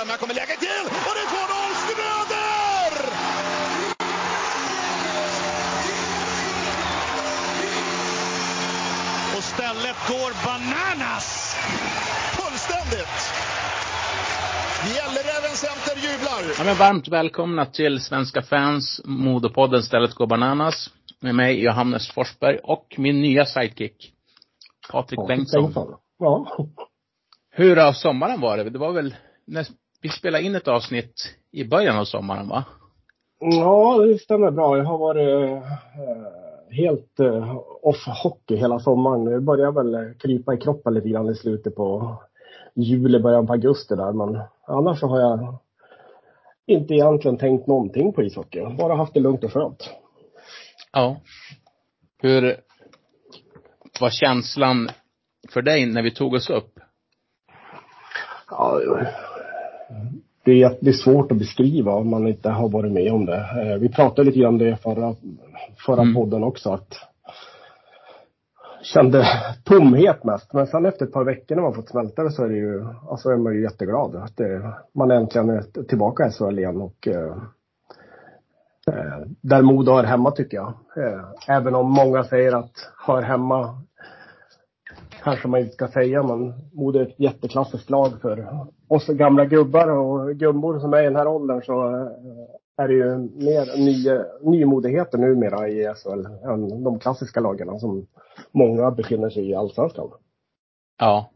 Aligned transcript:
Ström, 0.00 0.10
här 0.10 0.16
kommer 0.16 0.34
läget 0.34 0.60
till 0.60 0.84
och 1.08 1.14
det 1.16 1.22
är 1.26 1.30
2-0 1.30 1.74
Schröder! 1.82 2.92
Och 9.36 9.44
stället 9.44 9.96
går 10.08 10.32
bananas! 10.46 11.56
Fullständigt! 12.38 13.18
Gälleräven 14.96 15.56
Center 15.64 15.96
jublar! 15.96 16.54
Ja, 16.58 16.64
men 16.64 16.76
varmt 16.76 17.08
välkomna 17.08 17.66
till 17.66 18.00
Svenska 18.00 18.42
fans, 18.42 19.00
Modopodden 19.04 19.82
Stället 19.82 20.14
går 20.14 20.26
bananas. 20.26 20.90
Med 21.20 21.34
mig 21.34 21.64
Johannes 21.64 22.10
Forsberg 22.10 22.58
och 22.62 22.94
min 22.98 23.20
nya 23.20 23.46
sidekick, 23.46 24.12
Patrik 24.90 25.20
Bengtsson. 25.28 25.72
Ja. 26.18 26.56
Hur 27.50 27.76
har 27.76 27.92
sommaren 27.92 28.40
varit? 28.40 28.72
Det 28.72 28.78
var 28.78 28.92
väl, 28.92 29.14
när 29.46 29.66
vi 30.02 30.08
spelade 30.08 30.44
in 30.44 30.54
ett 30.54 30.68
avsnitt 30.68 31.36
i 31.52 31.64
början 31.64 31.96
av 31.96 32.04
sommaren 32.04 32.48
va? 32.48 32.64
Ja, 33.38 33.98
det 33.98 34.18
stämmer 34.18 34.50
bra. 34.50 34.76
Jag 34.76 34.84
har 34.84 34.98
varit 34.98 35.56
eh, 35.56 35.62
helt 36.70 37.20
eh, 37.20 37.56
off 37.82 38.06
hockey 38.22 38.56
hela 38.56 38.78
sommaren. 38.78 39.24
Det 39.24 39.40
började 39.40 39.82
väl 39.82 40.14
krypa 40.14 40.54
i 40.54 40.56
kroppen 40.56 40.94
lite 40.94 41.08
grann 41.08 41.28
i 41.28 41.34
slutet 41.34 41.74
på 41.74 42.16
juli, 42.74 43.20
början 43.20 43.46
på 43.46 43.52
augusti 43.52 43.94
där. 43.94 44.12
Men 44.12 44.42
annars 44.66 45.00
så 45.00 45.06
har 45.06 45.20
jag 45.20 45.58
inte 46.66 46.94
egentligen 46.94 47.38
tänkt 47.38 47.66
någonting 47.66 48.12
på 48.12 48.22
ishockey. 48.22 48.76
Bara 48.78 48.94
haft 48.94 49.14
det 49.14 49.20
lugnt 49.20 49.44
och 49.44 49.52
skönt. 49.52 49.90
Ja. 50.92 51.16
Hur 52.18 52.56
var 54.00 54.10
känslan 54.10 54.90
för 55.48 55.62
dig 55.62 55.86
när 55.86 56.02
vi 56.02 56.10
tog 56.10 56.34
oss 56.34 56.50
upp? 56.50 56.72
Ja, 58.50 58.80
det 60.44 60.50
är, 60.50 60.56
jätte- 60.56 60.92
svårt 60.92 61.32
att 61.32 61.38
beskriva 61.38 61.92
om 61.92 62.10
man 62.10 62.28
inte 62.28 62.50
har 62.50 62.68
varit 62.68 62.92
med 62.92 63.12
om 63.12 63.26
det. 63.26 63.36
Eh, 63.36 63.78
Vi 63.80 63.88
pratade 63.88 64.26
lite 64.26 64.38
grann 64.40 64.52
om 64.54 64.58
det 64.58 64.76
förra, 64.76 65.14
förra 65.86 66.02
Mm. 66.02 66.14
podden 66.14 66.44
också. 66.44 66.70
Att 66.72 66.94
kände 68.82 69.24
tomhet 69.64 70.24
mest. 70.24 70.52
Men 70.52 70.66
sen 70.66 70.86
efter 70.86 71.06
ett 71.06 71.12
par 71.12 71.24
veckor 71.24 71.54
när 71.56 71.62
man 71.62 71.74
fått 71.74 71.88
smälta 71.88 72.22
det 72.24 72.30
så 72.30 72.44
är 72.44 72.48
det 72.48 72.56
ju, 72.56 72.84
alltså 73.10 73.28
är 73.30 73.36
man 73.36 73.54
ju 73.54 73.62
jätteglad 73.62 74.16
att 74.16 74.36
det, 74.36 74.72
man 74.94 75.10
äntligen 75.10 75.50
är 75.50 75.82
tillbaka 75.82 76.26
i 76.26 76.30
SHL 76.30 76.58
igen 76.58 76.80
och 76.80 77.08
eh, 77.08 77.32
eh, 78.86 79.18
där 79.40 79.62
Modo 79.62 79.92
hör 79.92 80.04
hemma 80.04 80.30
tycker 80.30 80.56
jag. 80.56 80.72
Även 81.48 81.74
om 81.74 81.92
många 81.92 82.24
säger 82.24 82.52
att 82.52 82.72
hör 83.06 83.22
hemma 83.22 83.82
kanske 85.24 85.48
man 85.48 85.60
inte 85.60 85.72
ska 85.72 85.88
säga, 85.88 86.22
men 86.22 86.54
Modo 86.72 86.98
är 86.98 87.02
ett 87.06 87.20
jätteklassiskt 87.20 87.90
lag 87.90 88.20
för 88.20 88.66
oss 88.88 89.06
gamla 89.06 89.44
gubbar 89.44 89.88
och 89.88 90.36
gummor 90.36 90.78
som 90.78 90.92
är 90.92 91.00
i 91.00 91.04
den 91.04 91.16
här 91.16 91.28
åldern 91.28 91.62
så 91.62 91.86
eh, 91.96 92.84
är 92.84 92.88
det 92.88 92.94
ju 92.94 93.16
mer 93.18 93.76
ny, 93.78 94.08
nymodigheter 94.50 95.18
numera 95.18 95.68
i 95.68 95.94
SHL 95.94 96.26
än 96.50 96.84
de 96.84 96.98
klassiska 96.98 97.40
lagen 97.40 97.80
som 97.80 98.06
många 98.52 98.90
befinner 98.90 99.30
sig 99.30 99.50
i 99.50 99.54
allsvenskan. 99.54 100.10
Ja. 100.98 101.30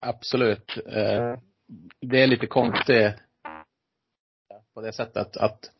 Absolut. 0.00 0.76
Eh, 0.86 1.38
Det 2.00 2.22
är 2.22 2.26
lite 2.26 2.46
konstigt 2.46 3.14
på 4.74 4.80
det 4.80 4.92
sättet 4.92 5.36
att 5.36 5.70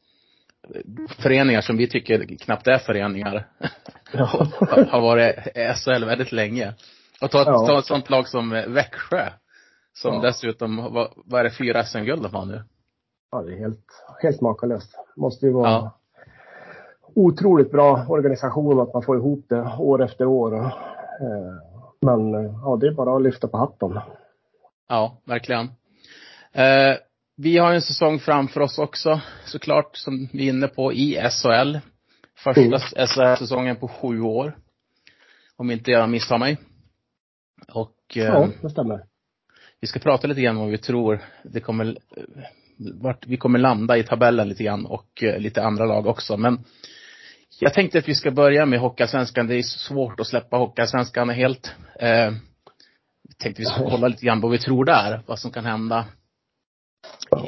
föreningar 1.19 1.61
som 1.61 1.77
vi 1.77 1.89
tycker 1.89 2.39
knappt 2.39 2.67
är 2.67 2.79
föreningar 2.79 3.49
Ja. 4.13 4.27
har 4.91 5.01
varit 5.01 5.37
i 5.57 5.75
SHL 5.75 6.05
väldigt 6.05 6.33
länge. 6.33 6.75
Och 7.25 7.31
ta, 7.31 7.39
Ja. 7.47 7.67
ta 7.67 7.79
ett 7.79 7.85
sånt 7.87 8.11
lag 8.11 8.29
som 8.29 8.51
Växjö. 8.51 9.29
Som 9.93 10.15
Ja. 10.15 10.21
dessutom, 10.21 10.77
vad, 10.93 11.13
vad 11.25 11.41
är 11.41 11.45
det, 11.45 11.51
fyra 11.51 11.85
SM-guld 11.85 12.23
de 12.23 12.35
har 12.35 12.45
nu? 12.47 12.63
ja, 13.33 13.43
det 13.43 13.53
är 13.55 13.59
helt, 13.59 13.87
helt 14.23 14.41
makalöst. 14.41 14.95
Måste 15.17 15.47
ju 15.47 15.53
vara 15.53 15.71
Ja. 15.71 15.99
otroligt 17.15 17.71
bra 17.73 18.07
organisation 18.09 18.81
att 18.81 18.93
man 18.95 19.03
får 19.03 19.17
ihop 19.17 19.45
det 19.49 19.75
år 19.79 20.03
efter 20.05 20.27
år. 20.27 20.55
Eh, 20.65 20.71
Men 22.01 22.35
eh, 22.35 22.53
ja, 22.65 22.77
det 22.81 22.87
är 22.87 22.93
bara 22.93 23.17
att 23.17 23.23
lyfta 23.23 23.49
på 23.49 23.57
hatten. 23.57 24.01
Ja, 24.89 25.19
verkligen. 25.25 25.65
Eh, 26.53 26.97
vi 27.37 27.59
har 27.59 27.73
en 27.73 27.83
säsong 27.83 28.19
framför 28.19 28.61
oss 28.61 28.79
också, 28.79 29.21
såklart, 29.45 29.97
som 29.97 30.29
vi 30.33 30.45
är 30.49 30.53
inne 30.53 30.69
på, 30.69 30.93
i 30.93 31.15
SHL. 31.31 31.79
Första 32.39 32.61
Mm. 32.61 32.79
SHL-säsongen 33.07 33.77
på 33.77 33.89
sju 33.89 34.21
år. 34.21 34.57
Om 35.57 35.71
inte 35.71 35.91
jag 35.91 36.09
misstar 36.09 36.39
mig. 36.39 36.59
Och 37.73 37.95
Ja, 38.15 38.49
det 38.63 38.71
stämmer. 38.71 39.01
vi 39.81 39.87
ska 39.87 40.01
prata 40.01 40.27
lite 40.27 40.41
grann 40.41 40.57
om 40.57 40.63
vad 40.63 40.71
vi 40.71 40.79
tror 40.79 41.21
det 41.45 41.61
kommer, 41.61 41.99
vart 42.77 43.27
vi 43.27 43.37
kommer 43.37 43.59
landa 43.59 43.97
i 43.97 44.03
tabellen 44.03 44.49
lite 44.49 44.65
grann 44.65 44.87
och 44.87 45.23
eh, 45.23 45.39
lite 45.39 45.63
andra 45.63 45.87
lag 45.87 46.07
också. 46.07 46.37
Men 46.37 46.65
jag 47.61 47.75
tänkte 47.75 47.99
att 47.99 48.09
vi 48.09 48.15
ska 48.15 48.31
börja 48.31 48.67
med 48.67 48.81
Hockeyallsvenskan. 48.81 49.47
Det 49.47 49.55
är 49.55 49.63
svårt 49.63 50.21
att 50.21 50.27
släppa 50.27 50.57
Hockeyallsvenskan 50.57 51.31
helt. 51.31 51.75
Eh, 52.01 52.33
tänkte 53.39 53.63
vi 53.63 53.67
ska 53.67 53.91
kolla 53.91 54.09
lite 54.09 54.27
grann 54.27 54.41
vad 54.41 54.51
vi 54.51 54.59
tror 54.59 54.85
där, 54.85 55.23
vad 55.27 55.39
som 55.39 55.51
kan 55.51 55.65
hända. 55.65 56.05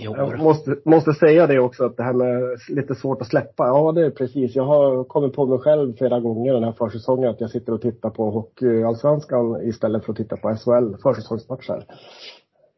Jag 0.00 0.38
måste, 0.38 0.76
måste 0.84 1.12
säga 1.12 1.46
det 1.46 1.58
också 1.58 1.84
att 1.84 1.96
det 1.96 2.02
här 2.02 2.12
med 2.12 2.58
lite 2.68 2.94
svårt 2.94 3.20
att 3.22 3.28
släppa. 3.28 3.66
Ja, 3.66 3.92
det 3.92 4.06
är 4.06 4.10
precis. 4.10 4.56
Jag 4.56 4.64
har 4.64 5.04
kommit 5.04 5.32
på 5.32 5.46
mig 5.46 5.58
själv 5.58 5.96
flera 5.96 6.20
gånger 6.20 6.52
den 6.54 6.64
här 6.64 6.72
försäsongen 6.72 7.30
att 7.30 7.40
jag 7.40 7.50
sitter 7.50 7.72
och 7.72 7.80
tittar 7.80 8.10
på 8.10 8.30
Hockeyallsvenskan 8.30 9.62
istället 9.62 10.04
för 10.04 10.12
att 10.12 10.16
titta 10.16 10.36
på 10.36 10.56
SHL 10.56 11.02
försäsongsmatcher. 11.02 11.84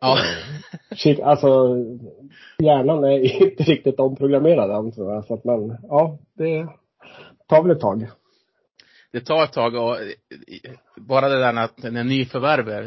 Ja. 0.01 0.19
Shit, 0.97 1.21
alltså 1.21 1.77
hjärnan 2.59 3.05
är 3.05 3.43
inte 3.43 3.63
riktigt 3.63 4.01
omprogrammerad 4.01 4.71
än 4.71 4.93
tror 4.93 5.15
jag. 5.15 5.25
Så 5.25 5.35
att, 5.35 5.45
men 5.45 5.79
ja, 5.83 6.19
det 6.35 6.69
tar 7.47 7.63
väl 7.63 7.71
ett 7.71 7.81
tag. 7.81 8.07
det 9.13 9.21
tar 9.21 9.45
ett 9.45 9.53
tag 9.53 9.75
och 9.75 9.97
eh, 9.97 10.07
bara 10.97 11.29
det 11.29 11.39
där 11.39 11.65
att 11.65 11.93
när 11.93 12.05
nyförvärv 12.05 12.69
eh, 12.69 12.85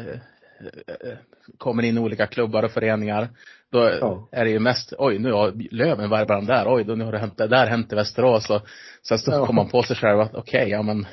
eh, 0.86 1.16
kommer 1.58 1.82
in 1.82 1.96
i 1.96 2.00
olika 2.00 2.26
klubbar 2.26 2.62
och 2.62 2.70
föreningar, 2.70 3.28
då 3.72 3.90
Ja. 4.00 4.28
är 4.32 4.44
det 4.44 4.50
ju 4.50 4.58
mest, 4.58 4.92
oj 4.98 5.18
nu 5.18 5.32
har 5.32 5.52
Löven 5.74 6.10
värvat 6.10 6.46
där, 6.46 6.74
oj 6.74 6.84
då 6.84 6.94
nu 6.94 7.04
har 7.04 7.12
det 7.12 7.18
hänt, 7.18 7.38
det 7.38 7.46
där 7.46 7.66
hänt 7.66 7.92
i 7.92 7.96
Västerås 7.96 8.50
och 8.50 8.60
sen 9.08 9.18
så 9.18 9.30
Ja. 9.30 9.46
kommer 9.46 9.62
man 9.62 9.70
på 9.70 9.82
sig 9.82 9.96
själv 9.96 10.20
att 10.20 10.34
okej, 10.34 10.68
ja 10.68 10.82
men 10.82 11.06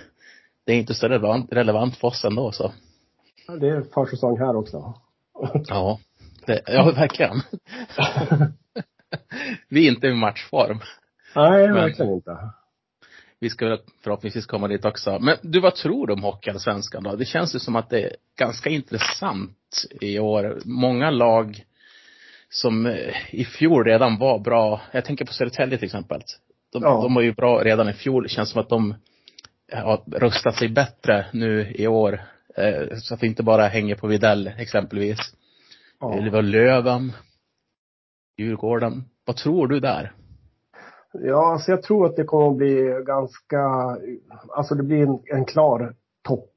det 0.66 0.74
är 0.74 0.78
inte 0.78 0.94
så 0.94 1.08
relevant, 1.08 1.54
relevant 1.54 1.98
för 1.98 2.08
oss 2.08 2.26
ändå 2.26 2.52
så. 2.52 2.72
Det 3.60 3.68
är 3.68 3.82
försäsong 3.94 4.38
här 4.40 4.56
också. 4.56 4.94
Ja. 5.68 6.00
Det, 6.46 6.62
ja, 6.68 6.92
verkligen. 6.92 7.42
Vi 9.70 9.88
är 9.88 9.92
inte 9.92 10.08
i 10.08 10.14
matchform. 10.14 10.80
Nej, 11.36 11.68
Men- 11.68 11.74
verkligen 11.76 12.14
inte. 12.14 12.38
Vi 13.42 13.50
ska 13.50 13.70
väl 13.70 13.80
förhoppningsvis 14.04 14.46
komma 14.46 14.68
dit 14.68 14.86
också. 14.86 15.20
Men 15.20 15.38
du, 15.42 15.60
vad 15.60 15.76
tror 15.76 16.08
du 16.08 16.14
om 16.14 16.24
Hockeyallsvenskan 16.24 17.04
då? 17.04 17.16
Det 17.16 17.26
känns 17.26 17.56
ju 17.56 17.60
som 17.60 17.76
att 17.76 17.90
det 17.90 18.04
är 18.04 18.16
ganska 18.40 18.70
intressant 18.70 19.86
i 20.02 20.20
år. 20.20 20.60
Många 20.66 21.10
lag 21.12 21.64
som 22.50 22.86
eh, 22.86 23.14
i 23.36 23.46
fjol 23.46 23.84
redan 23.86 24.18
var 24.18 24.40
bra. 24.40 24.82
Jag 24.92 25.06
tänker 25.06 25.26
på 25.26 25.34
Södertälje 25.34 25.78
till 25.78 25.86
exempel. 25.86 26.22
De, 26.74 26.84
Ja. 26.84 27.02
de 27.02 27.14
var 27.14 27.22
ju 27.22 27.34
bra 27.34 27.64
redan 27.64 27.90
i 27.90 27.94
fjol. 27.94 28.24
Det 28.24 28.30
känns 28.30 28.50
som 28.50 28.62
att 28.62 28.70
de 28.70 28.96
har 29.74 30.02
rustat 30.20 30.56
sig 30.56 30.70
bättre 30.70 31.26
nu 31.34 31.72
i 31.76 31.88
år. 31.88 32.22
Eh, 32.58 32.96
Så 32.98 33.14
att 33.14 33.20
det 33.20 33.28
inte 33.28 33.44
bara 33.44 33.68
hänger 33.68 33.96
på 33.96 34.08
Videll 34.08 34.48
exempelvis. 34.58 35.18
Ja. 36.00 36.14
Eller 36.18 36.32
var 36.32 36.42
Löven. 36.42 37.12
Djurgården. 38.38 39.04
Vad 39.26 39.36
tror 39.36 39.68
du 39.68 39.80
där? 39.80 40.12
Ja, 41.14 41.52
alltså 41.54 41.72
jag 41.72 41.84
tror 41.84 42.06
att 42.06 42.16
det 42.16 42.24
kommer 42.24 42.52
att 42.52 42.58
bli 42.58 43.04
ganska, 43.06 43.60
alltså 44.56 44.76
det 44.76 44.84
blir 44.84 45.02
en, 45.04 45.20
en 45.26 45.46
klar 45.46 45.96
topp. 46.28 46.50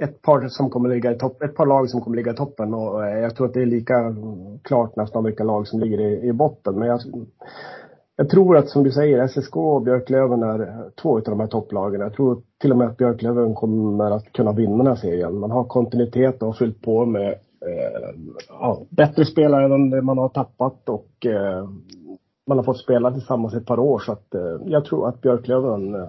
Ett 0.00 0.22
par 0.22 0.48
som 0.48 0.70
kommer 0.70 0.88
ligga 0.88 1.12
i 1.12 1.18
topp, 1.18 1.42
ett 1.42 1.54
par 1.54 1.66
lag 1.66 1.90
som 1.90 2.00
kommer 2.00 2.16
ligga 2.16 2.32
i 2.32 2.36
toppen 2.36 2.74
och 2.74 3.06
eh, 3.06 3.18
jag 3.18 3.36
tror 3.36 3.46
att 3.46 3.54
det 3.54 3.62
är 3.62 3.66
lika 3.66 4.14
klart 4.62 4.96
nästan 4.96 5.24
vilka 5.24 5.44
lag 5.44 5.68
som 5.68 5.80
ligger 5.80 6.00
i, 6.00 6.28
i 6.28 6.32
botten. 6.32 6.74
Men 6.74 6.88
jag, 6.88 7.00
jag 8.16 8.28
tror 8.28 8.56
att 8.56 8.68
som 8.68 8.84
du 8.84 8.90
säger, 8.90 9.26
SSK 9.28 9.56
och 9.56 9.82
Björklöven 9.82 10.42
är 10.42 10.90
två 11.02 11.16
av 11.16 11.22
de 11.22 11.40
här 11.40 11.46
topplagen. 11.46 12.00
Jag 12.00 12.12
tror 12.12 12.42
till 12.60 12.72
och 12.72 12.78
med 12.78 12.86
att 12.86 12.96
Björklöven 12.96 13.54
kommer 13.54 14.10
att 14.10 14.32
kunna 14.32 14.52
vinna 14.52 14.76
den 14.76 14.86
här 14.86 14.94
serien. 14.94 15.38
Man 15.38 15.50
har 15.50 15.64
kontinuitet 15.64 16.42
och 16.42 16.48
har 16.48 16.54
fyllt 16.54 16.82
på 16.82 17.06
med 17.06 17.28
eh, 17.66 18.10
ja, 18.48 18.82
bättre 18.88 19.24
spelare 19.24 19.74
än 19.74 19.90
det 19.90 20.02
man 20.02 20.18
har 20.18 20.28
tappat 20.28 20.88
och 20.88 21.26
eh, 21.26 21.68
man 22.46 22.58
har 22.58 22.64
fått 22.64 22.78
spela 22.78 23.12
tillsammans 23.12 23.54
ett 23.54 23.66
par 23.66 23.78
år 23.78 23.98
så 23.98 24.12
att 24.12 24.34
eh, 24.34 24.56
jag 24.66 24.84
tror 24.84 25.08
att 25.08 25.20
Björklöven 25.20 25.94
eh, 25.94 26.08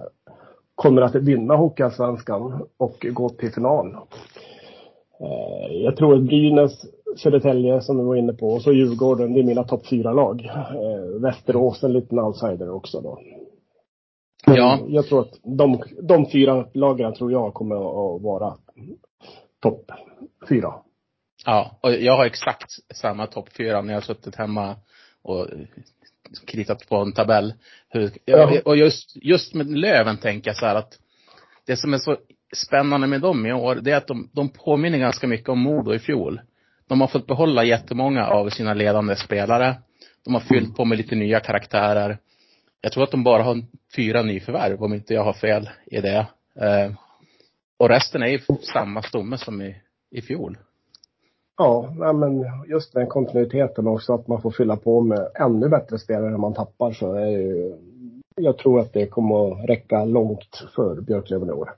kommer 0.74 1.02
att 1.02 1.14
vinna 1.14 1.56
Hockeyallsvenskan 1.56 2.66
och 2.76 3.06
gå 3.12 3.28
till 3.28 3.52
final. 3.52 3.96
Eh, 5.20 5.76
jag 5.76 5.96
tror 5.96 6.14
att 6.14 6.22
Brynäs, 6.22 6.84
Södertälje 7.16 7.80
som 7.80 7.98
vi 7.98 8.04
var 8.04 8.16
inne 8.16 8.32
på 8.32 8.48
och 8.48 8.62
så 8.62 8.72
Djurgården, 8.72 9.32
det 9.34 9.40
är 9.40 9.44
mina 9.44 9.64
topp 9.64 9.86
fyra 9.86 10.12
lag. 10.12 10.44
Eh, 10.44 11.20
Västerås 11.20 11.84
en 11.84 11.92
liten 11.92 12.18
outsider 12.18 12.70
också 12.70 13.00
då. 13.00 13.20
Men 14.46 14.56
Ja. 14.56 14.78
Jag 14.88 15.06
tror 15.06 15.20
att 15.20 15.40
de, 15.42 15.82
de 16.02 16.26
fyra 16.30 16.66
lagen 16.74 17.14
tror 17.14 17.32
jag 17.32 17.54
kommer 17.54 17.76
att 17.76 18.22
vara 18.22 18.54
topp 19.62 19.90
fyra. 20.48 20.74
Ja, 21.46 21.70
och 21.80 21.92
jag 21.92 22.16
har 22.16 22.26
exakt 22.26 22.70
samma 22.94 23.26
topp 23.26 23.48
fyra 23.56 23.82
när 23.82 23.92
jag 23.92 24.00
har 24.00 24.04
suttit 24.04 24.36
hemma 24.36 24.76
och 25.22 25.46
kritat 26.46 26.88
på 26.88 26.96
en 26.96 27.12
tabell. 27.12 27.54
Hur, 27.94 28.10
Ja. 28.24 28.60
Och 28.64 28.76
just, 28.76 29.16
just 29.24 29.54
med 29.54 29.78
Löven 29.78 30.16
tänker 30.16 30.50
jag 30.50 30.56
så 30.56 30.66
här 30.66 30.74
att 30.74 30.98
det 31.66 31.76
som 31.76 31.94
är 31.94 31.98
så 31.98 32.16
spännande 32.56 33.06
med 33.06 33.20
dem 33.20 33.46
i 33.46 33.52
år, 33.52 33.74
det 33.74 33.90
är 33.90 33.96
att 33.96 34.06
de, 34.06 34.30
de 34.32 34.48
påminner 34.48 34.98
ganska 34.98 35.26
mycket 35.26 35.48
om 35.48 35.58
Modo 35.58 35.94
i 35.94 35.98
fjol. 35.98 36.40
De 36.88 37.00
har 37.00 37.08
fått 37.08 37.26
behålla 37.26 37.64
jättemånga 37.64 38.26
av 38.26 38.48
sina 38.48 38.74
ledande 38.74 39.16
spelare. 39.16 39.76
De 40.24 40.34
har 40.34 40.40
fyllt 40.40 40.76
på 40.76 40.84
med 40.84 40.98
lite 40.98 41.14
nya 41.14 41.40
karaktärer. 41.40 42.18
Jag 42.80 42.92
tror 42.92 43.04
att 43.04 43.10
de 43.10 43.24
bara 43.24 43.42
har 43.42 43.62
fyra 43.96 44.22
nyförvärv, 44.22 44.82
om 44.82 44.94
inte 44.94 45.14
jag 45.14 45.24
har 45.24 45.32
fel 45.32 45.70
i 45.86 46.00
det. 46.00 46.26
Eh, 46.60 46.92
och 47.78 47.88
resten 47.88 48.22
är 48.22 48.26
ju 48.26 48.40
samma 48.72 49.02
stomme 49.02 49.38
som 49.38 49.62
i, 49.62 49.76
i 50.10 50.22
fjol. 50.22 50.58
Ja, 51.56 51.94
nej, 51.98 52.14
men 52.14 52.44
just 52.68 52.92
den 52.92 53.06
kontinuiteten 53.06 53.86
också, 53.86 54.14
att 54.14 54.28
man 54.28 54.42
får 54.42 54.50
fylla 54.50 54.76
på 54.76 55.00
med 55.00 55.28
ännu 55.34 55.68
bättre 55.68 55.98
spelare 55.98 56.30
när 56.30 56.38
man 56.38 56.54
tappar 56.54 56.92
så 56.92 57.12
är 57.14 57.26
ju, 57.26 57.74
jag 58.36 58.58
tror 58.58 58.80
att 58.80 58.92
det 58.92 59.06
kommer 59.06 59.52
att 59.52 59.68
räcka 59.68 60.04
långt 60.04 60.64
för 60.74 61.00
Björklöven 61.00 61.48
i 61.48 61.52
år. 61.52 61.70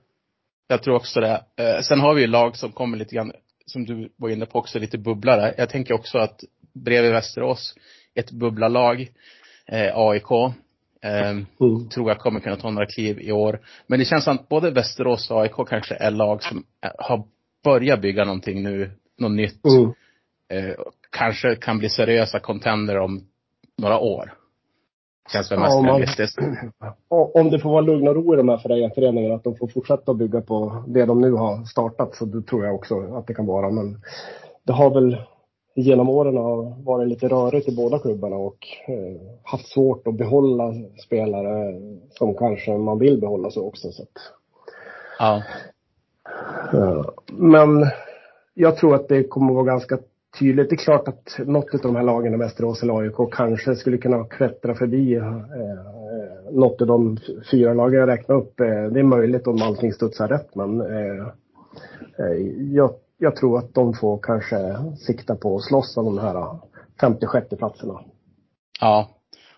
Jag 0.68 0.82
tror 0.82 0.94
också 0.94 1.20
det. 1.20 1.40
Eh, 1.56 1.80
sen 1.82 2.00
har 2.00 2.14
vi 2.14 2.20
ju 2.20 2.26
lag 2.26 2.56
som 2.56 2.72
kommer 2.72 2.98
lite 2.98 3.14
grann, 3.14 3.32
som 3.66 3.84
du 3.84 4.12
var 4.16 4.28
inne 4.28 4.46
på 4.46 4.58
också, 4.58 4.78
lite 4.78 4.98
bubblare. 4.98 5.54
Jag 5.58 5.68
tänker 5.68 5.94
också 5.94 6.18
att 6.18 6.40
bredvid 6.74 7.12
Västerås, 7.12 7.74
ett 8.14 8.30
bubblarlag, 8.30 9.00
eh, 9.66 9.98
AIK, 9.98 10.30
eh, 11.02 11.30
Mm. 11.30 11.88
tror 11.88 12.08
jag 12.08 12.18
kommer 12.18 12.40
kunna 12.40 12.56
ta 12.56 12.70
några 12.70 12.86
kliv 12.86 13.20
i 13.20 13.32
år. 13.32 13.60
Men 13.86 13.98
det 13.98 14.04
känns 14.04 14.24
som 14.24 14.36
att 14.36 14.48
både 14.48 14.70
Västerås 14.70 15.30
och 15.30 15.40
AIK 15.40 15.64
kanske 15.68 15.94
är 15.94 16.10
lag 16.10 16.42
som 16.42 16.64
har 16.98 17.22
börjat 17.64 18.00
bygga 18.00 18.24
någonting 18.24 18.62
nu, 18.62 18.90
något 19.18 19.30
nytt. 19.32 19.60
Mm. 19.66 19.92
Eh, 20.48 20.74
kanske 21.10 21.56
kan 21.56 21.78
bli 21.78 21.88
seriösa 21.88 22.40
contender 22.40 22.98
om 22.98 23.20
några 23.78 23.98
år. 23.98 24.32
Känns 25.32 25.50
väl 25.52 25.58
Ja, 25.58 25.62
mest 25.64 25.76
om 25.76 25.84
man- 25.86 25.94
realistiskt. 25.98 26.38
Om 27.08 27.50
det 27.50 27.58
får 27.58 27.70
vara 27.70 27.80
lugn 27.80 28.08
och 28.08 28.14
ro 28.14 28.34
i 28.34 28.36
de 28.36 28.48
här 28.48 28.56
före- 28.58 28.90
föreningarna, 28.94 29.34
att 29.34 29.44
de 29.44 29.56
får 29.56 29.66
fortsätta 29.68 30.10
att 30.12 30.18
bygga 30.18 30.40
på 30.40 30.84
det 30.88 31.04
de 31.04 31.20
nu 31.20 31.32
har 31.32 31.64
startat, 31.64 32.14
så 32.14 32.24
det 32.24 32.42
tror 32.42 32.64
jag 32.64 32.74
också 32.74 33.00
att 33.16 33.26
det 33.26 33.34
kan 33.34 33.46
vara. 33.46 33.70
Men 33.70 34.00
det 34.64 34.72
har 34.72 34.90
väl 34.94 35.16
genom 35.74 36.08
åren 36.08 36.36
har 36.36 36.82
varit 36.84 37.08
lite 37.08 37.28
rörigt 37.28 37.68
i 37.68 37.76
båda 37.76 37.98
klubbarna 37.98 38.36
och 38.36 38.58
eh, 38.88 39.20
haft 39.42 39.68
svårt 39.68 40.06
att 40.06 40.14
behålla 40.18 40.72
spelare 41.06 41.80
som 42.10 42.34
kanske 42.34 42.70
man 42.78 42.98
vill 42.98 43.20
behålla 43.20 43.50
så 43.50 43.66
också. 43.68 43.92
Så 43.92 44.02
att, 44.02 44.08
Ja. 45.18 45.42
men 47.32 47.86
jag 48.58 48.76
tror 48.76 48.94
att 48.94 49.08
det 49.08 49.24
kommer 49.24 49.48
att 49.48 49.54
vara 49.54 49.64
ganska 49.64 49.98
tydligt. 50.38 50.70
Det 50.70 50.74
är 50.74 50.84
klart 50.84 51.08
att 51.08 51.38
något 51.38 51.74
av 51.74 51.80
de 51.80 51.96
här 51.96 52.02
lagen 52.02 52.34
i 52.34 52.36
Västerås 52.36 52.82
eller 52.82 52.98
AIK 52.98 53.32
kanske 53.32 53.76
skulle 53.76 53.98
kunna 53.98 54.24
klättra 54.24 54.74
förbi 54.74 55.14
eh, 55.14 55.26
eh 55.26 55.96
något 56.50 56.80
av 56.80 56.86
de 56.86 57.18
fyra 57.50 57.74
lagen 57.74 58.00
jag 58.00 58.08
räknade 58.08 58.40
upp. 58.40 58.60
Eh, 58.60 58.66
det 58.66 59.00
är 59.00 59.02
möjligt 59.02 59.46
om 59.46 59.62
allting 59.62 59.92
studsar 59.92 60.28
rätt 60.28 60.54
men 60.54 60.80
eh, 60.80 61.26
eh, 62.18 62.36
jag, 62.72 62.90
jag 63.18 63.36
tror 63.36 63.58
att 63.58 63.74
de 63.74 63.94
får 63.94 64.18
kanske 64.22 64.76
sikta 65.06 65.36
på 65.36 65.56
att 65.56 65.64
slåss 65.64 65.96
om 65.96 66.04
de 66.04 66.18
här 66.18 66.34
eh, 66.34 66.54
56 67.00 67.48
platserna. 67.58 68.00
Ja. 68.80 69.10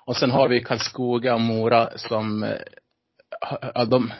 Och 0.05 0.17
sen 0.17 0.31
har 0.31 0.49
vi 0.49 0.61
Karlskoga 0.61 1.35
och 1.35 1.41
Mora 1.41 1.89
som, 1.97 2.47
ja, 3.75 3.85
de, 3.85 4.13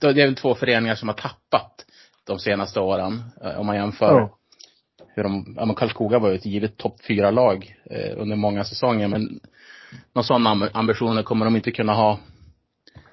det 0.00 0.06
är 0.06 0.26
väl 0.26 0.36
två 0.36 0.54
föreningar 0.54 0.94
som 0.94 1.08
har 1.08 1.14
tappat 1.14 1.85
de 2.26 2.38
senaste 2.38 2.80
åren. 2.80 3.22
eh, 3.44 3.60
Om 3.60 3.66
man 3.66 3.76
jämför 3.76 4.12
Ja. 4.20 4.30
hur 5.14 5.22
de, 5.22 5.54
ja 5.56 5.64
men 5.64 5.74
Karlskoga 5.74 6.18
var 6.18 6.28
ju 6.28 6.34
ett 6.34 6.46
givet 6.46 6.76
topp 6.76 6.94
fyra 7.08 7.30
lag 7.30 7.76
eh, 7.90 8.22
under 8.22 8.36
många 8.36 8.64
säsonger 8.64 9.08
men 9.08 9.40
några 10.12 10.24
sådana 10.24 10.50
amb- 10.54 10.70
ambitioner 10.72 11.22
kommer 11.22 11.44
de 11.44 11.56
inte 11.56 11.70
kunna 11.70 11.92
ha 11.94 12.18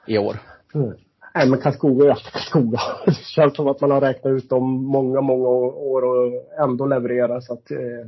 i 0.07 0.17
år. 0.17 0.37
Mm. 0.75 0.93
Nej 1.35 1.49
men 1.49 1.59
Karlskoga 1.61 2.11
alltid 2.11 2.31
Karlskoga. 2.33 2.79
Det 3.05 3.13
känns 3.15 3.55
som 3.55 3.67
att 3.67 3.81
man 3.81 3.91
har 3.91 4.01
räknat 4.01 4.31
ut 4.31 4.49
dem 4.49 4.83
många, 4.85 5.21
många 5.21 5.47
år 5.47 6.01
och 6.03 6.31
ändå 6.63 6.85
levererar 6.85 7.39
så 7.39 7.53
att 7.53 7.71
eh, 7.71 8.07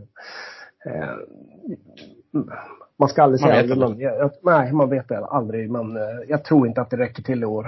eh, 0.94 1.10
man 3.00 3.10
ska 3.10 3.24
aldrig 3.24 3.42
Man 3.42 3.50
säga 3.50 3.74
aldrig. 3.86 4.02
jag, 4.08 4.32
nej, 4.44 4.74
man 4.74 4.90
vet 4.90 5.08
det 5.08 5.26
aldrig. 5.26 5.72
Men 5.72 5.98
eh, 5.98 6.04
jag 6.28 6.44
tror 6.44 6.68
inte 6.68 6.82
att 6.82 6.90
det 6.90 6.98
räcker 6.98 7.24
till 7.24 7.44
i 7.44 7.46
år. 7.46 7.64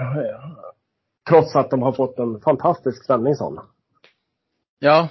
Trots 1.28 1.56
att 1.56 1.70
de 1.70 1.82
har 1.82 1.92
fått 1.92 2.18
en 2.18 2.40
fantastisk 2.40 3.04
Svenningsson. 3.04 3.58
Ja. 4.78 5.08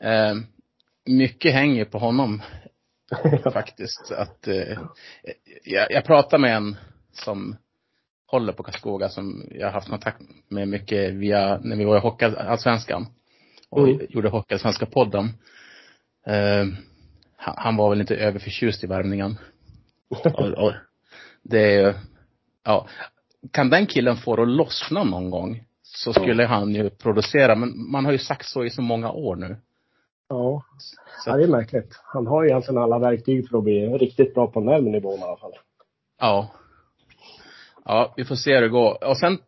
Eh, 0.00 0.34
mycket 1.06 1.52
hänger 1.52 1.84
på 1.84 1.98
honom 1.98 2.42
faktiskt. 3.52 4.12
Att, 4.12 4.48
eh, 4.48 4.78
jag, 5.64 5.92
jag 5.92 6.04
pratade 6.04 6.40
med 6.40 6.56
en 6.56 6.76
som 7.12 7.56
håller 8.26 8.52
på 8.52 8.62
Karlskoga 8.62 9.08
som 9.08 9.46
jag 9.50 9.66
har 9.66 9.72
haft 9.72 9.88
kontakt 9.88 10.20
med 10.48 10.68
mycket 10.68 11.14
via, 11.14 11.58
när 11.62 11.76
vi 11.76 11.84
var 11.84 11.96
i 11.96 12.00
Hockeyallsvenskan. 12.00 13.06
Och 13.70 13.88
Mm. 13.88 14.06
gjorde 14.08 14.28
Hockeyallsvenska 14.28 14.86
podden. 14.86 15.24
Eh, 16.26 16.66
han, 17.36 17.76
var 17.76 17.90
väl 17.90 18.00
inte 18.00 18.16
överförtjust 18.16 18.84
i 18.84 18.86
värmningen. 18.86 19.38
Och, 20.08 20.36
och 20.36 20.72
det 21.42 21.74
är 21.74 21.94
ja. 22.64 22.88
Kan 23.50 23.70
den 23.70 23.86
killen 23.86 24.16
få 24.16 24.36
det 24.36 24.42
att 24.42 24.48
lossna 24.48 25.04
någon 25.04 25.30
gång 25.30 25.64
så 25.82 26.12
skulle 26.12 26.46
han 26.46 26.74
ju 26.74 26.90
producera. 26.90 27.54
Men 27.54 27.90
man 27.90 28.04
har 28.04 28.12
ju 28.12 28.18
sagt 28.18 28.46
så 28.46 28.64
i 28.64 28.70
så 28.70 28.82
många 28.82 29.10
år 29.10 29.36
nu. 29.36 29.56
Ja. 30.28 30.64
Så 31.24 31.30
ja, 31.30 31.36
det 31.36 31.42
är 31.44 31.48
märkligt. 31.48 32.00
Han 32.04 32.26
har 32.26 32.42
ju 32.42 32.48
egentligen 32.48 32.82
alla 32.82 32.98
verktyg 32.98 33.48
för 33.48 33.58
att 33.58 33.64
bli 33.64 33.86
riktigt 33.86 34.34
bra 34.34 34.46
på 34.46 34.60
den 34.60 34.68
här 34.68 34.80
nivån 34.80 35.18
i 35.18 35.22
alla 35.22 35.36
fall. 35.36 35.52
Ja. 36.20 36.50
Ja, 37.84 38.14
vi 38.16 38.24
får 38.24 38.34
se 38.34 38.54
hur 38.54 38.60
det 38.62 38.68
går. 38.68 39.04
Och 39.04 39.18
sen 39.18 39.38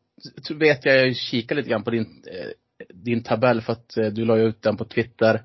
vet 0.50 0.84
jag, 0.84 1.06
jag 1.06 1.16
kikar 1.16 1.56
lite 1.56 1.68
grann 1.68 1.84
på 1.84 1.90
din, 1.90 2.24
eh, 2.26 2.50
din 2.94 3.22
tabell 3.22 3.60
för 3.60 3.72
att 3.72 3.96
eh, 3.96 4.06
du 4.06 4.24
la 4.24 4.36
ut 4.36 4.62
den 4.62 4.76
på 4.76 4.84
Twitter. 4.84 5.42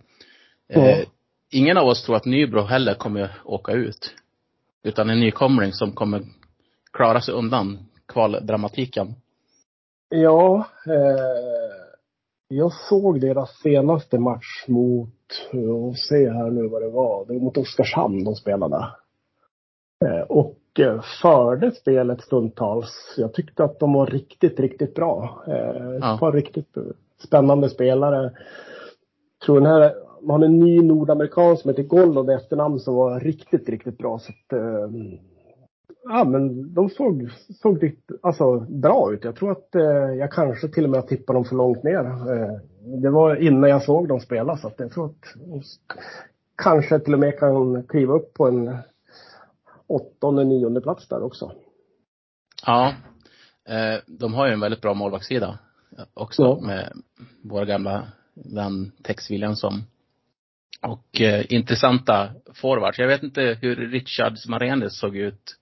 Eh, 0.70 0.84
Ja. 0.84 1.06
Ingen 1.52 1.78
av 1.78 1.88
oss 1.88 2.04
tror 2.04 2.16
att 2.16 2.26
Nybro 2.26 2.62
heller 2.62 2.94
kommer 2.94 3.32
åka 3.46 3.72
ut. 3.72 4.16
Utan 4.84 5.10
en 5.10 5.20
nykomling 5.20 5.74
som 5.74 5.92
kommer 5.92 6.24
klara 6.94 7.22
sig 7.22 7.34
undan 7.34 7.89
kvaldramatiken. 8.14 9.08
Ja, 10.10 10.66
eh, 10.86 11.76
jag 12.48 12.72
såg 12.90 13.22
deras 13.22 13.50
senaste 13.64 14.20
match 14.20 14.66
mot, 14.68 15.10
och 15.54 15.98
se 15.98 16.30
här 16.30 16.50
nu 16.52 16.68
vad 16.68 16.82
det 16.82 16.90
var, 16.90 17.26
det 17.26 17.34
var 17.34 17.40
mot 17.42 17.58
Oskarshamn 17.58 18.24
de 18.24 18.36
spelade. 18.36 18.86
Eh, 20.06 20.22
och 20.22 20.58
eh, 20.80 21.02
förde 21.22 21.72
spelet 21.72 22.22
stundtals. 22.22 23.16
Jag 23.18 23.34
tyckte 23.34 23.64
att 23.64 23.80
de 23.80 23.94
var 23.94 24.06
riktigt, 24.06 24.60
riktigt 24.60 24.96
bra. 24.96 25.44
Eh, 25.48 25.92
ett 25.96 26.00
Ja. 26.02 26.18
par 26.20 26.32
riktigt 26.32 26.76
spännande 27.28 27.70
spelare. 27.70 28.32
tror 29.46 29.56
den 29.62 29.66
här, 29.72 29.94
man 30.22 30.40
har 30.42 30.46
en 30.48 30.60
ny 30.60 30.82
nordamerikan 30.82 31.58
som 31.58 31.70
heter 31.70 31.84
Gollod 31.84 32.30
i 32.30 32.34
efternamn 32.34 32.80
som 32.80 32.96
var 32.96 33.20
riktigt, 33.20 33.70
riktigt 33.70 33.98
bra. 33.98 34.20
Så 34.20 34.32
att, 34.32 34.54
eh, 34.54 34.90
Ja, 36.04 36.24
men 36.24 36.74
de 36.74 36.90
såg, 36.90 37.30
såg 37.62 37.84
riktigt, 37.84 38.20
alltså, 38.22 38.60
bra 38.60 39.14
ut. 39.14 39.24
Jag 39.24 39.36
tror 39.36 39.52
att 39.52 39.76
eh, 39.76 39.82
jag 40.20 40.32
kanske 40.32 40.68
till 40.68 40.84
och 40.84 40.90
med 40.90 41.08
tippade 41.08 41.38
dem 41.38 41.46
för 41.46 41.56
långt 41.56 41.84
ner. 41.84 42.06
Eh, 42.06 42.60
det 43.02 43.10
var 43.10 43.36
innan 43.36 43.70
jag 43.70 43.84
såg 43.84 44.08
dem 44.08 44.20
spela, 44.20 44.58
så 44.58 44.68
att 44.68 44.80
jag 44.80 44.92
tror 44.92 45.06
att 45.06 45.34
de 45.36 45.62
kanske 46.58 47.00
till 47.00 47.14
och 47.14 47.20
med 47.20 47.40
kan 47.40 47.84
kliva 47.84 48.14
upp 48.14 48.34
på 48.34 48.48
en 48.48 48.78
åttonde, 49.88 50.44
nionde 50.44 50.82
plats 50.82 51.08
där 51.08 51.24
också. 51.24 51.52
Ja. 52.66 52.94
Eh, 53.70 54.00
de 54.08 54.34
har 54.34 54.48
ju 54.48 54.54
en 54.54 54.60
väldigt 54.60 54.82
bra 54.82 54.94
målvaktssida 54.94 55.60
också 56.14 56.44
Ja. 56.44 56.60
med 56.68 56.94
vår 57.44 57.66
gamla 57.66 58.08
vän 58.34 58.92
Tex 59.04 59.32
Williamson. 59.32 59.74
Och 60.82 61.22
eh, 61.22 61.46
intressanta 61.54 62.30
forwards. 62.54 63.00
Jag 63.00 63.08
vet 63.08 63.24
inte 63.24 63.58
hur 63.62 63.76
Richard 63.76 64.34
Marenes 64.48 65.00
såg 65.00 65.16
ut 65.18 65.59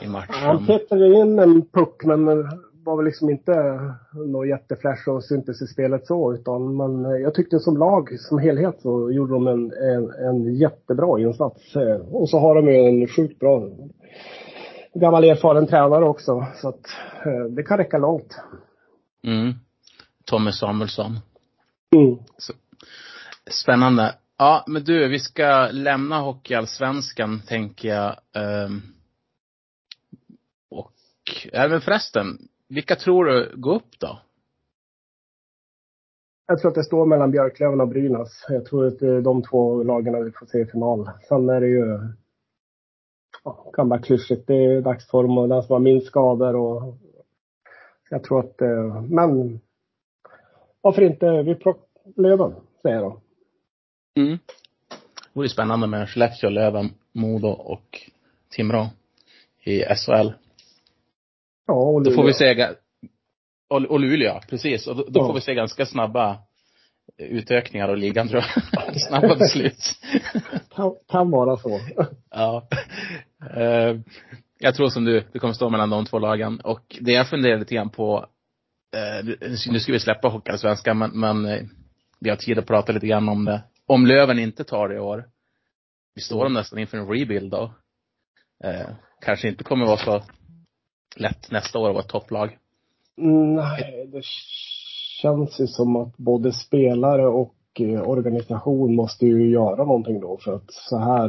i 0.00 0.04
Han 0.04 0.12
matchen. 0.12 0.66
petade 0.66 1.06
in 1.06 1.38
en 1.38 1.62
puck, 1.62 2.04
men 2.04 2.24
var 2.84 2.96
väl 2.96 3.06
liksom 3.06 3.30
inte 3.30 3.52
något 4.14 4.48
jätteflash 4.48 5.08
och 5.08 5.24
syntes 5.24 5.62
i 5.62 5.66
spelet 5.66 6.06
så. 6.06 6.34
Utan, 6.34 6.76
men 6.76 7.22
jag 7.22 7.34
tyckte 7.34 7.58
som 7.58 7.76
lag, 7.76 8.20
som 8.20 8.38
helhet, 8.38 8.80
så 8.82 9.10
gjorde 9.10 9.32
de 9.32 9.46
en, 9.46 9.72
en, 9.72 10.10
en 10.10 10.54
jättebra 10.54 11.20
insats. 11.20 11.76
Och 12.10 12.30
så 12.30 12.38
har 12.38 12.54
de 12.54 12.68
ju 12.68 12.76
en 12.76 13.08
sjukt 13.08 13.40
bra 13.40 13.68
gammal 14.94 15.24
erfaren 15.24 15.66
tränare 15.66 16.04
också. 16.04 16.46
Så 16.54 16.68
att 16.68 16.86
eh, 17.26 17.44
det 17.50 17.62
kan 17.62 17.78
räcka 17.78 17.98
långt. 17.98 18.36
Mm. 19.24 19.54
Tommy 20.24 20.52
Samuelsson. 20.52 21.18
Mm. 21.96 22.18
Spännande. 23.50 24.14
Ja, 24.38 24.64
men 24.66 24.84
du, 24.84 25.08
vi 25.08 25.18
ska 25.18 25.68
lämna 25.72 26.20
Hockeyallsvenskan, 26.20 27.42
tänker 27.48 27.88
jag. 27.88 28.10
Och 28.10 28.70
även 31.52 31.80
förresten, 31.80 32.38
vilka 32.68 32.96
tror 32.96 33.24
du 33.24 33.56
går 33.56 33.74
upp 33.74 33.98
då? 33.98 34.20
Jag 36.46 36.60
tror 36.60 36.68
att 36.68 36.74
det 36.74 36.84
står 36.84 37.06
mellan 37.06 37.30
Björklöven 37.30 37.80
och 37.80 37.88
Brynäs. 37.88 38.46
Jag 38.48 38.64
tror 38.64 38.86
att 38.86 39.02
är 39.02 39.20
de 39.20 39.42
två 39.42 39.82
lagen 39.82 40.24
vi 40.24 40.32
får 40.32 40.46
se 40.46 40.58
i 40.58 40.66
final. 40.66 41.10
Sen 41.28 41.48
är 41.48 41.60
det 41.60 41.68
ju, 41.68 41.98
ja, 43.44 43.70
kan 43.72 43.88
vara 43.88 44.00
klyschigt. 44.00 44.46
Det 44.46 44.64
är 44.64 44.80
dagsform 44.80 45.38
och 45.38 45.48
den 45.48 45.62
som 45.62 45.72
har 45.72 45.80
minst 45.80 46.06
skador 46.06 46.56
och 46.56 46.96
jag 48.10 48.24
tror 48.24 48.40
att, 48.40 48.60
eh, 48.60 49.02
men 49.02 49.60
varför 50.80 51.02
inte? 51.02 51.42
Vi 51.42 51.54
plockar 51.54 51.88
Löven, 52.16 52.54
säger 52.82 52.96
jag 52.96 53.04
då. 53.04 53.20
Mm. 54.20 54.38
Det 54.88 55.40
vore 55.40 55.48
spännande 55.48 55.86
med 55.86 56.08
Skellefteå, 56.08 56.50
Löven, 56.50 56.90
Modo 57.12 57.48
och 57.48 58.00
Timrå 58.50 58.86
i 59.64 59.80
SHL. 59.80 60.32
Ja, 61.68 61.74
och 61.74 62.02
Då 62.02 62.10
får 62.10 62.22
vi 62.24 62.32
Luleå. 62.32 62.32
se, 62.56 62.74
och, 63.70 63.82
och 63.84 64.00
Luleå, 64.00 64.40
precis. 64.48 64.86
Och 64.86 64.96
då, 64.96 65.04
då 65.08 65.20
Ja. 65.20 65.26
får 65.26 65.34
vi 65.34 65.40
se 65.40 65.54
ganska 65.54 65.86
snabba 65.86 66.38
utökningar 67.18 67.88
av 67.88 67.96
ligan 67.96 68.28
tror 68.28 68.42
jag. 68.72 69.00
snabba 69.08 69.36
beslut. 69.36 69.92
Kan, 70.74 70.94
kan 71.08 71.30
vara 71.30 71.56
så. 71.56 71.80
ja. 72.30 72.68
Eh, 73.56 73.96
jag 74.58 74.74
tror 74.74 74.88
som 74.88 75.04
du, 75.04 75.24
det 75.32 75.38
kommer 75.38 75.54
stå 75.54 75.70
mellan 75.70 75.90
de 75.90 76.06
två 76.06 76.18
lagen. 76.18 76.60
Och 76.60 76.96
det 77.00 77.12
jag 77.12 77.28
funderar 77.30 77.58
lite 77.58 77.74
grann 77.74 77.90
på, 77.90 78.26
eh, 78.96 79.26
nu 79.70 79.80
ska 79.80 79.92
vi 79.92 80.00
släppa 80.00 80.28
Hockeyallsvenskan, 80.28 80.98
men, 80.98 81.10
men 81.20 81.44
eh, 81.46 81.62
vi 82.20 82.30
har 82.30 82.36
tid 82.36 82.58
att 82.58 82.66
prata 82.66 82.92
lite 82.92 83.06
grann 83.06 83.28
om 83.28 83.44
det. 83.44 83.62
Om 83.86 84.06
Löven 84.06 84.38
inte 84.38 84.64
tar 84.64 84.88
det 84.88 84.94
i 84.94 84.98
år, 84.98 85.24
vi 86.14 86.22
står 86.22 86.44
de 86.44 86.52
nästan 86.52 86.78
inför 86.78 86.98
en 86.98 87.08
rebuild 87.08 87.50
då. 87.50 87.74
Eh, 88.64 88.88
kanske 89.20 89.48
inte 89.48 89.64
kommer 89.64 89.86
vara 89.86 89.96
så 89.96 90.22
lätt 91.16 91.50
nästa 91.50 91.78
år 91.78 91.88
att 91.88 91.94
vara 91.94 92.04
ett 92.04 92.10
topplag. 92.10 92.58
Nej, 93.16 94.08
det 94.12 94.24
känns 95.22 95.60
ju 95.60 95.66
som 95.66 95.96
att 95.96 96.16
både 96.16 96.52
spelare 96.52 97.26
och 97.26 97.54
eh, 97.80 98.08
organisation 98.08 98.94
måste 98.94 99.26
ju 99.26 99.50
göra 99.50 99.84
någonting 99.84 100.20
då 100.20 100.38
för 100.44 100.54
att 100.54 100.70
så 100.72 100.98
här. 100.98 101.28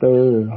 Det 0.00 0.06
är 0.06 0.14
ju, 0.14 0.50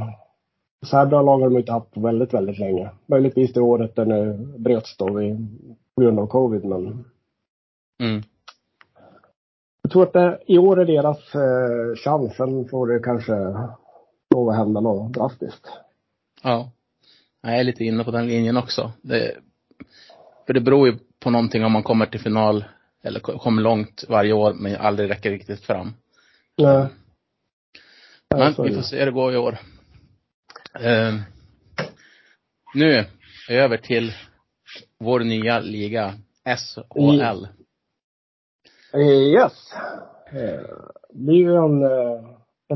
så 0.86 0.96
här 0.96 1.06
bra 1.06 1.22
lag 1.22 1.38
har 1.38 1.50
de 1.50 1.56
inte 1.58 1.72
haft 1.72 1.90
på 1.90 2.00
väldigt, 2.00 2.34
väldigt 2.34 2.58
länge. 2.58 2.90
Möjligtvis 3.06 3.52
det 3.52 3.60
året 3.60 3.96
den 3.96 4.08
nu 4.08 4.32
bröts 4.58 4.96
då 4.96 5.12
vid, 5.12 5.58
på 5.94 6.02
grund 6.02 6.18
av 6.18 6.26
covid 6.26 6.64
men 6.64 7.04
Mm. 7.98 8.22
jag 9.82 9.92
tror 9.92 10.02
att 10.02 10.12
det, 10.12 10.38
i 10.46 10.58
år 10.58 10.80
är 10.80 10.84
deras 10.84 11.34
eh, 11.34 11.96
chans. 11.96 12.36
Sen 12.36 12.68
får 12.68 12.86
det 12.86 13.00
kanske 13.00 13.34
lov 14.34 14.48
att 14.48 14.56
hända 14.56 14.80
något 14.80 15.12
drastiskt. 15.12 15.68
Ja. 16.46 16.70
Jag 17.42 17.58
är 17.58 17.64
lite 17.64 17.84
inne 17.84 18.04
på 18.04 18.10
den 18.10 18.26
linjen 18.26 18.56
också. 18.56 18.92
Det, 19.02 19.36
för 20.46 20.52
det 20.54 20.60
beror 20.60 20.88
ju 20.88 20.98
på 21.20 21.30
någonting 21.30 21.64
om 21.64 21.72
man 21.72 21.82
kommer 21.82 22.06
till 22.06 22.20
final 22.20 22.64
eller 23.02 23.20
ko- 23.20 23.38
kommer 23.38 23.62
långt 23.62 24.04
varje 24.08 24.32
år 24.32 24.54
men 24.54 24.76
aldrig 24.76 25.10
räcker 25.10 25.30
riktigt 25.30 25.60
fram. 25.64 25.92
Nej. 26.58 26.86
Men 28.36 28.54
så 28.54 28.64
är 28.64 28.68
vi 28.68 28.74
får 28.74 28.82
se 28.82 28.98
hur 28.98 29.06
det 29.06 29.12
går 29.12 29.32
i 29.34 29.36
år. 29.36 29.58
Eh, 30.80 31.14
nu 32.74 33.04
över 33.48 33.76
till 33.76 34.12
vår 34.98 35.20
nya 35.20 35.60
liga, 35.60 36.14
SHL. 36.44 37.46
Eh, 38.94 39.00
Yes. 39.10 39.72
Eh, 40.32 40.66
Det 41.10 41.32
är 41.32 41.36
ju 41.36 41.54
en, 41.56 41.82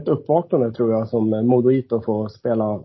ett 0.03 0.09
uppvaknande 0.09 0.73
tror 0.73 0.93
jag 0.93 1.09
som 1.09 1.31
Modoito 1.47 2.03
får 2.03 2.29
spela 2.29 2.81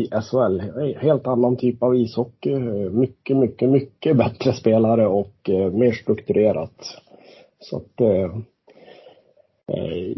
i 0.00 0.08
SHL. 0.10 0.60
Helt 0.96 1.26
annan 1.26 1.56
typ 1.56 1.82
av 1.82 1.96
ishockey. 1.96 2.54
Mycket, 2.90 3.36
mycket, 3.36 3.70
mycket 3.70 4.16
bättre 4.16 4.52
spelare 4.52 5.06
och 5.06 5.50
eh, 5.50 5.72
mer 5.72 5.92
strukturerat. 5.92 6.74
Så 7.58 7.76
att 7.76 8.00
eh, 8.00 8.36
eh, 9.72 10.12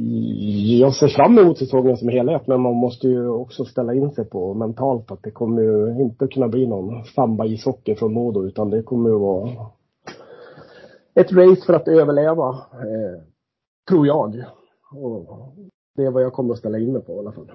jag 0.81 0.95
ser 0.95 1.09
fram 1.09 1.39
emot 1.39 1.59
säsongen 1.59 1.97
som 1.97 2.09
helhet 2.09 2.47
men 2.47 2.61
man 2.61 2.75
måste 2.75 3.09
ju 3.09 3.29
också 3.29 3.65
ställa 3.65 3.95
in 3.95 4.11
sig 4.11 4.25
på 4.25 4.55
mentalt 4.55 5.11
att 5.11 5.23
det 5.23 5.31
kommer 5.31 5.63
ju 5.63 6.03
inte 6.03 6.27
kunna 6.27 6.49
bli 6.49 6.67
någon 6.67 7.05
samba 7.05 7.47
ishockey 7.47 7.95
från 7.95 8.13
Modo 8.13 8.47
utan 8.47 8.71
det 8.71 8.83
kommer 8.83 9.11
ju 9.11 9.19
vara 9.19 9.51
ett 11.15 11.33
race 11.33 11.67
för 11.67 11.73
att 11.73 11.89
överleva, 11.89 12.49
eh, 12.73 13.23
tror 13.89 14.07
jag. 14.07 14.45
Och 14.95 15.55
det 15.97 16.03
är 16.03 16.11
vad 16.11 16.23
jag 16.23 16.33
kommer 16.33 16.53
att 16.53 16.59
ställa 16.59 16.79
in 16.79 16.93
mig 16.93 17.03
på 17.03 17.13
i 17.13 17.19
alla 17.19 17.33
fall. 17.33 17.51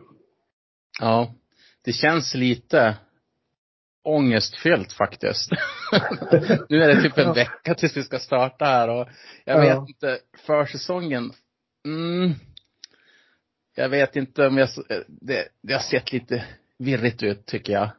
Ja. 0.99 1.27
Det 1.87 1.93
känns 1.93 2.33
lite 2.33 2.95
ångestfyllt 4.03 4.93
faktiskt. 4.93 5.51
nu 6.69 6.83
är 6.83 6.87
det 6.95 7.01
typ 7.01 7.17
en 7.17 7.33
vecka 7.33 7.75
tills 7.75 7.97
vi 7.97 8.03
ska 8.03 8.19
starta 8.19 8.65
här 8.65 8.89
och 8.89 9.07
jag 9.45 9.65
Ja. 9.65 9.79
vet 9.79 9.89
inte, 9.89 10.19
försäsongen, 10.45 11.31
mm, 11.85 12.33
jag 13.75 13.89
vet 13.89 14.15
inte 14.15 14.47
om 14.47 14.57
jag, 14.57 14.65
s- 14.69 15.03
det, 15.07 15.47
det 15.63 15.73
har 15.73 15.79
sett 15.81 16.11
lite 16.11 16.45
virrigt 16.77 17.23
ut 17.23 17.45
tycker 17.45 17.73
jag. 17.73 17.89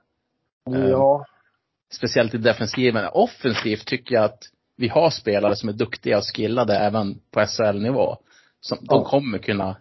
Eh. 0.75 0.89
Ja, 0.89 1.27
Speciellt 1.93 2.35
i 2.35 2.39
defensiven. 2.39 3.09
Offensivt 3.13 3.87
tycker 3.87 4.15
jag 4.15 4.25
att 4.25 4.43
vi 4.77 4.89
har 4.89 5.11
spelare 5.11 5.57
som 5.57 5.69
är 5.69 5.73
duktiga 5.73 6.19
och 6.19 6.25
skillade 6.37 6.77
även 6.79 7.21
på 7.31 7.47
SHL-nivå. 7.47 8.17
Som 8.61 8.79
de 8.81 8.87
Ja. 8.89 9.05
kommer 9.05 9.39
kunna 9.39 9.77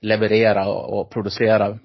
leverera 0.00 0.68
och, 0.68 1.00
och 1.00 1.10
producera. 1.10 1.78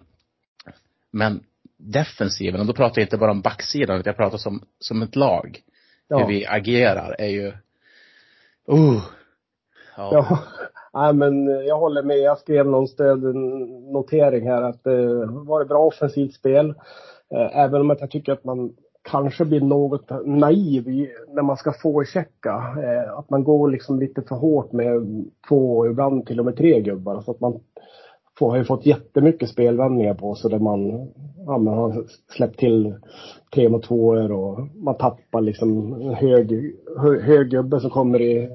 Men 1.11 1.43
defensiven, 1.81 2.59
och 2.61 2.67
då 2.67 2.73
pratar 2.73 3.01
jag 3.01 3.05
inte 3.05 3.17
bara 3.17 3.31
om 3.31 3.41
backsidan, 3.41 4.00
utan 4.00 4.09
jag 4.09 4.17
pratar 4.17 4.38
som, 4.38 4.61
som 4.79 5.01
ett 5.01 5.15
lag. 5.15 5.59
ja. 6.07 6.17
Hur 6.17 6.27
vi 6.27 6.45
agerar 6.45 7.15
är 7.19 7.27
ju, 7.27 7.47
uh, 8.71 9.01
ja. 9.97 10.09
Ja, 10.11 10.39
nej, 10.93 11.13
men 11.13 11.47
jag 11.47 11.77
håller 11.79 12.03
med. 12.03 12.17
Jag 12.17 12.38
skrev 12.38 12.65
någon 12.65 12.88
notering 13.93 14.47
här 14.47 14.61
att 14.61 14.83
det 14.83 15.25
var 15.25 15.61
ett 15.61 15.67
bra 15.67 15.85
offensivt 15.85 16.33
spel. 16.33 16.69
Eh, 17.33 17.57
Även 17.57 17.81
om 17.81 17.91
att 17.91 18.01
jag 18.01 18.11
tycker 18.11 18.33
att 18.33 18.43
man 18.43 18.73
kanske 19.09 19.45
blir 19.45 19.61
något 19.61 20.09
naiv 20.25 21.07
när 21.27 21.41
man 21.41 21.57
ska 21.57 21.73
få 21.73 22.03
checka. 22.03 22.75
Eh, 22.83 23.17
Att 23.17 23.29
man 23.29 23.43
går 23.43 23.69
liksom 23.69 24.00
lite 24.00 24.21
för 24.21 24.35
hårt 24.35 24.71
med 24.71 25.25
två 25.50 25.88
ibland 25.88 26.25
till 26.25 26.39
och 26.39 26.45
med 26.45 26.57
tre 26.57 26.81
gubbar. 26.81 27.21
Så 27.21 27.31
att 27.31 27.39
man 27.39 27.59
få, 28.41 28.50
har 28.50 28.57
ju 28.57 28.63
fått 28.63 28.86
jättemycket 28.86 29.50
spelvändningar 29.50 30.13
på 30.13 30.36
sig 30.36 30.51
där 30.51 30.60
man, 30.60 31.07
ja, 31.45 31.57
man 31.57 31.77
har 31.77 32.03
släppt 32.38 32.60
till 32.60 32.95
tre 33.53 33.69
mot 33.69 33.83
tvåor 33.83 34.31
och 34.31 34.60
man 34.75 34.98
tappar 34.98 35.41
liksom 35.41 35.93
en 36.01 36.13
hög, 36.13 36.75
hög 37.21 37.50
gubbe 37.50 37.79
som 37.79 37.89
kommer 37.89 38.21
i 38.21 38.50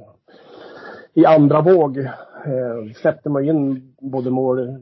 i 1.16 1.26
andra 1.26 1.62
våg 1.62 1.98
eh, 1.98 2.92
släppte 3.00 3.28
man 3.28 3.44
in 3.44 3.92
både 4.00 4.30
mål 4.30 4.78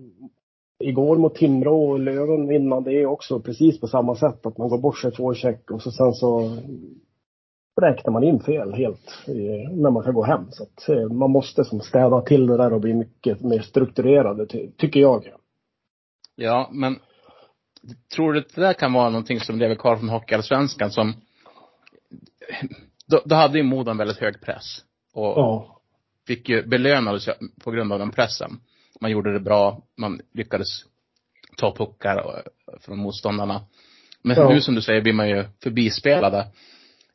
igår 0.85 1.17
mot 1.17 1.35
Timrå 1.35 1.91
och 1.91 2.01
Löven 2.01 2.51
innan 2.53 2.85
det 2.85 3.07
också 3.07 3.41
precis 3.41 3.81
på 3.81 3.87
samma 3.87 4.15
sätt. 4.15 4.47
Att 4.47 4.59
man 4.59 4.69
går 4.69 4.79
bort 4.79 4.99
sig 4.99 5.13
två 5.13 5.35
check 5.35 5.71
och 5.71 5.83
så 5.83 5.91
sen 5.91 6.13
så 6.13 6.57
räknar 7.81 8.13
man 8.13 8.25
in 8.25 8.41
fel 8.41 8.73
helt 8.75 9.23
eh, 9.29 9.71
när 9.73 9.91
man 9.91 10.03
ska 10.03 10.13
gå 10.13 10.25
hem. 10.25 10.47
Så 10.51 10.63
att 10.63 10.89
eh, 10.89 11.09
man 11.13 11.31
måste 11.31 11.65
som 11.65 11.81
städa 11.81 12.21
till 12.21 12.47
det 12.47 12.57
där 12.57 12.73
och 12.73 12.81
bli 12.81 12.95
mycket 12.95 13.41
mer 13.41 13.59
strukturerade 13.61 14.47
ty- 14.47 14.71
tycker 14.77 15.01
jag. 15.01 15.25
Ja, 16.37 16.71
men 16.73 16.99
tror 18.15 18.33
du 18.33 18.39
att 18.41 18.55
det 18.55 18.61
där 18.61 18.73
kan 18.73 18.93
vara 18.93 19.09
någonting 19.11 19.41
som 19.41 19.59
lever 19.59 19.75
kvar 19.75 19.97
från 19.97 20.09
Hockeyallsvenskan 20.09 20.91
som 20.91 21.13
då, 23.07 23.23
då 23.25 23.35
hade 23.35 23.59
ju 23.59 23.65
Modo 23.65 23.91
en 23.91 23.97
väldigt 23.97 24.19
hög 24.21 24.41
press. 24.41 24.79
Och 25.15 25.25
Ja. 25.27 25.81
fick 26.27 26.49
ju 26.49 26.67
belönades 26.67 27.29
på 27.65 27.71
grund 27.71 27.93
av 27.93 27.99
den 27.99 28.11
pressen. 28.11 28.51
Man 29.01 29.11
gjorde 29.11 29.33
det 29.33 29.41
bra, 29.41 29.83
man 29.97 30.21
lyckades 30.33 30.69
ta 31.57 31.75
puckar 31.75 32.17
och- 32.27 32.83
från 32.83 32.99
motståndarna. 32.99 33.61
Men 34.23 34.37
Ja. 34.37 34.49
nu 34.49 34.61
som 34.61 34.75
du 34.75 34.83
säger 34.83 35.01
blir 35.03 35.13
man 35.13 35.29
ju 35.29 35.45
förbispelade. 35.63 36.47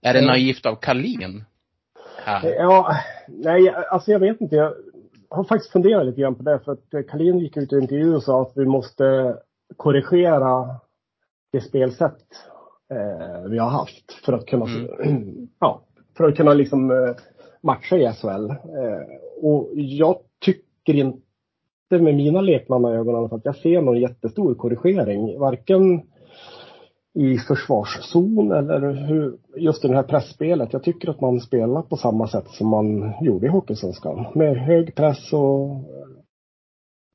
Är 0.01 0.13
det 0.13 0.25
naivt 0.25 0.65
av 0.65 0.75
Kalin? 0.75 1.43
Här? 2.23 2.55
Ja, 2.55 2.95
nej, 3.27 3.69
alltså 3.91 4.11
jag 4.11 4.19
vet 4.19 4.41
inte. 4.41 4.55
Jag 4.55 4.73
har 5.29 5.43
faktiskt 5.43 5.71
funderat 5.71 6.05
lite 6.05 6.21
grann 6.21 6.35
på 6.35 6.43
det. 6.43 6.59
För 6.59 6.71
att 6.71 7.07
Kalin 7.09 7.39
gick 7.39 7.57
ut 7.57 7.73
i 7.73 7.75
en 7.75 7.81
intervju 7.81 8.15
och 8.15 8.23
sa 8.23 8.41
att 8.41 8.51
vi 8.55 8.65
måste 8.65 9.35
korrigera 9.77 10.75
det 11.51 11.61
spelsätt 11.61 12.25
eh, 12.89 13.49
vi 13.49 13.57
har 13.57 13.69
haft 13.69 14.11
för 14.25 14.33
att 14.33 14.45
kunna, 14.45 14.65
ja, 15.59 15.81
för 16.17 16.27
att 16.27 16.37
kunna 16.37 16.53
liksom 16.53 16.91
eh, 16.91 17.15
matcha 17.61 17.97
i 17.97 18.13
SHL. 18.13 18.49
Eh, 18.49 18.55
och 19.41 19.69
jag 19.73 20.17
tycker 20.39 20.93
inte 20.93 21.19
med 21.89 22.15
mina 22.15 22.41
lekmannaögon 22.41 23.33
att 23.33 23.45
jag 23.45 23.55
ser 23.55 23.81
någon 23.81 23.99
jättestor 23.99 24.55
korrigering. 24.55 25.39
Varken 25.39 26.01
i 27.19 27.37
försvarszon 27.37 28.51
eller 28.51 28.93
hur, 29.07 29.37
just 29.55 29.85
i 29.85 29.87
det 29.87 29.95
här 29.95 30.03
pressspelet. 30.03 30.73
Jag 30.73 30.83
tycker 30.83 31.09
att 31.09 31.21
man 31.21 31.39
spelar 31.39 31.81
på 31.81 31.97
samma 31.97 32.27
sätt 32.27 32.47
som 32.47 32.67
man 32.67 33.13
gjorde 33.21 33.45
i 33.45 33.49
Hockeysvenskan. 33.49 34.25
Med 34.35 34.57
hög 34.57 34.95
press 34.95 35.33
och 35.33 35.83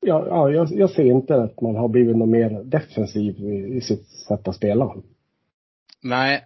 ja, 0.05 0.25
ja, 0.27 0.49
jag, 0.49 0.67
jag 0.71 0.89
ser 0.89 1.03
inte 1.03 1.35
att 1.35 1.61
man 1.61 1.75
har 1.75 1.87
blivit 1.87 2.17
något 2.17 2.29
mer 2.29 2.63
defensiv 2.63 3.39
i, 3.39 3.77
i 3.77 3.81
sitt 3.81 4.07
sätt 4.07 4.47
att 4.47 4.55
spela. 4.55 4.95
Nej. 6.03 6.43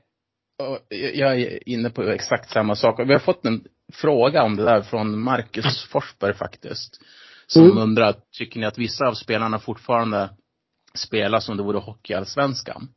jag 1.14 1.42
är 1.42 1.70
inne 1.70 1.90
på 1.90 2.04
exakt 2.04 2.50
samma 2.50 2.76
sak. 2.76 3.00
Vi 3.00 3.14
har 3.14 3.20
fått 3.20 3.46
en 3.46 3.64
fråga 3.94 4.44
om 4.44 4.56
det 4.56 4.64
där 4.64 4.82
från 4.82 5.20
Marcus 5.20 5.84
Forsberg 5.92 6.34
faktiskt. 6.34 7.02
Som 7.48 7.64
mm. 7.64 7.78
undrar, 7.78 8.16
tycker 8.38 8.60
ni 8.60 8.66
att 8.66 8.78
vissa 8.78 9.08
av 9.08 9.14
spelarna 9.14 9.60
fortfarande 9.60 10.30
spelar 10.94 11.40
som 11.40 11.58
det 11.58 11.64
vore 11.64 11.80
hockeyallsvenskan? 11.80 12.88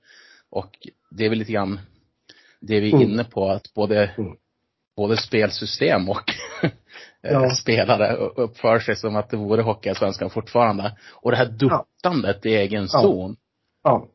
Och 0.53 0.71
det 1.11 1.25
är 1.25 1.29
väl 1.29 1.39
lite 1.39 1.53
grann 1.53 1.81
det 2.61 2.81
vi 2.81 2.91
är 2.91 2.95
mm. 2.95 3.11
inne 3.11 3.25
på, 3.25 3.49
att 3.49 3.75
både, 3.75 4.11
mm. 4.19 4.37
både 4.97 5.17
spelsystem 5.17 6.09
och 6.09 6.23
ja. 7.21 7.51
spelare 7.51 8.17
uppför 8.17 8.79
sig 8.79 8.97
som 8.97 9.17
att 9.17 9.31
det 9.31 9.37
vore 9.37 9.63
hockeyallsvenskan 9.63 10.31
fortfarande. 10.31 10.97
Och 11.13 11.31
det 11.31 11.37
här 11.37 11.49
duttandet 11.49 12.39
ja. 12.43 12.51
i 12.51 12.55
egen 12.55 12.89
zon. 12.89 13.37
Ja. 13.83 14.09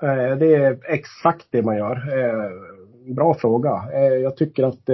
ja. 0.00 0.34
Det 0.34 0.54
är 0.54 0.80
exakt 0.88 1.46
det 1.50 1.62
man 1.62 1.76
gör. 1.76 2.02
Bra 3.14 3.34
fråga. 3.34 3.92
Jag 4.22 4.36
tycker 4.36 4.64
att 4.64 4.84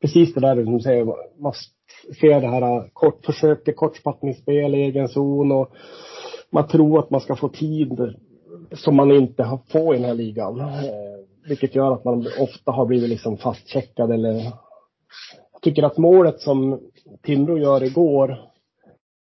precis 0.00 0.34
det 0.34 0.40
där 0.40 0.64
som 0.64 0.76
du 0.76 0.80
säger, 0.80 1.04
man 1.38 1.52
ser 2.20 2.40
det 2.40 2.48
här 2.48 2.88
kort, 2.92 3.26
försöker 3.26 3.72
kortspattningsspel 3.72 4.74
i 4.74 4.82
egen 4.82 5.08
zon 5.08 5.52
och 5.52 5.74
man 6.50 6.68
tror 6.68 6.98
att 6.98 7.10
man 7.10 7.20
ska 7.20 7.36
få 7.36 7.48
tid 7.48 8.16
som 8.72 8.96
man 8.96 9.10
inte 9.10 9.58
får 9.68 9.94
i 9.94 9.98
den 9.98 10.06
här 10.06 10.14
ligan. 10.14 10.60
Eh, 10.60 10.68
vilket 11.48 11.74
gör 11.74 11.92
att 11.92 12.04
man 12.04 12.26
ofta 12.40 12.72
har 12.72 12.86
blivit 12.86 13.08
liksom 13.08 13.36
fastcheckad 13.36 14.12
eller 14.12 14.34
jag 15.52 15.62
tycker 15.62 15.82
att 15.82 15.98
målet 15.98 16.40
som 16.40 16.80
Timrå 17.22 17.58
gör 17.58 17.84
igår 17.84 18.40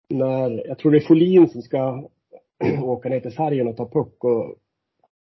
när, 0.09 0.67
jag 0.67 0.77
tror 0.77 0.91
det 0.91 0.97
är 0.97 1.07
Folin 1.07 1.49
som 1.49 1.61
ska 1.61 2.03
åka 2.83 3.09
ner 3.09 3.19
till 3.19 3.35
Sargen 3.35 3.67
och 3.67 3.77
ta 3.77 3.89
puck 3.89 4.23
och 4.23 4.55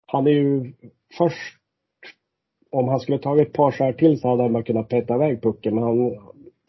han 0.06 0.26
är 0.26 0.30
ju 0.30 0.72
först 1.18 1.56
om 2.70 2.88
han 2.88 3.00
skulle 3.00 3.18
tagit 3.18 3.48
ett 3.48 3.54
par 3.54 3.70
skär 3.70 3.92
till 3.92 4.20
så 4.20 4.28
hade 4.28 4.42
han 4.42 4.64
kunnat 4.64 4.88
peta 4.88 5.14
iväg 5.14 5.42
pucken 5.42 5.74
men 5.74 5.84
han 5.84 6.18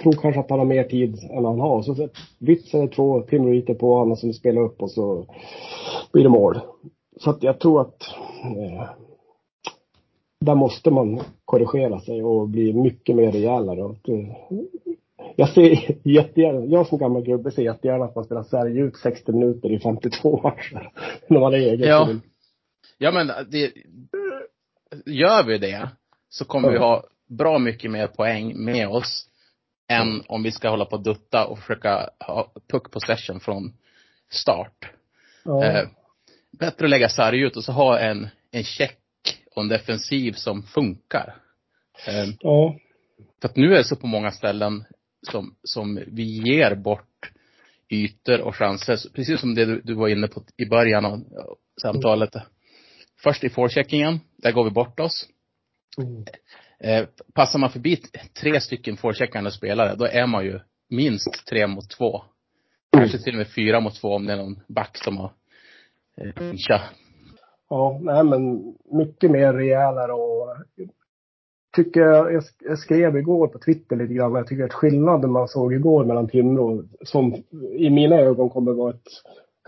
tror 0.03 0.13
kanske 0.21 0.39
att 0.39 0.49
han 0.49 0.59
har 0.59 0.65
mer 0.65 0.83
tid 0.83 1.19
än 1.31 1.45
han 1.45 1.59
har. 1.59 1.81
Så 1.81 2.09
vips 2.39 2.73
är 2.73 2.81
det 2.81 2.87
två 2.87 3.21
Timrå 3.21 3.75
på 3.75 3.95
honom 3.95 4.17
som 4.17 4.33
spelar 4.33 4.61
upp 4.61 4.81
och 4.81 4.91
så 4.91 5.25
blir 6.13 6.23
det 6.23 6.29
mål. 6.29 6.59
Så 7.17 7.29
att 7.29 7.43
jag 7.43 7.59
tror 7.59 7.81
att 7.81 8.01
eh, 8.43 8.89
där 10.39 10.55
måste 10.55 10.91
man 10.91 11.21
korrigera 11.45 11.99
sig 11.99 12.23
och 12.23 12.49
bli 12.49 12.73
mycket 12.73 13.15
mer 13.15 13.31
rejälare. 13.31 13.83
Och, 13.83 14.09
jag 15.35 15.49
ser 15.49 15.97
jättegärna, 16.07 16.65
jag 16.65 16.87
som 16.87 16.97
gammal 16.97 17.23
gubbe 17.23 17.51
ser 17.51 17.63
jättegärna 17.63 18.05
att 18.05 18.15
man 18.15 18.25
spelar 18.25 18.43
Sverige 18.43 18.83
ut 18.83 18.97
60 18.97 19.31
minuter 19.31 19.71
i 19.71 19.79
52 19.79 20.41
matcher. 20.43 20.91
När 21.27 21.39
man 21.39 21.53
är 21.53 21.57
egen. 21.57 21.89
Ja. 21.89 22.09
Ja 22.97 23.11
men 23.11 23.27
det, 23.27 23.73
gör 25.05 25.43
vi 25.43 25.57
det 25.57 25.89
så 26.29 26.45
kommer 26.45 26.67
ja. 26.67 26.71
vi 26.71 26.77
ha 26.77 27.03
bra 27.27 27.59
mycket 27.59 27.91
mer 27.91 28.07
poäng 28.07 28.65
med 28.65 28.89
oss 28.89 29.29
än 29.87 30.23
om 30.27 30.43
vi 30.43 30.51
ska 30.51 30.69
hålla 30.69 30.85
på 30.85 30.95
och 30.95 31.03
dutta 31.03 31.45
och 31.45 31.59
försöka 31.59 32.09
ha 32.19 32.51
puck 32.71 32.91
possession 32.91 33.39
från 33.39 33.73
start. 34.29 34.91
Ja. 35.43 35.65
Eh, 35.65 35.87
bättre 36.59 36.85
att 36.85 36.89
lägga 36.89 37.09
sarg 37.09 37.41
ut 37.41 37.57
och 37.57 37.63
så 37.63 37.71
ha 37.71 37.99
en, 37.99 38.27
en 38.51 38.63
check 38.63 38.99
och 39.55 39.61
en 39.61 39.67
defensiv 39.67 40.31
som 40.31 40.63
funkar. 40.63 41.35
Eh, 42.07 42.25
ja. 42.39 42.75
För 43.41 43.49
att 43.49 43.55
nu 43.55 43.73
är 43.73 43.77
det 43.77 43.83
så 43.83 43.95
på 43.95 44.07
många 44.07 44.31
ställen 44.31 44.83
som, 45.31 45.55
som 45.63 46.03
vi 46.07 46.23
ger 46.23 46.75
bort 46.75 47.31
ytor 47.89 48.41
och 48.41 48.55
chanser. 48.55 48.97
Precis 49.13 49.39
som 49.39 49.55
det 49.55 49.65
du, 49.65 49.81
du 49.81 49.93
var 49.93 50.07
inne 50.07 50.27
på 50.27 50.43
i 50.57 50.65
början 50.65 51.05
av 51.05 51.23
samtalet. 51.81 52.35
Mm. 52.35 52.47
Först 53.23 53.43
i 53.43 53.49
forecheckingen, 53.49 54.19
där 54.37 54.51
går 54.51 54.63
vi 54.63 54.71
bort 54.71 54.99
oss. 54.99 55.27
Mm. 55.97 56.25
Eh, 56.79 57.07
passar 57.33 57.59
man 57.59 57.69
förbi 57.69 57.97
tre 58.41 58.61
stycken 58.61 58.97
forecheckande 58.97 59.51
spelare, 59.51 59.95
då 59.95 60.05
är 60.05 60.27
man 60.27 60.45
ju 60.45 60.59
minst 60.89 61.45
tre 61.45 61.67
mot 61.67 61.89
två. 61.89 62.23
Kanske 62.97 63.17
till 63.17 63.33
och 63.33 63.37
med 63.37 63.53
fyra 63.55 63.79
mot 63.79 63.95
två 63.95 64.15
om 64.15 64.25
det 64.25 64.33
är 64.33 64.37
någon 64.37 64.59
back 64.67 64.97
som 64.97 65.17
har 65.17 65.31
Eh, 66.21 66.53
ja, 67.69 67.99
nej 68.01 68.23
men 68.23 68.73
mycket 68.91 69.31
mer 69.31 69.53
rejälare 69.53 70.13
och 70.13 70.55
tycker 71.75 72.01
jag, 72.01 72.43
jag 72.59 72.79
skrev 72.79 73.17
igår 73.17 73.47
på 73.47 73.59
Twitter 73.59 73.95
lite 73.95 74.13
grann, 74.13 74.35
jag 74.35 74.47
tycker 74.47 74.63
att 74.63 74.73
skillnaden 74.73 75.31
man 75.31 75.47
såg 75.47 75.73
igår 75.73 76.05
mellan 76.05 76.27
Timrå, 76.27 76.83
som 77.01 77.33
i 77.77 77.89
mina 77.89 78.15
ögon 78.15 78.49
kommer 78.49 78.73
vara 78.73 78.89
ett 78.89 79.07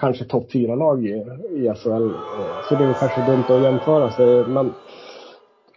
kanske 0.01 0.25
topp 0.25 0.51
fyra 0.51 0.75
lag 0.75 1.05
i, 1.05 1.09
i 1.51 1.73
SHL. 1.75 1.89
Eh, 1.89 2.61
så 2.69 2.75
det 2.75 2.83
är 2.83 2.93
kanske 2.93 3.31
dumt 3.31 3.57
att 3.57 3.63
jämföra 3.63 4.11
sig, 4.11 4.53
men 4.53 4.73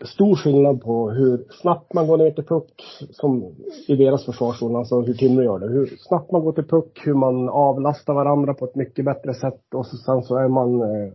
stor 0.05 0.37
skillnad 0.37 0.81
på 0.83 1.11
hur 1.11 1.45
snabbt 1.51 1.95
man 1.95 2.07
går 2.07 2.19
ner 2.19 2.31
till 2.31 2.45
puck, 2.45 2.73
som 3.11 3.55
i 3.89 3.97
deras 3.97 4.25
försvarszon, 4.25 4.77
alltså 4.77 5.01
hur 5.01 5.15
Timrå 5.15 5.43
gör 5.43 5.59
det. 5.59 5.69
Hur 5.69 5.87
snabbt 5.87 6.33
man 6.33 6.45
går 6.45 6.53
till 6.53 6.65
puck, 6.65 7.03
hur 7.05 7.15
man 7.15 7.49
avlastar 7.49 8.15
varandra 8.15 8.55
på 8.55 8.65
ett 8.65 8.75
mycket 8.75 9.05
bättre 9.05 9.35
sätt 9.35 9.75
och 9.75 9.87
så, 9.87 9.97
sen 9.97 10.23
så 10.23 10.37
är 10.37 10.49
man, 10.49 10.81
eh, 10.81 11.13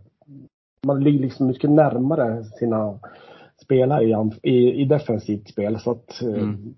man 0.86 1.04
ligger 1.04 1.20
liksom 1.20 1.46
mycket 1.46 1.70
närmare 1.70 2.44
sina 2.44 2.98
spelare 3.62 4.04
i, 4.04 4.50
i, 4.50 4.82
i 4.82 4.84
defensivt 4.84 5.48
spel. 5.48 5.78
Så 5.78 5.90
att 5.90 6.22
eh, 6.22 6.28
mm. 6.28 6.74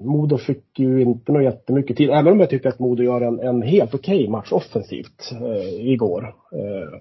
Modo 0.00 0.38
fick 0.38 0.78
ju 0.78 1.02
inte 1.02 1.32
något 1.32 1.42
jättemycket 1.42 1.96
tid, 1.96 2.10
även 2.10 2.32
om 2.32 2.40
jag 2.40 2.50
tycker 2.50 2.68
att 2.68 2.78
Modo 2.78 3.02
gör 3.02 3.20
en, 3.20 3.40
en 3.40 3.62
helt 3.62 3.94
okej 3.94 4.16
okay 4.16 4.28
match 4.28 4.52
offensivt 4.52 5.32
eh, 5.32 5.90
igår. 5.92 6.34
Eh, 6.52 7.00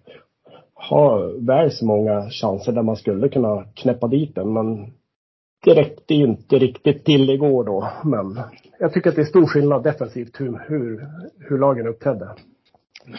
har 0.89 1.45
väl 1.45 1.71
så 1.71 1.86
många 1.86 2.30
chanser 2.30 2.71
där 2.71 2.84
man 2.84 2.95
skulle 2.95 3.30
kunna 3.30 3.63
knäppa 3.76 4.08
dit 4.08 4.36
den, 4.36 4.54
men 4.54 4.93
det 5.65 5.73
räckte 5.73 6.13
ju 6.13 6.23
inte 6.23 6.56
riktigt 6.60 7.06
till 7.06 7.30
igår 7.30 7.63
då. 7.63 7.89
Men 8.04 8.39
jag 8.80 8.93
tycker 8.93 9.10
att 9.10 9.15
det 9.15 9.21
är 9.21 9.26
stor 9.26 9.47
skillnad 9.47 9.84
defensivt 9.84 10.39
hur, 10.39 10.65
hur, 10.67 11.08
hur 11.50 11.58
lagen 11.58 11.88
uppträdde. 11.88 12.30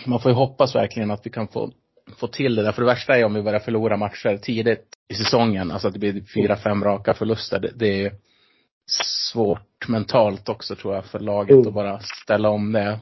Man 0.07 0.21
får 0.21 0.31
ju 0.31 0.35
hoppas 0.35 0.75
verkligen 0.75 1.11
att 1.11 1.27
vi 1.27 1.31
kan 1.31 1.49
få, 1.49 1.71
få 2.17 2.27
till 2.27 2.55
det 2.55 2.63
där. 2.63 2.73
För 2.73 2.83
det 2.83 2.89
värsta 2.89 3.19
är 3.19 3.25
om 3.25 3.35
vi 3.35 3.43
börjar 3.43 3.61
förlora 3.61 3.97
matcher 3.97 4.37
tidigt 4.37 4.85
i 5.09 5.15
säsongen. 5.15 5.71
Alltså 5.71 5.89
att 5.89 5.95
det 5.95 6.01
blir 6.01 6.23
fyra, 6.35 6.57
fem 6.57 6.85
raka 6.85 7.15
förluster. 7.15 7.61
Det, 7.61 7.73
det 7.77 8.07
är 8.07 8.13
svårt 9.33 9.89
mentalt 9.89 10.49
också 10.49 10.75
tror 10.75 10.95
jag 10.95 11.05
för 11.05 11.19
laget 11.19 11.55
mm. 11.55 11.69
att 11.69 11.75
bara 11.75 11.99
ställa 12.01 12.49
om 12.49 12.73
det. 12.73 12.99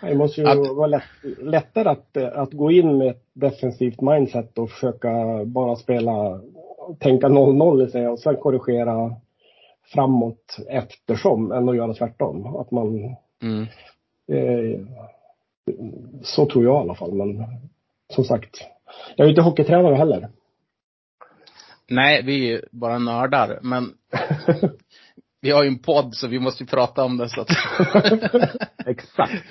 Det 0.00 0.14
måste 0.14 0.40
ju 0.40 0.46
att, 0.46 0.76
vara 0.76 0.86
lätt, 0.86 1.02
lättare 1.38 1.88
att, 1.88 2.16
att 2.16 2.52
gå 2.52 2.70
in 2.70 2.98
med 2.98 3.08
ett 3.08 3.24
defensivt 3.32 4.00
mindset 4.00 4.58
och 4.58 4.70
försöka 4.70 5.44
bara 5.44 5.76
spela, 5.76 6.40
tänka 6.98 7.28
0-0 7.28 8.06
och 8.06 8.18
sen 8.18 8.36
korrigera 8.36 9.14
framåt 9.84 10.56
eftersom 10.68 11.52
än 11.52 11.68
att 11.68 11.76
göra 11.76 11.94
tvärtom. 11.94 12.56
Att 12.56 12.70
man 12.70 13.16
mm. 13.42 13.66
eh, 14.32 14.80
så 16.22 16.46
tror 16.46 16.64
jag 16.64 16.74
i 16.74 16.78
alla 16.78 16.94
fall. 16.94 17.12
Men 17.12 17.44
som 18.14 18.24
sagt, 18.24 18.56
jag 19.16 19.24
är 19.24 19.28
inte 19.28 19.42
hockeytränare 19.42 19.94
heller. 19.94 20.28
Nej, 21.88 22.22
vi 22.22 22.52
är 22.52 22.64
bara 22.70 22.98
nördar. 22.98 23.58
Men 23.62 23.84
vi 25.40 25.50
har 25.50 25.62
ju 25.62 25.68
en 25.68 25.78
podd 25.78 26.14
så 26.14 26.28
vi 26.28 26.38
måste 26.38 26.62
ju 26.62 26.66
prata 26.66 27.04
om 27.04 27.16
det 27.16 27.28
så 27.28 27.40
att 27.40 27.48
Exakt. 28.86 29.44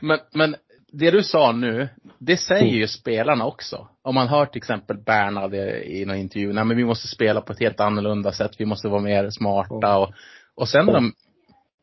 Men, 0.00 0.18
men 0.34 0.56
det 0.92 1.10
du 1.10 1.22
sa 1.22 1.52
nu, 1.52 1.88
det 2.18 2.36
säger 2.36 2.66
ju 2.66 2.76
mm. 2.76 2.88
spelarna 2.88 3.46
också. 3.46 3.88
Om 4.02 4.14
man 4.14 4.28
hör 4.28 4.46
till 4.46 4.58
exempel 4.58 4.96
Bernhard 4.98 5.54
i 5.54 6.04
någon 6.06 6.16
intervju, 6.16 6.52
nej 6.52 6.64
men 6.64 6.76
vi 6.76 6.84
måste 6.84 7.08
spela 7.08 7.40
på 7.40 7.52
ett 7.52 7.60
helt 7.60 7.80
annorlunda 7.80 8.32
sätt, 8.32 8.52
vi 8.58 8.66
måste 8.66 8.88
vara 8.88 9.02
mer 9.02 9.30
smarta 9.30 9.98
och, 9.98 10.12
och 10.54 10.68
sen 10.68 10.86
när 10.86 10.92
de 10.92 11.12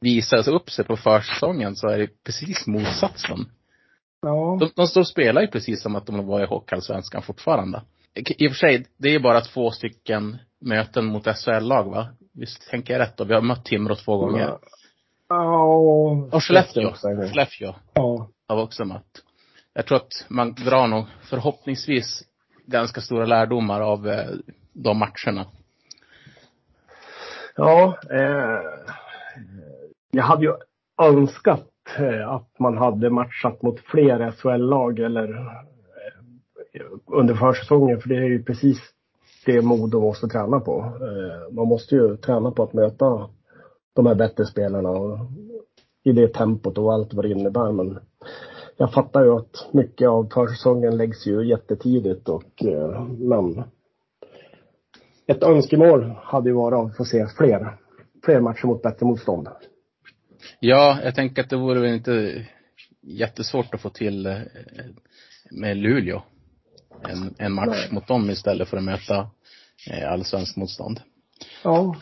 visar 0.01 0.49
upp 0.49 0.69
sig 0.69 0.85
på 0.85 0.97
försäsongen 0.97 1.75
så 1.75 1.87
är 1.87 1.97
det 1.99 2.23
precis 2.23 2.67
motsatsen. 2.67 3.45
Ja. 4.21 4.57
De, 4.59 4.71
de 4.75 4.87
står 4.87 5.01
och 5.01 5.07
spelar 5.07 5.41
ju 5.41 5.47
precis 5.47 5.81
som 5.81 5.95
att 5.95 6.05
de 6.05 6.27
var 6.27 6.43
i 6.43 6.45
Hockeyallsvenskan 6.45 7.21
fortfarande. 7.21 7.81
I 8.15 8.47
och 8.47 8.51
för 8.51 8.57
sig, 8.57 8.85
det 8.97 9.15
är 9.15 9.19
bara 9.19 9.41
två 9.41 9.71
stycken 9.71 10.37
möten 10.61 11.05
mot 11.05 11.23
SHL-lag 11.37 11.91
va? 11.91 12.07
Visst 12.39 12.69
tänker 12.69 12.93
jag 12.93 12.99
rätt 12.99 13.17
då? 13.17 13.23
Vi 13.23 13.33
har 13.33 13.41
mött 13.41 13.65
Timrå 13.65 13.95
två 13.95 14.17
gånger. 14.17 14.57
Ja. 15.29 15.73
Och 16.31 16.43
Skellefteå. 16.43 16.93
Skellefteå. 16.93 17.75
Ja. 17.93 18.29
Har 18.47 18.55
vi 18.55 18.61
också 18.61 18.85
mött. 18.85 19.23
Jag 19.73 19.85
tror 19.85 19.97
att 19.97 20.25
man 20.27 20.53
drar 20.53 20.87
nog 20.87 21.05
förhoppningsvis 21.21 22.23
ganska 22.65 23.01
stora 23.01 23.25
lärdomar 23.25 23.81
av 23.81 24.07
eh, 24.07 24.29
de 24.73 24.97
matcherna. 24.97 25.45
Ja, 27.55 27.97
eh, 28.11 28.59
jag 30.11 30.23
hade 30.23 30.45
ju 30.45 30.53
önskat 31.01 31.69
eh, 31.97 32.29
att 32.29 32.59
man 32.59 32.77
hade 32.77 33.09
matchat 33.09 33.61
mot 33.61 33.79
fler 33.79 34.31
SHL-lag 34.31 34.99
eller 34.99 35.29
eh, 36.73 36.83
under 37.05 37.35
försäsongen, 37.35 38.01
för 38.01 38.09
det 38.09 38.15
är 38.15 38.29
ju 38.29 38.43
precis 38.43 38.81
det 39.45 39.61
Modo 39.61 40.01
måste 40.01 40.27
träna 40.27 40.59
på. 40.59 40.79
Eh, 40.79 41.53
man 41.53 41.67
måste 41.67 41.95
ju 41.95 42.17
träna 42.17 42.51
på 42.51 42.63
att 42.63 42.73
möta 42.73 43.29
de 43.95 44.05
här 44.05 44.15
bättre 44.15 44.45
spelarna 44.45 44.89
och 44.89 45.19
i 46.03 46.11
det 46.11 46.27
tempot 46.27 46.77
och 46.77 46.93
allt 46.93 47.13
vad 47.13 47.25
det 47.25 47.31
innebär. 47.31 47.71
Men 47.71 47.99
jag 48.77 48.93
fattar 48.93 49.23
ju 49.23 49.35
att 49.35 49.67
mycket 49.71 50.09
av 50.09 50.29
försäsongen 50.33 50.97
läggs 50.97 51.27
ju 51.27 51.47
jättetidigt 51.47 52.29
och 52.29 52.65
eh, 52.65 53.03
men 53.03 53.63
ett 55.27 55.43
önskemål 55.43 56.03
hade 56.23 56.49
ju 56.49 56.55
varit 56.55 56.91
att 56.91 56.97
få 56.97 57.05
se 57.05 57.27
fler, 57.37 57.77
fler 58.25 58.39
matcher 58.39 58.65
mot 58.65 58.81
bättre 58.81 59.05
motstånd. 59.05 59.47
Ja, 60.59 60.99
jag 61.03 61.15
tänker 61.15 61.43
att 61.43 61.49
det 61.49 61.57
vore 61.57 61.79
väl 61.79 61.93
inte 61.93 62.45
jättesvårt 63.01 63.73
att 63.73 63.81
få 63.81 63.89
till 63.89 64.25
eh, 64.25 64.37
med 65.51 65.77
Luleå. 65.77 66.21
En, 67.09 67.35
en 67.37 67.53
match 67.53 67.67
Nej. 67.67 67.87
mot 67.91 68.07
dem 68.07 68.29
istället 68.29 68.69
för 68.69 68.77
att 68.77 68.83
möta 68.83 69.29
eh, 69.91 70.11
allsvenskt 70.11 70.57
motstånd. 70.57 71.01
Ja, 71.63 71.95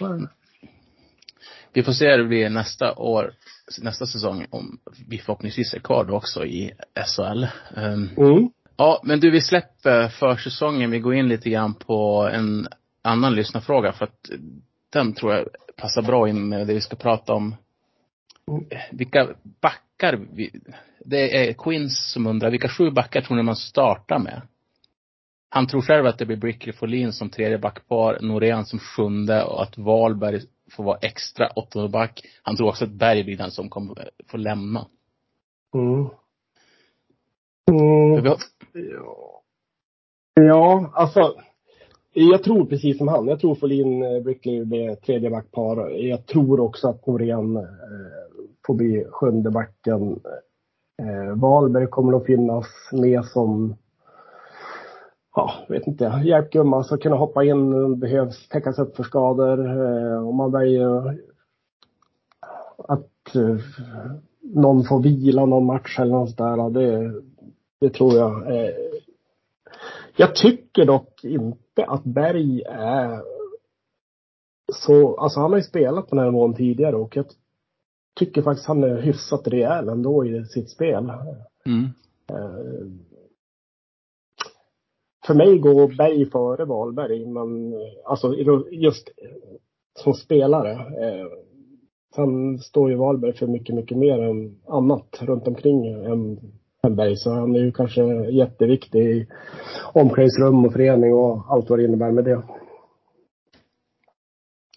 Vi 1.74 1.84
får 1.84 1.92
se 1.92 2.12
hur 2.12 2.18
det 2.18 2.28
blir 2.28 2.50
nästa 2.50 2.96
år, 2.96 3.34
nästa 3.82 4.06
säsong, 4.06 4.46
om 4.50 4.80
vi 5.08 5.18
förhoppningsvis 5.18 5.74
är 5.74 5.80
kvar 5.80 6.06
då 6.06 6.14
också 6.16 6.46
i 6.46 6.72
SHL. 7.06 7.46
Um, 7.76 8.10
mm. 8.18 8.50
Ja, 8.78 9.02
men 9.04 9.20
du, 9.20 9.32
vi 9.32 9.42
släpper 9.42 10.08
försäsongen. 10.08 10.92
Vi 10.92 11.00
går 11.00 11.16
in 11.16 11.28
lite 11.28 11.50
grann 11.50 11.74
på 11.74 12.30
en 12.34 12.68
annan 13.02 13.36
lyssnarfråga 13.36 13.94
för 13.94 14.06
att 14.06 14.30
den 14.90 15.14
tror 15.14 15.34
jag 15.34 15.48
passar 15.76 16.02
bra 16.02 16.30
in 16.30 16.50
med 16.50 16.68
det 16.68 16.74
vi 16.74 16.82
ska 16.82 16.96
prata 16.96 17.34
om. 17.34 17.56
Vilka 18.92 19.28
backar 19.62 20.28
vi, 20.34 20.52
det 21.06 21.50
är 21.50 21.54
Quins 21.54 22.12
som 22.12 22.28
undrar, 22.28 22.52
vilka 22.52 22.70
sju 22.70 22.92
backar 22.92 23.22
tror 23.22 23.38
ni 23.38 23.44
man 23.44 23.56
startar 23.56 24.20
med? 24.20 24.42
Han 25.50 25.68
tror 25.68 25.82
själv 25.82 26.06
att 26.06 26.18
det 26.18 26.26
blir 26.26 26.38
Brickley 26.38 26.74
Folin 26.74 27.14
som 27.14 27.30
tredje 27.30 27.58
backpar, 27.58 28.18
Norén 28.22 28.66
som 28.66 28.80
sjunde 28.80 29.44
och 29.44 29.64
att 29.64 29.78
Wahlberg 29.78 30.42
får 30.72 30.84
vara 30.84 30.98
extra 30.98 31.48
åttonde 31.56 31.90
back. 31.90 32.22
Han 32.44 32.58
tror 32.58 32.70
också 32.70 32.86
att 32.86 32.92
Berg 32.92 33.24
blir 33.24 33.38
den 33.38 33.52
som 33.52 33.70
kommer 33.70 34.10
få 34.28 34.38
lämna. 34.38 34.88
Mm. 35.74 36.08
Mm. 37.72 38.26
Ja. 38.26 38.38
ja, 40.34 40.92
alltså. 40.94 41.36
Jag 42.14 42.44
tror 42.44 42.66
precis 42.66 42.98
som 42.98 43.08
han. 43.08 43.28
Jag 43.28 43.40
tror 43.40 43.56
Folin 43.56 44.04
eh, 44.04 44.24
Brickley 44.24 44.66
blir 44.66 44.96
tredje 44.96 45.30
backpar. 45.30 45.90
Jag 45.90 46.26
tror 46.26 46.60
också 46.60 46.88
att 46.88 47.08
Norén 47.08 47.58
eh, 47.58 47.64
får 48.68 48.74
bli 48.74 49.06
sjunde 49.12 49.52
backen. 49.52 50.20
Eh, 51.02 51.36
Wahlberg 51.36 51.88
kommer 51.88 52.18
att 52.18 52.26
finnas 52.26 52.66
med 52.92 53.26
som 53.26 53.76
ja, 55.38 55.54
vet 55.70 55.88
inte, 55.88 56.22
hjälpgumma 56.26 56.84
så 56.84 56.98
kunna 56.98 57.16
hoppa 57.16 57.44
in 57.44 58.00
behövs 58.00 58.48
täckas 58.48 58.80
upp 58.80 58.96
för 58.96 59.04
skador. 59.04 59.60
Eh, 59.60 60.28
om 60.28 60.36
man 60.36 60.52
väljer 60.52 61.18
att 62.78 63.36
eh, 63.36 63.58
någon 64.42 64.84
får 64.84 65.02
vila 65.02 65.46
någon 65.46 65.66
match 65.66 66.00
eller 66.00 66.12
något 66.12 66.38
där, 66.38 66.70
det, 66.70 67.22
det 67.80 67.90
tror 67.90 68.14
jag. 68.14 68.56
Eh, 68.56 68.74
jag 70.16 70.36
tycker 70.36 70.86
dock 70.86 71.24
inte 71.24 71.86
att 71.86 72.04
Berg 72.04 72.62
är 72.70 73.22
så, 74.74 75.18
alltså 75.18 75.40
han 75.40 75.52
har 75.52 75.58
ju 75.58 75.64
spelat 75.64 76.10
på 76.10 76.16
den 76.16 76.24
här 76.24 76.32
nivån 76.32 76.54
tidigare 76.54 76.96
och 76.96 77.16
jag 77.16 77.26
tycker 78.20 78.42
faktiskt 78.42 78.68
han 78.68 78.84
är 78.84 79.02
hyfsat 79.02 79.48
rejäl 79.48 79.90
ändå 79.90 80.26
i 80.26 80.46
sitt 80.46 80.70
spel. 80.70 81.12
Mm. 81.66 81.90
För 85.28 85.34
mig 85.34 85.60
går 85.60 85.98
Berg 85.98 86.30
före 86.30 86.66
Wahlberg, 86.66 87.26
men 87.26 87.74
alltså 88.06 88.36
just 88.72 89.10
som 90.00 90.14
spelare. 90.14 90.86
Sen 92.16 92.60
står 92.60 92.90
ju 92.90 92.96
Wahlberg 92.96 93.34
för 93.34 93.48
mycket, 93.48 93.76
mycket 93.76 93.98
mer 93.98 94.22
än 94.24 94.60
annat 94.68 95.18
runt 95.22 95.48
omkring 95.48 95.88
än 96.84 96.96
Berg. 96.96 97.16
Så 97.16 97.32
han 97.32 97.56
är 97.56 97.60
ju 97.60 97.72
kanske 97.72 98.02
jätteviktig 98.32 99.00
i 99.00 99.28
omklädningsrum 99.94 100.66
och 100.66 100.74
förening 100.74 101.14
och 101.14 101.44
allt 101.50 101.70
vad 101.70 101.80
det 101.80 101.86
innebär 101.86 102.12
med 102.12 102.24
det. 102.24 102.44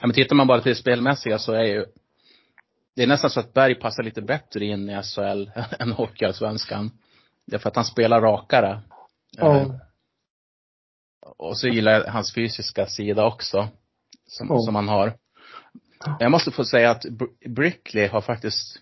Ja, 0.00 0.06
men 0.06 0.12
tittar 0.12 0.36
man 0.36 0.46
bara 0.46 0.60
till 0.60 0.70
det 0.70 0.76
spelmässiga 0.76 1.38
så 1.38 1.52
är 1.52 1.64
ju 1.64 1.84
det 2.96 3.02
är 3.02 3.06
nästan 3.06 3.30
så 3.30 3.40
att 3.40 3.52
Berg 3.52 3.74
passar 3.74 4.02
lite 4.02 4.22
bättre 4.22 4.64
in 4.64 4.90
i 4.90 5.02
SHL 5.02 5.50
än 5.78 5.92
Hockeyallsvenskan. 5.92 6.90
Därför 7.46 7.68
att 7.68 7.76
han 7.76 7.84
spelar 7.84 8.20
rakare. 8.20 8.80
Ja. 9.36 9.80
Och 11.40 11.58
så 11.58 11.68
gillar 11.68 11.92
jag 11.92 12.04
hans 12.04 12.34
fysiska 12.34 12.86
sida 12.86 13.26
också. 13.26 13.68
Som, 14.26 14.52
oh. 14.52 14.64
som 14.64 14.74
han 14.74 14.88
har. 14.88 15.12
Jag 16.18 16.30
måste 16.30 16.50
få 16.50 16.64
säga 16.64 16.90
att 16.90 17.04
Brickley 17.48 18.08
har 18.08 18.20
faktiskt 18.20 18.80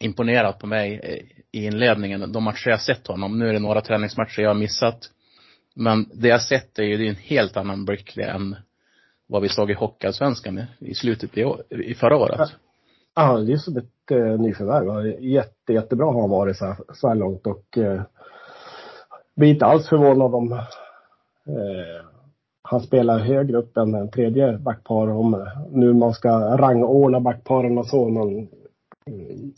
imponerat 0.00 0.58
på 0.58 0.66
mig 0.66 1.00
i 1.52 1.64
inledningen. 1.64 2.32
De 2.32 2.44
matcher 2.44 2.70
jag 2.70 2.80
sett 2.80 3.06
honom. 3.06 3.38
Nu 3.38 3.48
är 3.48 3.52
det 3.52 3.58
några 3.58 3.80
träningsmatcher 3.80 4.42
jag 4.42 4.50
har 4.50 4.54
missat. 4.54 5.10
Men 5.74 6.10
det 6.14 6.28
jag 6.28 6.42
sett 6.42 6.78
är 6.78 6.82
ju 6.82 7.08
en 7.08 7.16
helt 7.16 7.56
annan 7.56 7.84
Brickley 7.84 8.26
än 8.26 8.56
vad 9.28 9.42
vi 9.42 9.48
såg 9.48 9.70
i 9.70 9.74
Hockeyallsvenskan 9.74 10.64
i 10.78 10.94
slutet 10.94 11.38
i, 11.38 11.44
i 11.70 11.94
förra 11.94 12.16
året. 12.16 12.50
Ja, 13.14 13.38
det 13.38 13.52
är 13.52 13.56
som 13.56 13.76
ett 13.76 14.10
eh, 14.10 14.40
nyförvärv. 14.40 15.22
Jätte, 15.22 15.72
jättebra 15.72 16.06
har 16.06 16.20
han 16.20 16.30
varit 16.30 16.56
så 16.56 16.66
här, 16.66 16.76
så 16.94 17.08
här 17.08 17.14
långt 17.14 17.46
och 17.46 17.78
eh, 17.78 18.02
blir 19.36 19.48
inte 19.48 19.66
alls 19.66 19.88
förvånad 19.88 20.34
om 20.34 20.52
eh, 20.52 20.64
Eh, 21.46 22.06
han 22.62 22.80
spelar 22.80 23.18
högre 23.18 23.56
upp 23.56 23.76
än 23.76 23.92
den 23.92 24.10
tredje 24.10 24.58
backpar 24.58 25.08
om 25.08 25.34
eh, 25.34 25.40
nu 25.70 25.92
man 25.92 26.14
ska 26.14 26.28
rangordna 26.56 27.20
backparen 27.20 27.78
och 27.78 27.86
så. 27.86 28.08
Man 28.08 28.28
mm, 29.06 29.52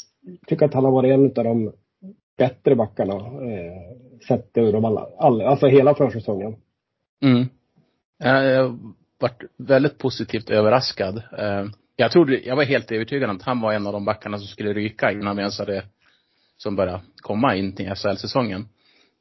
tycker 0.46 0.66
att 0.66 0.74
han 0.74 0.84
har 0.84 0.92
varit 0.92 1.12
en 1.12 1.24
av 1.24 1.44
de 1.44 1.72
bättre 2.38 2.74
backarna 2.76 3.14
eh, 3.14 3.96
sett 4.28 4.50
ur 4.54 4.72
de 4.72 4.84
alla, 4.84 5.08
alla, 5.18 5.48
alltså 5.48 5.66
hela 5.66 5.94
försäsongen. 5.94 6.56
Mm. 7.22 7.46
Jag 8.18 8.78
varit 9.22 9.42
väldigt 9.56 9.98
positivt 9.98 10.50
överraskad. 10.50 11.22
Eh, 11.38 11.64
jag 11.96 12.12
trodde, 12.12 12.38
jag 12.38 12.56
var 12.56 12.64
helt 12.64 12.92
övertygad 12.92 13.30
om 13.30 13.36
att 13.36 13.42
han 13.42 13.60
var 13.60 13.72
en 13.72 13.86
av 13.86 13.92
de 13.92 14.04
backarna 14.04 14.38
som 14.38 14.46
skulle 14.46 14.72
ryka 14.72 15.12
innan 15.12 15.36
vi 15.36 15.40
ens 15.40 15.58
hade, 15.58 15.84
som 16.56 16.76
började 16.76 17.00
komma 17.16 17.56
in 17.56 17.72
till 17.72 17.94
SHL-säsongen. 17.94 18.68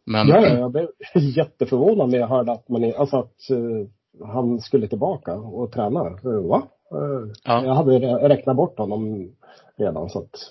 Men... 0.05 0.27
Ja, 0.27 0.47
jag 0.47 0.71
blev 0.71 0.87
jätteförvånad 1.13 2.09
när 2.09 2.17
jag 2.17 2.27
hörde 2.27 2.51
att 2.51 2.69
man, 2.69 2.93
alltså 2.97 3.17
att 3.17 3.35
uh, 3.51 3.87
han 4.25 4.59
skulle 4.59 4.87
tillbaka 4.87 5.33
och 5.33 5.71
träna. 5.71 6.09
Uh, 6.25 6.47
va? 6.47 6.67
Uh, 6.93 7.31
ja. 7.43 7.65
Jag 7.65 7.73
hade 7.73 7.99
räknat 8.29 8.55
bort 8.55 8.77
honom 8.77 9.31
redan 9.77 10.09
så 10.09 10.19
att 10.19 10.49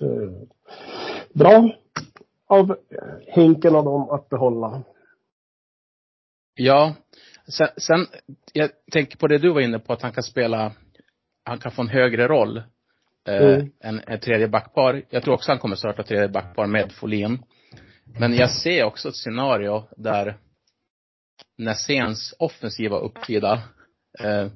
bra 1.33 1.71
av 2.47 2.77
Henken 3.27 3.77
och 3.77 3.85
dem 3.85 4.11
att 4.11 4.29
behålla. 4.29 4.83
Ja. 6.55 6.95
Sen, 7.49 7.69
sen, 7.77 8.07
jag 8.53 8.71
tänker 8.93 9.19
på 9.19 9.27
det 9.27 9.39
du 9.39 9.53
var 9.53 9.61
inne 9.61 9.79
på 9.79 9.93
att 9.93 10.03
han 10.03 10.13
kan 10.13 10.23
spela, 10.23 10.73
han 11.45 11.59
kan 11.59 11.73
få 11.73 11.83
en 11.83 11.89
högre 11.89 12.29
roll 12.29 12.63
mm. 13.29 13.71
än 13.81 14.01
ett 14.01 14.23
tredje 14.23 14.49
backpar. 14.49 15.03
Jag 15.11 15.23
tror 15.23 15.35
också 15.35 15.53
han 15.53 15.59
kommer 15.59 15.77
starta 15.77 16.03
tredje 16.03 16.29
backpar 16.29 16.67
med 16.67 16.93
Folin. 16.93 17.39
Men 18.19 18.35
jag 18.35 18.51
ser 18.51 18.85
också 18.85 19.09
ett 19.09 19.17
scenario 19.17 19.85
där 19.97 20.37
Näséns 21.59 22.35
offensiva 22.39 22.99
uppsida 22.99 23.63
eh, 24.19 24.49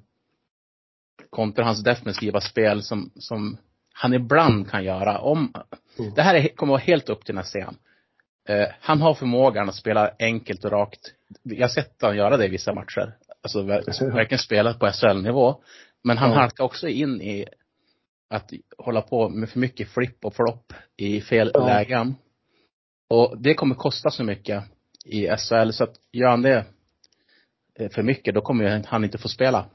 kontra 1.30 1.64
hans 1.64 1.82
defensiva 1.82 2.40
spel 2.40 2.82
som, 2.82 3.10
som 3.16 3.56
han 3.94 4.14
ibland 4.14 4.70
kan 4.70 4.84
göra. 4.84 5.18
Om, 5.18 5.52
mm. 5.98 6.14
Det 6.14 6.22
här 6.22 6.34
är, 6.34 6.48
kommer 6.48 6.72
att 6.72 6.80
vara 6.80 6.86
helt 6.86 7.08
upp 7.08 7.24
till 7.24 7.34
Näsén. 7.34 7.76
Eh, 8.48 8.66
han 8.80 9.00
har 9.00 9.14
förmågan 9.14 9.68
att 9.68 9.74
spela 9.74 10.10
enkelt 10.18 10.64
och 10.64 10.70
rakt. 10.70 11.12
Jag 11.42 11.60
har 11.60 11.68
sett 11.68 12.02
honom 12.02 12.16
göra 12.16 12.36
det 12.36 12.46
i 12.46 12.48
vissa 12.48 12.74
matcher. 12.74 13.16
Alltså 13.42 13.62
verkligen 13.62 14.38
spela 14.38 14.74
på 14.74 14.90
SHL-nivå. 14.92 15.62
Men 16.04 16.18
han 16.18 16.30
ja. 16.30 16.36
halkar 16.36 16.64
också 16.64 16.88
in 16.88 17.20
i 17.20 17.46
att 18.30 18.50
hålla 18.78 19.00
på 19.00 19.28
med 19.28 19.48
för 19.48 19.58
mycket 19.58 19.88
flipp 19.88 20.24
och 20.24 20.34
flopp 20.34 20.72
i 20.96 21.20
fel 21.20 21.50
ja. 21.54 21.66
lägen. 21.66 22.14
Och 23.08 23.34
det 23.38 23.54
kommer 23.54 23.74
kosta 23.74 24.10
så 24.10 24.24
mycket 24.24 24.64
i 25.04 25.26
SHL 25.26 25.70
så 25.70 25.84
att 25.84 25.94
gör 26.12 26.28
han 26.28 26.42
det 26.42 26.64
för 27.90 28.02
mycket 28.02 28.34
då 28.34 28.40
kommer 28.40 28.82
han 28.86 29.04
inte 29.04 29.18
få 29.18 29.28
spela. 29.28 29.66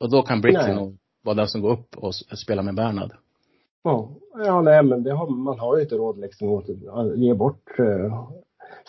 Och 0.00 0.10
då 0.10 0.22
kan 0.22 0.40
Brickley 0.40 0.74
nog 0.74 0.98
vara 1.22 1.34
den 1.34 1.48
som 1.48 1.60
går 1.60 1.72
upp 1.72 1.96
och 1.96 2.14
spelar 2.14 2.62
med 2.62 2.74
Bernhard. 2.74 3.12
Ja, 3.82 4.10
ja 4.44 4.62
nej 4.62 4.82
men 4.82 5.02
det 5.02 5.12
har, 5.12 5.26
man 5.26 5.58
har 5.58 5.76
ju 5.76 5.82
inte 5.82 5.94
råd 5.94 6.18
liksom 6.18 6.58
att 6.58 7.18
ge 7.18 7.34
bort 7.34 7.78
eh, 7.78 8.30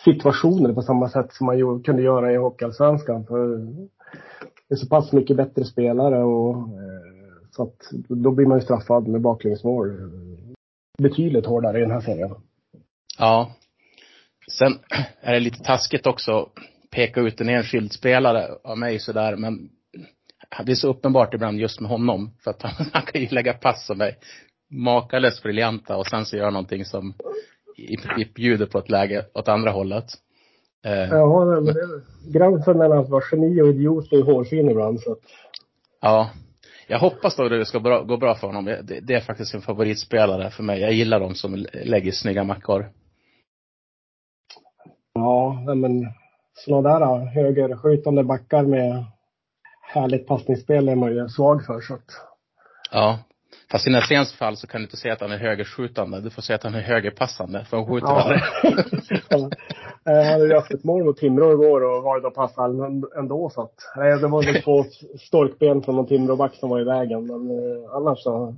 situationer 0.05 0.73
på 0.73 0.81
samma 0.81 1.09
sätt 1.09 1.33
som 1.33 1.45
man 1.45 1.57
ju, 1.57 1.81
kunde 1.81 2.01
göra 2.01 2.33
i 2.33 2.37
Hockeyallsvenskan. 2.37 3.25
För 3.25 3.47
det 4.67 4.75
är 4.75 4.75
så 4.75 4.87
pass 4.87 5.11
mycket 5.11 5.37
bättre 5.37 5.65
spelare 5.65 6.23
och 6.23 6.55
eh, 6.55 7.01
så 7.51 7.63
att 7.63 7.91
då 8.07 8.31
blir 8.31 8.45
man 8.45 8.57
ju 8.57 8.63
straffad 8.63 9.07
med 9.07 9.21
baklängesmål 9.21 10.11
betydligt 10.97 11.45
hårdare 11.45 11.77
i 11.77 11.81
den 11.81 11.91
här 11.91 12.01
serien. 12.01 12.35
Ja. 13.21 13.51
Sen 14.51 14.79
är 15.21 15.33
det 15.33 15.39
lite 15.39 15.63
taskigt 15.63 16.07
också 16.07 16.31
att 16.31 16.49
peka 16.91 17.21
ut 17.21 17.41
en 17.41 17.49
enskild 17.49 17.91
spelare 17.93 18.47
av 18.63 18.77
mig 18.77 18.99
sådär, 18.99 19.35
men 19.35 19.69
det 20.65 20.71
är 20.71 20.75
så 20.75 20.89
uppenbart 20.89 21.33
ibland 21.33 21.59
just 21.59 21.79
med 21.79 21.89
honom. 21.89 22.31
För 22.43 22.51
att 22.51 22.61
han, 22.61 22.85
han 22.93 23.01
kan 23.01 23.21
ju 23.21 23.27
lägga 23.27 23.53
pass 23.53 23.85
som 23.85 24.01
är 24.01 24.15
makalöst 24.69 25.43
briljanta 25.43 25.97
och 25.97 26.07
sen 26.07 26.25
så 26.25 26.37
gör 26.37 26.51
någonting 26.51 26.85
som 26.85 27.13
bjuder 28.35 28.65
på 28.65 28.79
ett 28.79 28.89
läge 28.89 29.25
åt 29.33 29.47
andra 29.47 29.71
hållet. 29.71 30.05
Eh, 30.85 30.91
Ja, 30.91 31.61
gränsen 32.33 32.77
mellan 32.77 32.97
att 32.97 33.09
vara 33.09 33.23
geni 33.31 33.61
och 33.61 33.67
idiot 33.67 34.13
är 34.13 34.21
hårfin 34.23 34.69
ibland. 34.69 34.99
Så 34.99 35.11
att, 35.11 35.19
Ja. 36.01 36.29
Jag 36.87 36.99
hoppas 36.99 37.35
då 37.35 37.49
det 37.49 37.65
ska 37.65 37.79
bra, 37.79 38.03
gå 38.03 38.17
bra 38.17 38.35
för 38.35 38.47
honom. 38.47 38.65
Det, 38.65 38.99
det 39.01 39.13
är 39.13 39.21
faktiskt 39.21 39.53
en 39.53 39.61
favoritspelare 39.61 40.49
för 40.49 40.63
mig. 40.63 40.81
Jag 40.81 40.93
gillar 40.93 41.19
de 41.19 41.35
som 41.35 41.65
lägger 41.83 42.11
snygga 42.11 42.43
mackor. 42.43 42.89
Ja, 45.13 45.63
men 45.75 46.05
sådana 46.53 46.99
där 46.99 47.25
högerskjutande 47.25 48.23
backar 48.23 48.63
med 48.63 49.03
härligt 49.81 50.27
passningsspel 50.27 50.89
är 50.89 50.95
man 50.95 51.11
ju 51.15 51.27
svag 51.29 51.65
för. 51.65 51.81
Så 51.81 51.93
att, 51.93 52.05
Ja. 52.91 53.19
Fast 53.71 53.87
i 53.87 53.89
Nässéns 53.89 54.33
fall 54.33 54.57
så 54.57 54.67
kan 54.67 54.81
du 54.81 54.85
inte 54.85 54.97
säga 54.97 55.13
att 55.13 55.21
han 55.21 55.31
är 55.31 55.37
högerskjutande. 55.37 56.21
Du 56.21 56.29
får 56.29 56.41
säga 56.41 56.55
att 56.55 56.63
han 56.63 56.75
är 56.75 56.81
högerpassande. 56.81 57.65
För 57.65 57.77
han 57.77 57.85
skjuter 57.87 58.07
Ja. 58.07 58.21
aldrig. 58.21 58.41
Eh, 60.05 60.15
Han 60.15 60.25
hade 60.25 60.45
ju 60.47 60.53
haft 60.55 60.71
ett 60.73 60.83
mål 60.83 61.03
mot 61.03 61.17
Timrå 61.17 61.51
igår 61.53 61.83
och 61.83 62.03
varit 62.03 62.25
och 62.25 62.33
passat 62.35 62.71
ändå 63.17 63.49
så 63.49 63.61
att, 63.61 63.73
nej, 63.95 64.17
det 64.19 64.27
var 64.27 64.43
väl 64.43 64.61
två 64.63 64.83
storkben 65.19 65.81
från 65.81 65.95
någon 65.95 66.07
Timråback 66.07 66.55
som 66.55 66.69
var 66.69 66.81
i 66.81 66.83
vägen. 66.83 67.27
Men 67.27 67.49
eh, 67.49 67.95
annars 67.95 68.19
så 68.23 68.55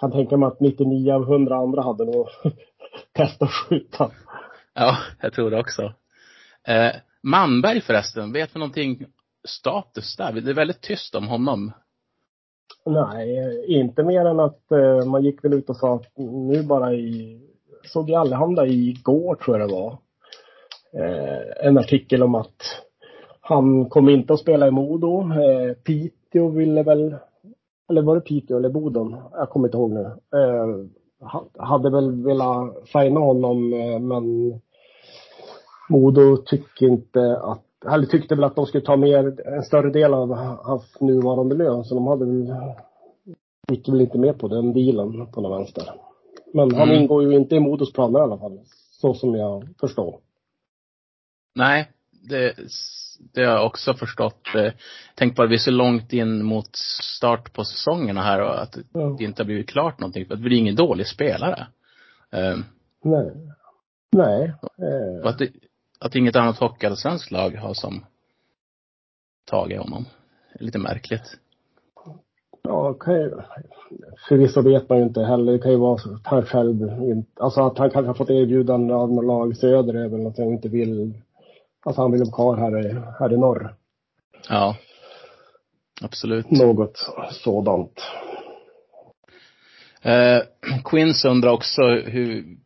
kan 0.00 0.10
jag 0.10 0.12
tänka 0.12 0.36
mig 0.36 0.46
att 0.46 0.60
99 0.60 1.12
av 1.12 1.22
100 1.22 1.56
andra 1.56 1.82
hade 1.82 2.04
nog 2.04 2.26
testat 3.16 3.42
att 3.48 3.54
skjuta. 3.54 4.10
Ja, 4.74 4.96
jag 5.20 5.32
tror 5.32 5.50
det 5.50 5.60
också. 5.60 5.82
Eh, 6.68 6.92
Manberg 7.22 7.80
förresten, 7.80 8.32
vet 8.32 8.56
vi 8.56 8.58
någonting 8.58 9.06
status 9.48 10.16
där? 10.16 10.32
Det 10.32 10.50
är 10.50 10.54
väldigt 10.54 10.80
tyst 10.80 11.14
om 11.14 11.28
honom. 11.28 11.72
Nej, 12.86 13.64
inte 13.68 14.02
mer 14.02 14.24
än 14.24 14.40
att 14.40 14.72
eh, 14.72 15.04
man 15.04 15.24
gick 15.24 15.44
väl 15.44 15.54
ut 15.54 15.70
och 15.70 15.76
sa 15.76 15.94
att 15.94 16.12
nu 16.16 16.62
bara 16.62 16.94
i, 16.94 17.40
såg 17.84 18.10
jag 18.10 18.20
Allehanda 18.20 18.66
igår 18.66 19.34
tror 19.34 19.58
jag 19.58 19.68
det 19.68 19.74
var, 19.74 19.98
eh, 20.92 21.66
en 21.66 21.78
artikel 21.78 22.22
om 22.22 22.34
att 22.34 22.84
han 23.40 23.88
kommer 23.88 24.12
inte 24.12 24.32
att 24.32 24.40
spela 24.40 24.66
i 24.66 24.70
Modo. 24.70 25.20
Eh, 25.20 25.74
Piteå 25.74 26.48
ville 26.48 26.82
väl, 26.82 27.16
eller 27.90 28.02
var 28.02 28.14
det 28.14 28.20
Piteå 28.20 28.56
eller 28.56 28.68
Boden? 28.68 29.16
Jag 29.32 29.50
kommer 29.50 29.68
inte 29.68 29.76
ihåg 29.76 29.90
nu. 29.90 30.04
Eh, 30.38 30.66
ha- 31.24 31.48
hade 31.58 31.90
väl 31.90 32.22
velat 32.24 32.88
signa 32.88 33.20
honom 33.20 33.72
eh, 33.72 33.98
men 33.98 34.52
Modo 35.88 36.36
tycker 36.36 36.86
inte 36.86 37.38
att 37.42 37.60
eller 37.92 38.06
tyckte 38.06 38.34
väl 38.34 38.44
att 38.44 38.56
de 38.56 38.66
skulle 38.66 38.84
ta 38.84 38.96
mer, 38.96 39.46
en 39.48 39.62
större 39.62 39.90
del 39.90 40.14
av 40.14 40.34
hans 40.64 41.00
nuvarande 41.00 41.54
lön. 41.54 41.84
Så 41.84 41.94
de 41.94 42.06
hade 42.06 42.24
väl, 42.24 42.54
gick 43.70 43.88
väl 43.88 44.00
inte 44.00 44.18
med 44.18 44.38
på 44.38 44.48
den 44.48 44.72
dealen 44.72 45.26
på 45.32 45.40
något 45.40 45.60
vänster. 45.60 45.84
Men 46.52 46.74
han 46.74 46.88
Mm. 46.88 47.02
ingår 47.02 47.22
ju 47.22 47.36
inte 47.36 47.54
i 47.54 47.60
Modos 47.60 47.92
planer 47.92 48.18
i 48.18 48.22
alla 48.22 48.38
fall. 48.38 48.60
Så 49.00 49.14
som 49.14 49.34
jag 49.34 49.68
förstår. 49.80 50.20
Nej, 51.54 51.88
det, 52.28 52.54
det 53.20 53.44
har 53.44 53.52
jag 53.56 53.66
också 53.66 53.94
förstått. 53.94 54.46
Eh, 54.56 54.72
Tänk 55.14 55.36
bara, 55.36 55.46
vi 55.46 55.54
är 55.54 55.58
så 55.58 55.70
långt 55.70 56.12
in 56.12 56.44
mot 56.44 56.76
start 57.16 57.52
på 57.52 57.64
säsongerna 57.64 58.22
här 58.22 58.40
och 58.42 58.62
att 58.62 58.76
Ja. 58.92 59.16
det 59.18 59.24
inte 59.24 59.42
har 59.42 59.46
blivit 59.46 59.68
klart 59.68 60.00
någonting. 60.00 60.26
För 60.26 60.34
att 60.34 60.40
det 60.40 60.44
blir 60.48 60.58
ingen 60.58 60.74
dålig 60.76 61.06
spelare. 61.06 61.66
Eh, 62.32 62.56
Nej. 63.04 63.30
Nej. 64.12 64.52
Eh, 64.78 65.22
Och 65.22 65.28
att, 65.30 65.38
det, 65.38 65.48
att 66.00 66.14
inget 66.14 66.36
annat 66.36 66.58
hockeyallsvenskt 66.58 67.30
lag 67.30 67.50
har 67.56 67.74
som 67.74 68.04
tagit 69.50 69.78
honom. 69.78 70.06
Är 70.52 70.64
Lite 70.64 70.78
märkligt. 70.78 71.38
ja, 72.62 72.94
kan 72.94 73.14
ju, 73.14 73.30
förvisso 74.28 74.62
vet 74.62 74.88
man 74.88 74.98
ju 74.98 75.04
inte 75.04 75.22
heller. 75.22 75.52
Det 75.52 75.58
kan 75.58 75.70
ju 75.70 75.76
vara 75.78 75.94
att 75.94 76.26
han 76.26 76.42
själv 76.42 76.82
inte, 77.02 77.42
alltså 77.42 77.60
att 77.66 77.78
han 77.78 77.90
kanske 77.90 78.06
har 78.08 78.14
fått 78.14 78.30
erbjudande 78.30 78.94
av 78.94 79.12
något 79.12 79.24
lag 79.24 79.56
söderöver 79.56 80.18
eller 80.18 80.30
att 80.30 80.38
han 80.38 80.46
inte 80.52 80.68
vill, 80.68 81.14
alltså 81.84 82.02
han 82.02 82.12
vill 82.12 82.20
vara 82.20 82.32
kvar 82.32 82.56
här 82.56 82.86
i, 82.86 83.00
här 83.18 83.32
i 83.32 83.36
norr. 83.36 83.74
Ja. 84.48 84.76
Absolut. 86.00 86.50
Något 86.50 86.98
sådant. 87.30 88.00
Eh, 90.02 90.42
Quins 90.84 91.24
undrar 91.24 91.50
också 91.50 91.82
hur 91.82 92.56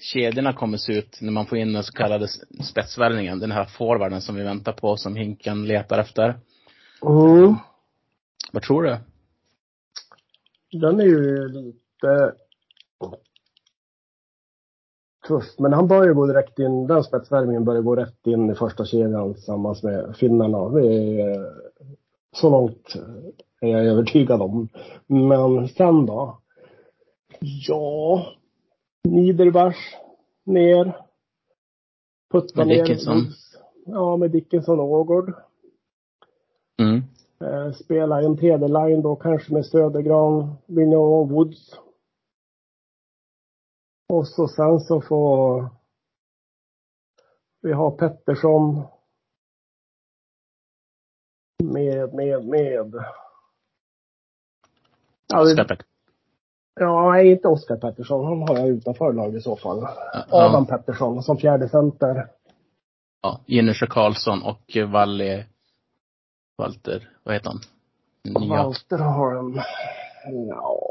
kedjorna 0.00 0.52
kommer 0.52 0.78
se 0.78 0.92
ut 0.92 1.18
när 1.20 1.32
man 1.32 1.46
får 1.46 1.58
in 1.58 1.72
den 1.72 1.84
så 1.84 1.92
kallade 1.92 2.28
spetsvärvningen. 2.64 3.38
Den 3.38 3.52
här 3.52 3.64
forwarden 3.64 4.20
som 4.20 4.34
vi 4.34 4.42
väntar 4.42 4.72
på, 4.72 4.96
som 4.96 5.16
Hinken 5.16 5.64
letar 5.64 5.98
efter. 5.98 6.38
Mm. 7.02 7.54
Vad 8.52 8.62
tror 8.62 8.82
du? 8.82 8.96
Den 10.80 11.00
är 11.00 11.04
ju 11.04 11.48
lite 11.48 12.34
tuff. 15.32 15.58
Men 15.58 15.72
han 15.72 15.88
börjar 15.88 16.14
gå 16.14 16.26
direkt 16.26 16.58
in, 16.58 16.86
den 16.86 17.04
spetsvärvningen 17.04 17.64
börjar 17.64 17.82
gå 17.82 17.96
rätt 17.96 18.26
in 18.26 18.50
i 18.50 18.54
första 18.54 18.84
kedjan 18.84 19.34
tillsammans 19.34 19.82
med 19.82 20.16
finnarna. 20.16 20.68
Det 20.68 20.86
är, 21.20 21.52
så 22.36 22.50
långt 22.50 22.94
är 23.60 23.68
jag 23.68 23.86
övertygad 23.86 24.42
om. 24.42 24.68
Men 25.06 25.68
sen 25.68 26.06
då? 26.06 26.38
Ja, 27.68 28.26
Niederbach 29.04 29.76
ner. 30.44 30.96
Putta 32.32 32.60
Med 32.60 32.66
ner. 32.66 32.82
Dickinson. 32.82 33.16
Ja, 33.86 34.16
med 34.16 34.30
Dickinson 34.30 34.80
och 34.80 34.92
Ågård. 34.92 35.32
Mm. 36.80 37.02
Eh, 37.40 37.72
spela 37.72 38.22
en 38.22 38.36
tredje 38.36 38.68
line 38.68 39.02
då 39.02 39.16
kanske 39.16 39.52
med 39.52 39.66
Södergran, 39.66 40.54
och 40.96 41.28
Woods. 41.30 41.78
Och 44.12 44.28
så 44.28 44.48
sen 44.48 44.80
så 44.80 45.00
får 45.00 45.68
vi 47.62 47.72
ha 47.72 47.90
Pettersson. 47.90 48.82
Med, 51.64 52.14
med, 52.14 52.44
med. 52.44 53.04
Ja, 55.26 55.40
Oskar 55.40 55.64
Pet- 55.64 55.84
ja, 56.74 57.10
nej, 57.12 57.32
inte 57.32 57.48
Oskar 57.48 57.76
Pettersson. 57.76 58.24
Han 58.24 58.48
har 58.48 58.58
jag 58.58 58.68
utanför 58.68 59.12
lag 59.12 59.36
i 59.36 59.40
så 59.40 59.56
fall. 59.56 59.84
Adam 60.30 60.66
ja, 60.68 60.76
Pettersson 60.76 61.22
som 61.22 61.36
fjärde 61.36 61.68
center. 61.68 62.28
ja, 63.22 63.40
Jennifer 63.46 63.86
Karlsson 63.86 64.42
och 64.42 64.76
Valle 64.92 65.46
Walter, 66.58 67.10
vad 67.22 67.34
heter 67.34 67.50
han? 67.50 67.60
Nya. 68.42 68.62
Walter 68.64 68.98
har 68.98 69.34
en... 69.36 69.60
Ja. 70.48 70.81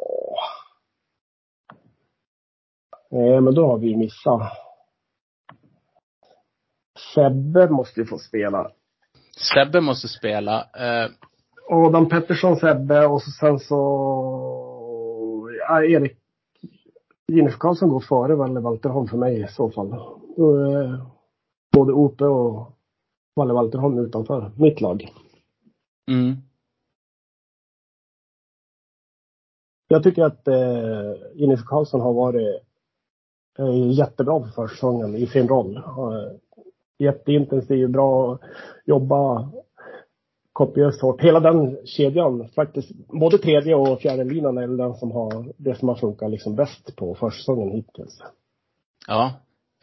Nej, 3.12 3.42
men 3.42 3.54
då 3.56 3.68
har 3.68 3.78
vi 3.78 3.98
missat. 3.98 4.42
Sebbe 7.14 7.70
måste 7.70 8.00
ju 8.00 8.06
få 8.06 8.18
spela. 8.18 8.72
Sebbe 9.54 9.82
måste 9.82 10.08
spela. 10.08 10.60
Eh, 10.62 11.12
Adam 11.70 12.10
Pettersson, 12.10 12.56
Sebbe 12.56 13.06
och 13.06 13.22
så 13.22 13.32
sen 13.32 13.60
så... 13.60 13.78
Ja, 15.68 15.84
Erik 15.84 16.18
Jennifer 17.28 17.58
Karlsson 17.58 17.90
går 17.90 18.00
före 18.00 18.36
Valle 18.36 18.60
Walterholm 18.60 19.08
för 19.08 19.18
mig 19.18 19.42
i 19.42 19.48
så 19.48 19.72
fall. 19.72 19.92
Är 19.92 21.06
både 21.72 21.94
Ope 21.94 22.26
och 22.26 22.78
Valle 23.36 23.54
Walterholm 23.54 24.00
utanför 24.00 24.52
mitt 24.56 24.82
lag. 24.82 25.10
mm. 26.12 26.36
Jag 29.88 30.04
tycker 30.04 30.24
att 30.24 30.48
eh, 30.48 31.14
Jennifer 31.36 31.66
Karlsson 31.66 32.02
har 32.02 32.14
varit 32.14 32.48
eh, 32.48 32.71
jättebra 33.92 34.40
för 34.44 34.50
försäsongen 34.50 35.16
i 35.16 35.28
sin 35.28 35.48
roll. 35.48 35.78
Eh, 35.78 36.38
jätteintensiv, 36.98 37.90
bra, 37.90 38.40
jobba 38.86 39.52
kopiöst 40.54 41.02
hårt. 41.02 41.22
Hela 41.22 41.40
den 41.40 41.78
kedjan 41.86 42.48
faktiskt, 42.48 42.92
både 43.08 43.38
tredje 43.38 43.76
och 43.76 44.02
fjärde 44.02 44.24
linan 44.24 44.58
är 44.58 44.68
den 44.68 44.94
som 44.94 45.12
har, 45.12 45.54
det 45.58 45.76
som 45.76 45.88
har 45.88 45.96
funkat 45.96 46.32
liksom 46.32 46.56
bäst 46.56 46.96
på 46.96 47.16
försäsongen 47.16 47.72
hittills. 47.72 48.22
Ja. 49.08 49.34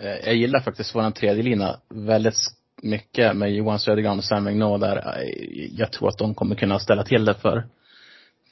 Eh, 0.00 0.26
jag 0.26 0.34
gillar 0.34 0.60
faktiskt 0.60 0.94
vår 0.94 1.10
tredje 1.10 1.42
lina 1.42 1.76
väldigt 1.88 2.38
mycket 2.82 3.36
med 3.36 3.52
Johan 3.52 3.78
Södergran 3.78 4.18
och 4.18 4.24
Sam 4.24 4.44
Vigneault 4.44 4.80
där. 4.80 4.96
Eh, 4.96 5.78
Jag 5.78 5.92
tror 5.92 6.08
att 6.08 6.18
de 6.18 6.34
kommer 6.34 6.54
kunna 6.56 6.78
ställa 6.78 7.04
till 7.04 7.24
det 7.24 7.34
för, 7.34 7.66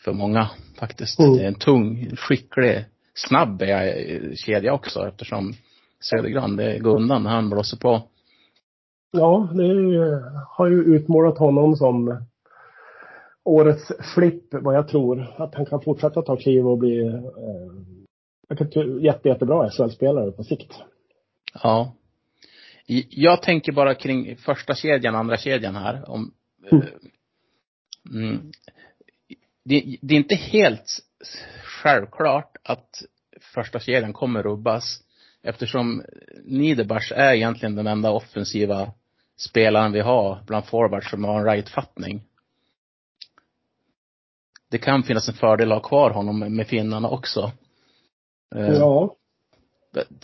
för 0.04 0.12
många 0.12 0.50
faktiskt. 0.78 1.18
Mm. 1.18 1.36
Det 1.36 1.42
är 1.42 1.48
en 1.48 1.54
tung, 1.54 2.16
skicklig, 2.16 2.84
snabb 3.16 3.62
eh, 3.62 4.34
kedja 4.34 4.72
också 4.72 5.08
eftersom 5.08 5.52
Södergran, 6.00 6.56
det 6.56 6.78
går 6.78 6.96
undan 6.96 7.22
när 7.22 7.30
han 7.30 7.50
blåser 7.50 7.76
på. 7.76 8.02
Ja, 9.10 9.48
det 9.54 9.62
är 9.62 9.74
ju, 9.74 10.22
har 10.48 10.66
ju 10.66 10.82
utmålat 10.96 11.38
honom 11.38 11.76
som 11.76 12.24
årets 13.44 13.92
flipp, 14.14 14.44
vad 14.50 14.76
jag 14.76 14.88
tror. 14.88 15.34
Att 15.38 15.54
han 15.54 15.66
kan 15.66 15.80
fortsätta 15.80 16.22
ta 16.22 16.36
kliv 16.36 16.66
och 16.66 16.78
bli 16.78 17.06
eh, 17.06 17.20
jag 18.48 19.02
jätte, 19.02 19.28
jättebra 19.28 19.70
SHL-spelare 19.70 20.30
på 20.32 20.44
sikt. 20.44 20.72
Ja. 21.62 21.92
Jag 23.10 23.42
tänker 23.42 23.72
bara 23.72 23.94
kring 23.94 24.36
första 24.36 24.74
kedjan 24.74 25.14
andra 25.14 25.36
kedjan 25.36 25.76
här. 25.76 26.10
Om, 26.10 26.32
Mm. 26.72 26.82
eh, 26.82 26.88
mm, 28.14 28.50
det, 29.64 29.96
det 30.02 30.14
är 30.14 30.18
inte 30.18 30.34
helt 30.34 30.98
självklart 31.62 32.55
att 32.68 33.02
första 33.54 33.80
kedjan 33.80 34.12
kommer 34.12 34.42
rubbas. 34.42 35.02
Eftersom 35.42 36.02
Niederbach 36.44 37.12
är 37.12 37.34
egentligen 37.34 37.74
den 37.74 37.86
enda 37.86 38.10
offensiva 38.10 38.92
spelaren 39.36 39.92
vi 39.92 40.00
har 40.00 40.42
bland 40.46 40.66
forwards 40.66 41.10
som 41.10 41.24
har 41.24 41.38
en 41.40 41.46
right-fattning. 41.46 42.22
Det 44.70 44.78
kan 44.78 45.02
finnas 45.02 45.28
en 45.28 45.34
fördel 45.34 45.72
att 45.72 45.82
ha 45.82 45.88
kvar 45.88 46.10
honom 46.10 46.38
med 46.38 46.66
finnarna 46.66 47.08
också. 47.08 47.52
Eh, 48.54 48.68
Ja. 48.68 49.16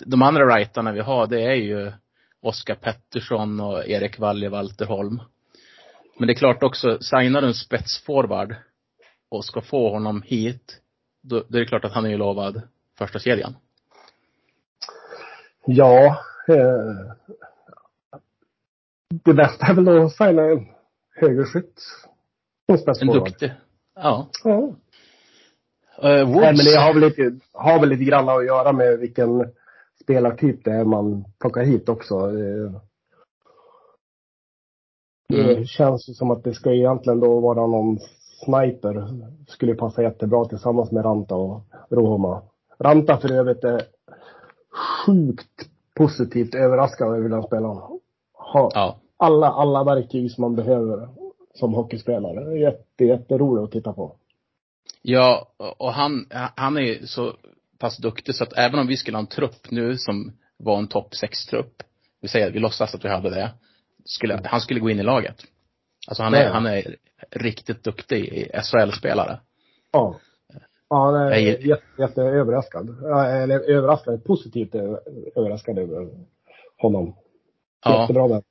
De 0.07 0.23
andra 0.23 0.57
rightarna 0.57 0.93
vi 0.93 1.01
har, 1.01 1.27
det 1.27 1.43
är 1.43 1.55
ju 1.55 1.93
Oskar 2.41 2.75
Pettersson 2.75 3.61
och 3.61 3.89
Erik 3.89 4.19
Walje 4.19 4.49
Walterholm. 4.49 5.21
Men 6.19 6.27
det 6.27 6.33
är 6.33 6.35
klart 6.39 6.63
också, 6.63 6.99
signar 7.01 7.41
du 7.41 7.47
en 7.47 7.55
spetsforward 7.55 8.55
och 9.29 9.45
ska 9.45 9.61
få 9.61 9.91
honom 9.91 10.23
hit, 10.23 10.81
då, 11.23 11.45
då 11.49 11.59
är 11.59 11.61
det 11.61 11.67
klart 11.67 11.85
att 11.85 11.93
han 11.93 12.05
är 12.05 12.11
ju 12.11 12.17
lovad 12.17 12.63
första 12.99 13.19
kedjan. 13.19 13.55
Ja. 15.67 16.19
Eh, 16.49 17.13
det 19.25 19.35
bästa 19.35 19.67
är 19.67 19.75
väl 19.75 19.89
att 19.89 20.13
signa 20.13 20.43
en 20.43 20.67
högerskytt. 21.15 21.81
En 23.01 23.07
duktig. 23.07 23.53
Ja. 23.95 24.29
Ja. 24.45 24.75
Uh, 26.05 26.25
Woods. 26.25 26.41
Nej, 26.41 26.55
men 26.57 26.65
det 26.65 26.81
har 26.81 26.95
väl, 26.95 27.03
lite, 27.03 27.39
har 27.53 27.81
väl 27.81 27.89
lite 27.89 28.05
grann 28.05 28.29
att 28.29 28.47
göra 28.47 28.73
med 28.73 28.99
vilken 28.99 29.53
spelartyp 30.03 30.65
det 30.65 30.71
är 30.71 30.85
man 30.85 31.25
plockar 31.41 31.63
hit 31.63 31.89
också. 31.89 32.27
Det, 32.27 32.73
det 35.29 35.53
Mm. 35.53 35.65
känns 35.67 36.19
som 36.19 36.31
att 36.31 36.45
det 36.45 36.55
ska 36.55 36.73
egentligen 36.73 37.21
då 37.21 37.41
vara 37.41 37.67
någon 37.67 37.99
sniper. 38.45 39.09
Skulle 39.49 39.75
passa 39.75 40.03
jättebra 40.03 40.45
tillsammans 40.45 40.91
med 40.93 41.05
Ranta 41.05 41.35
och 41.35 41.61
Rohoma. 41.91 42.43
Ranta 42.79 43.17
för 43.17 43.33
övrigt 43.33 43.65
är 43.65 43.83
sjukt 45.07 45.69
positivt 45.95 46.55
överraskad 46.55 47.17
över 47.17 47.29
den 47.29 47.43
spelaren. 47.43 47.77
Har 48.35 48.71
Ja. 48.75 48.97
alla, 49.17 49.49
alla 49.49 49.85
verktyg 49.85 50.31
som 50.31 50.43
man 50.43 50.57
behöver 50.57 51.09
som 51.55 51.75
hockeyspelare. 51.75 52.45
Det 52.45 52.51
är 52.51 52.57
Jätte, 52.57 53.05
jätteroligt 53.05 53.65
att 53.65 53.73
titta 53.73 53.93
på. 53.93 54.17
Ja, 55.03 55.49
och 55.79 55.93
han, 55.93 56.27
han 56.57 56.77
är 56.79 57.07
så 57.07 57.33
pass 57.79 57.97
duktig 57.97 58.35
så 58.35 58.45
att 58.45 58.53
även 58.57 58.81
om 58.81 58.87
vi 58.87 58.97
skulle 58.97 59.17
ha 59.17 59.21
en 59.23 59.27
trupp 59.27 59.71
nu 59.71 59.97
som 59.99 60.33
var 60.57 60.79
en 60.79 60.89
topp 60.89 61.09
6-trupp, 61.23 61.83
vi 62.21 62.29
säger 62.29 62.51
vi 62.51 62.59
låtsas 62.59 62.95
att 62.95 63.05
vi 63.05 63.09
hade 63.09 63.31
det, 63.31 63.51
skulle, 64.05 64.41
han 64.45 64.61
skulle 64.61 64.81
gå 64.81 64.91
in 64.91 65.01
i 65.01 65.03
laget. 65.03 65.37
Alltså 66.09 66.23
han 66.23 66.35
är, 66.35 66.51
han 66.51 66.67
är 66.67 66.97
riktigt 67.31 67.85
duktig 67.85 68.51
SHL-spelare. 68.55 69.41
Ja. 69.93 70.21
Ja, 70.88 71.05
han 71.05 71.15
är 71.15 71.31
Jag 71.31 71.43
jätte, 71.43 71.83
jätte 71.99 72.23
överraskad. 72.23 72.88
Eller 73.43 73.71
överraskad, 73.71 74.25
positivt 74.25 74.75
överraskad 75.37 75.79
över 75.79 76.09
honom. 76.79 77.17
Ja, 77.85 78.01
Jättebra 78.01 78.29
där. 78.29 78.43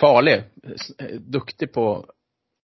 farlig. 0.00 0.42
Duktig 1.20 1.72
på, 1.72 2.06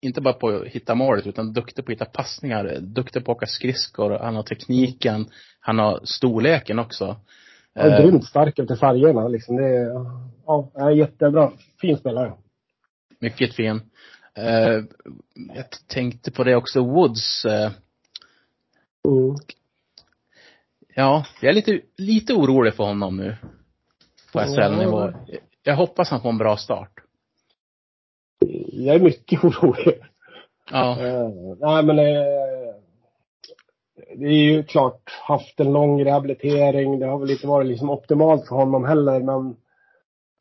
inte 0.03 0.21
bara 0.21 0.35
på 0.35 0.49
att 0.49 0.67
hitta 0.67 0.95
målet, 0.95 1.27
utan 1.27 1.53
duktig 1.53 1.85
på 1.85 1.93
att 1.93 1.97
hitta 1.97 2.05
passningar, 2.05 2.79
duktig 2.81 3.25
på 3.25 3.33
att 3.33 3.37
åka 3.37 3.47
skridskor, 3.47 4.11
han 4.11 4.37
har 4.37 4.43
tekniken, 4.43 5.27
han 5.61 5.79
har 5.79 6.01
storleken 6.05 6.79
också. 6.79 7.17
Han 7.75 7.91
är 7.91 7.99
Eh, 7.99 8.05
grymt 8.05 8.25
stark 8.25 8.59
efter 8.59 8.77
färgerna 8.77 9.29
liksom. 9.29 9.57
Det 9.57 9.67
är, 9.67 9.91
ja, 10.47 10.71
är 10.75 10.91
jättebra. 10.91 11.53
Fin 11.81 11.97
spelare. 11.97 12.33
Mycket 13.23 13.55
fin. 13.55 13.81
Eh, 14.35 14.85
jag 15.55 15.65
tänkte 15.87 16.31
på 16.31 16.45
det 16.45 16.57
också, 16.57 16.81
Woods. 16.85 17.45
eh, 17.45 17.71
Mm. 19.09 19.35
ja, 20.95 21.25
jag 21.41 21.51
är 21.51 21.55
lite, 21.55 21.81
lite 21.97 22.35
orolig 22.35 22.75
för 22.75 22.85
honom 22.85 23.17
nu. 23.17 23.37
På. 24.33 24.41
SHL-nivå. 24.41 25.13
Jag 25.63 25.77
hoppas 25.77 26.11
han 26.11 26.23
får 26.23 26.29
en 26.29 26.39
bra 26.39 26.57
start. 26.57 26.91
Jag 28.73 28.97
är 28.97 29.01
mycket 29.01 29.45
orolig. 29.45 30.01
Ja. 30.71 31.01
Eh, 31.07 31.29
nej 31.61 31.83
men 31.85 31.99
eh, 31.99 32.75
det 34.17 34.27
är 34.27 34.53
ju 34.53 34.63
klart 34.63 35.11
haft 35.29 35.61
en 35.61 35.73
lång 35.73 36.05
rehabilitering. 36.05 36.99
Det 36.99 37.07
har 37.07 37.19
väl 37.19 37.31
inte 37.31 37.47
varit 37.47 37.67
liksom 37.69 37.91
optimalt 37.91 38.49
för 38.49 38.57
honom 38.57 38.85
heller 38.85 39.21
men 39.21 39.57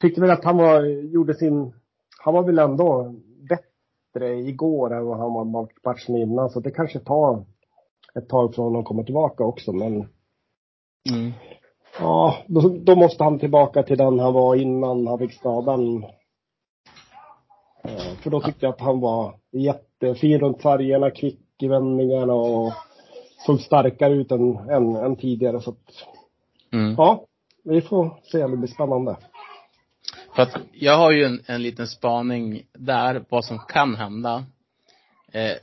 tyckte 0.02 0.22
väl 0.22 0.30
att 0.32 0.44
han 0.44 0.58
var, 0.58 0.84
gjorde 0.86 1.34
sin, 1.34 1.74
han 2.23 2.34
var 2.34 2.43
väl 2.43 2.60
ändå 2.60 3.15
bättre 3.49 4.36
igår 4.36 4.93
än 4.93 5.05
vad 5.05 5.17
han 5.17 5.34
var 5.34 5.45
matchen 5.86 6.15
innan 6.15 6.49
så 6.49 6.60
det 6.60 6.71
kanske 6.71 6.99
tar 6.99 7.45
ett 8.15 8.29
tag 8.29 8.55
för 8.55 8.63
honom 8.63 8.81
att 8.81 8.88
komma 8.88 9.03
tillbaka 9.03 9.43
också 9.43 9.71
men 9.73 10.07
Mm. 11.12 11.31
ja, 11.99 12.36
då, 12.47 12.62
då 12.62 12.95
måste 12.95 13.23
han 13.23 13.39
tillbaka 13.39 13.84
till 13.84 13.97
den 13.97 14.19
han 14.19 14.34
var 14.34 14.55
innan 14.55 15.07
han 15.07 15.17
fick 15.19 15.34
skadan. 15.34 16.03
Eh, 17.84 18.15
För 18.23 18.29
då 18.29 18.41
tyckte 18.41 18.65
jag 18.65 18.73
att 18.73 18.81
han 18.81 18.99
var 18.99 19.36
jättefin 19.51 20.39
runt 20.39 20.62
färgerna, 20.62 21.12
kvick 21.12 21.39
i 21.60 21.67
vändningarna 21.67 22.34
och 22.34 22.73
såg 23.45 23.60
starkare 23.60 24.13
ut 24.13 24.31
än, 24.31 24.55
än, 24.69 24.95
än 24.95 25.15
tidigare. 25.15 25.62
Så 25.62 25.69
att, 25.69 25.77
Mm. 26.73 26.95
ja, 26.97 27.25
vi 27.63 27.81
får 27.81 28.19
se. 28.31 28.47
Det 28.47 28.57
blir 28.57 28.67
spännande. 28.67 29.17
För 30.36 30.41
att 30.41 30.58
jag 30.72 30.98
har 30.98 31.12
ju 31.12 31.24
en, 31.24 31.44
en 31.46 31.62
liten 31.62 31.88
spaning 31.88 32.63
där, 32.74 33.26
vad 33.30 33.46
som 33.46 33.60
kan 33.60 33.96
hända. 33.96 34.46
Eh, 35.32 35.56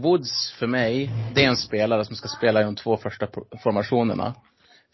Woods 0.00 0.52
för 0.52 0.66
mig, 0.66 1.10
det 1.34 1.44
är 1.44 1.48
en 1.48 1.56
spelare 1.56 2.04
som 2.04 2.16
ska 2.16 2.28
spela 2.28 2.60
i 2.60 2.64
de 2.64 2.76
två 2.76 2.96
första 2.96 3.28
formationerna. 3.62 4.34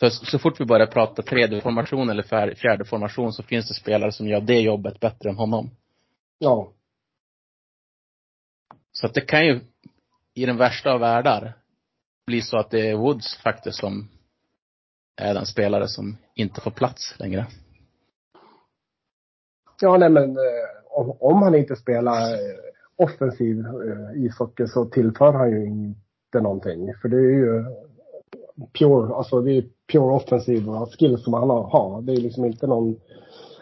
För 0.01 0.09
så, 0.11 0.39
fort 0.39 0.61
vi 0.61 0.65
börjar 0.65 0.87
prata 0.87 1.23
tredje 1.23 1.61
formation 1.61 2.11
eller 2.11 2.23
fjär- 2.23 2.55
fjärde 2.55 2.85
formation 2.85 3.33
så 3.33 3.43
finns 3.43 3.69
det 3.69 3.75
spelare 3.75 4.13
som 4.13 4.29
gör 4.29 4.41
det 4.41 4.61
jobbet 4.61 5.01
bättre 5.01 5.31
än 5.31 5.37
honom. 5.37 5.71
Ja, 6.39 6.73
Så 8.93 9.07
att 9.07 9.15
det 9.15 9.21
kan 9.21 9.47
ju, 9.47 9.61
i 10.35 10.47
den 10.47 10.57
värsta 10.57 10.93
av 10.93 11.01
världar, 11.01 11.53
bli 12.27 12.43
så 12.43 12.59
att 12.59 12.71
det 12.71 12.91
är 12.91 12.95
Woods 12.95 13.37
faktiskt 13.37 13.79
som 13.79 14.09
är 15.17 15.35
den 15.35 15.47
spelare 15.47 15.89
som 15.89 16.17
inte 16.35 16.61
får 16.61 16.71
plats 16.71 17.15
längre 17.19 17.47
ja 19.85 19.97
nej 19.97 20.11
men 20.11 20.31
eh, 20.31 20.67
om, 20.91 21.17
om 21.21 21.43
han 21.43 21.55
inte 21.55 21.77
spelar 21.77 22.33
eh, 22.33 22.57
offensiv 22.97 23.59
eh, 23.59 24.25
ishockey 24.25 24.67
så 24.67 24.85
tillför 24.85 25.33
han 25.33 25.51
ju 25.51 25.65
inte 25.65 26.41
någonting. 26.41 26.95
För 27.03 27.09
det 27.09 27.17
är 27.17 27.21
ju 27.21 27.65
pure, 28.79 29.15
alltså 29.15 29.41
det 29.41 29.53
är 29.53 29.65
pure 29.93 30.15
offensiva 30.15 30.87
skills 30.87 31.25
som 31.25 31.35
han 31.35 31.51
har. 31.51 32.03
Det 32.03 32.13
är 32.13 32.17
liksom 32.17 32.45
inte 32.45 32.67
någon 32.67 32.97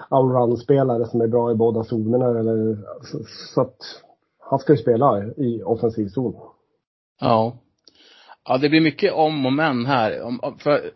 allround-spelare 0.09 1.07
som 1.07 1.21
är 1.21 1.27
bra 1.27 1.53
i 1.53 1.55
båda 1.55 1.85
zonerna 1.85 2.39
eller 2.41 2.79
så, 3.03 3.19
så 3.55 3.61
att 3.61 3.77
han 4.39 4.59
ska 4.59 4.73
ju 4.73 4.79
spela 4.79 5.25
i 5.25 5.63
offensiv 5.63 6.09
zon. 6.09 6.35
Ja. 7.21 7.57
Ja, 8.45 8.59
det 8.59 8.69
blir 8.69 8.81
mycket 8.81 9.13
om 9.13 9.47
och 9.47 9.53
men 9.53 9.87
här. 9.87 10.23
Om, 10.23 10.41
för 10.59 10.91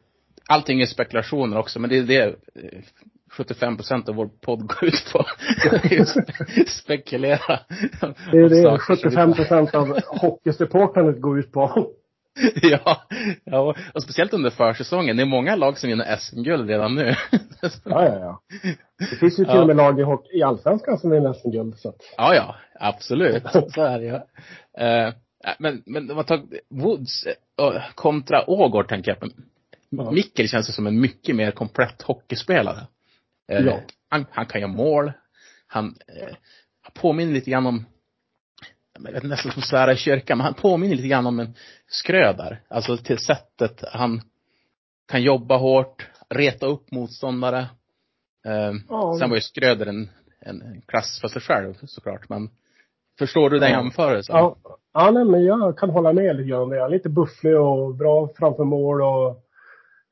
allting 0.49 0.81
är 0.81 0.87
spekulationer 0.87 1.59
också, 1.59 1.81
men 1.81 1.91
det 1.91 1.99
är 1.99 2.03
det 2.03 2.37
75 3.37 3.77
procent 3.77 4.09
av 4.09 4.15
vår 4.15 4.29
podd 4.41 4.61
går 4.67 4.85
ut 4.85 5.13
på. 5.13 5.25
Spe- 5.71 6.67
Spekulera. 6.67 7.61
Det 8.31 8.39
är 8.39 8.49
det 8.49 8.63
saker 8.63 8.97
som 8.97 8.97
75 8.97 9.29
vi- 9.29 9.35
procent 9.35 9.75
av 9.75 9.99
hockeysupportandet 10.07 11.21
går 11.21 11.39
ut 11.39 11.53
på. 11.53 11.87
Ja, 12.63 13.03
ja, 13.45 13.75
och- 13.95 14.03
speciellt 14.03 14.33
under 14.33 14.51
försäsongen. 14.51 15.17
Det 15.17 15.23
är 15.23 15.27
många 15.27 15.57
lag 15.57 15.79
som 15.79 15.91
vinner 15.91 16.17
SM-guld 16.17 16.69
redan 16.69 16.95
nu. 16.95 17.15
Ja, 17.85 18.05
ja, 18.05 18.19
ja. 18.19 18.41
Det 18.99 19.17
finns 19.17 19.39
ju 19.41 19.45
till 19.45 19.55
Ja. 19.55 19.61
och 19.61 19.67
med 19.67 19.77
lag 19.77 20.01
i, 20.01 20.03
hockey, 20.03 20.39
i 20.39 20.43
allsvenskan 20.43 20.99
som 20.99 21.11
vinner 21.11 21.33
SM-guld. 21.33 21.79
Så 21.79 21.89
att, 21.89 21.97
Ja, 22.17 22.35
ja, 22.35 22.55
absolut. 22.81 23.43
Så 23.75 23.83
är 23.83 23.99
det 23.99 24.05
ju. 24.05 24.15
Eh, 24.87 25.13
men, 25.59 25.83
men 25.87 26.11
om 26.11 26.17
man 26.17 26.25
tar 26.25 26.43
Woods 26.71 27.27
eh, 27.27 27.83
kontra 27.95 28.51
Ågård 28.51 28.89
tänker 28.89 29.17
jag. 29.21 29.31
Ja. 29.91 30.11
Mikkel 30.11 30.49
känns 30.49 30.69
ju 30.69 30.73
som 30.73 30.87
en 30.87 31.01
mycket 31.01 31.37
mer 31.37 31.51
komplett 31.51 32.03
hockeyspelare. 32.03 32.87
Eh, 33.49 33.65
Ja. 33.65 33.81
han, 34.09 34.27
han 34.31 34.47
kan 34.47 34.61
göra 34.61 34.71
mål. 34.73 35.13
Han, 35.67 35.87
eh, 36.07 36.35
han 36.83 36.93
påminner 36.95 37.33
lite 37.33 37.51
grann 37.51 37.67
om, 37.67 37.85
jag 39.05 39.13
vet 39.13 39.23
nästan 39.23 39.53
som 39.53 39.63
svära 39.63 39.93
i 39.93 39.97
kyrkan, 39.97 40.39
men 40.39 40.45
han 40.45 40.55
påminner 40.55 40.97
lite 40.97 41.09
grann 41.09 41.27
om 41.27 41.41
en 41.41 41.55
Skrödar. 41.87 42.61
Alltså 42.69 42.97
till 42.97 43.19
sättet 43.19 43.85
han 43.93 44.21
kan 45.09 45.23
jobba 45.23 45.57
hårt, 45.57 46.09
reta 46.29 46.67
upp 46.67 46.91
motståndare. 46.91 47.59
Eh, 48.47 48.73
Ja. 48.89 49.17
Sen 49.19 49.29
var 49.31 49.37
ju 49.37 49.43
Skröder 49.43 49.87
en, 49.87 50.11
en, 50.41 50.63
en 50.63 50.81
klass 50.81 51.21
för 51.21 51.29
sig 51.29 51.43
själv 51.43 51.75
såklart, 51.87 52.29
men 52.29 52.51
förstår 53.19 53.51
du 53.51 53.59
den 53.59 53.71
Ja. 53.71 53.77
jämförelsen? 53.77 54.37
ja, 54.37 54.57
ja 54.93 55.11
nej, 55.11 55.25
men 55.25 55.45
jag 55.45 55.79
kan 55.79 55.91
hålla 55.91 56.13
med 56.13 56.37
lite 56.37 56.49
grann 56.49 56.63
om 56.63 56.71
det. 56.71 56.81
Han 56.81 56.91
är 56.91 56.95
lite 56.97 57.09
bufflig 57.09 57.61
och 57.61 57.95
bra 57.95 58.29
framför 58.39 58.65
mål 58.65 59.03
och 59.03 59.43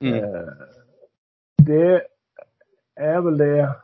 Mm. 0.01 0.25
eh, 0.25 0.41
det 1.57 2.03
är 2.97 3.21
väl 3.21 3.39
det. 3.39 3.75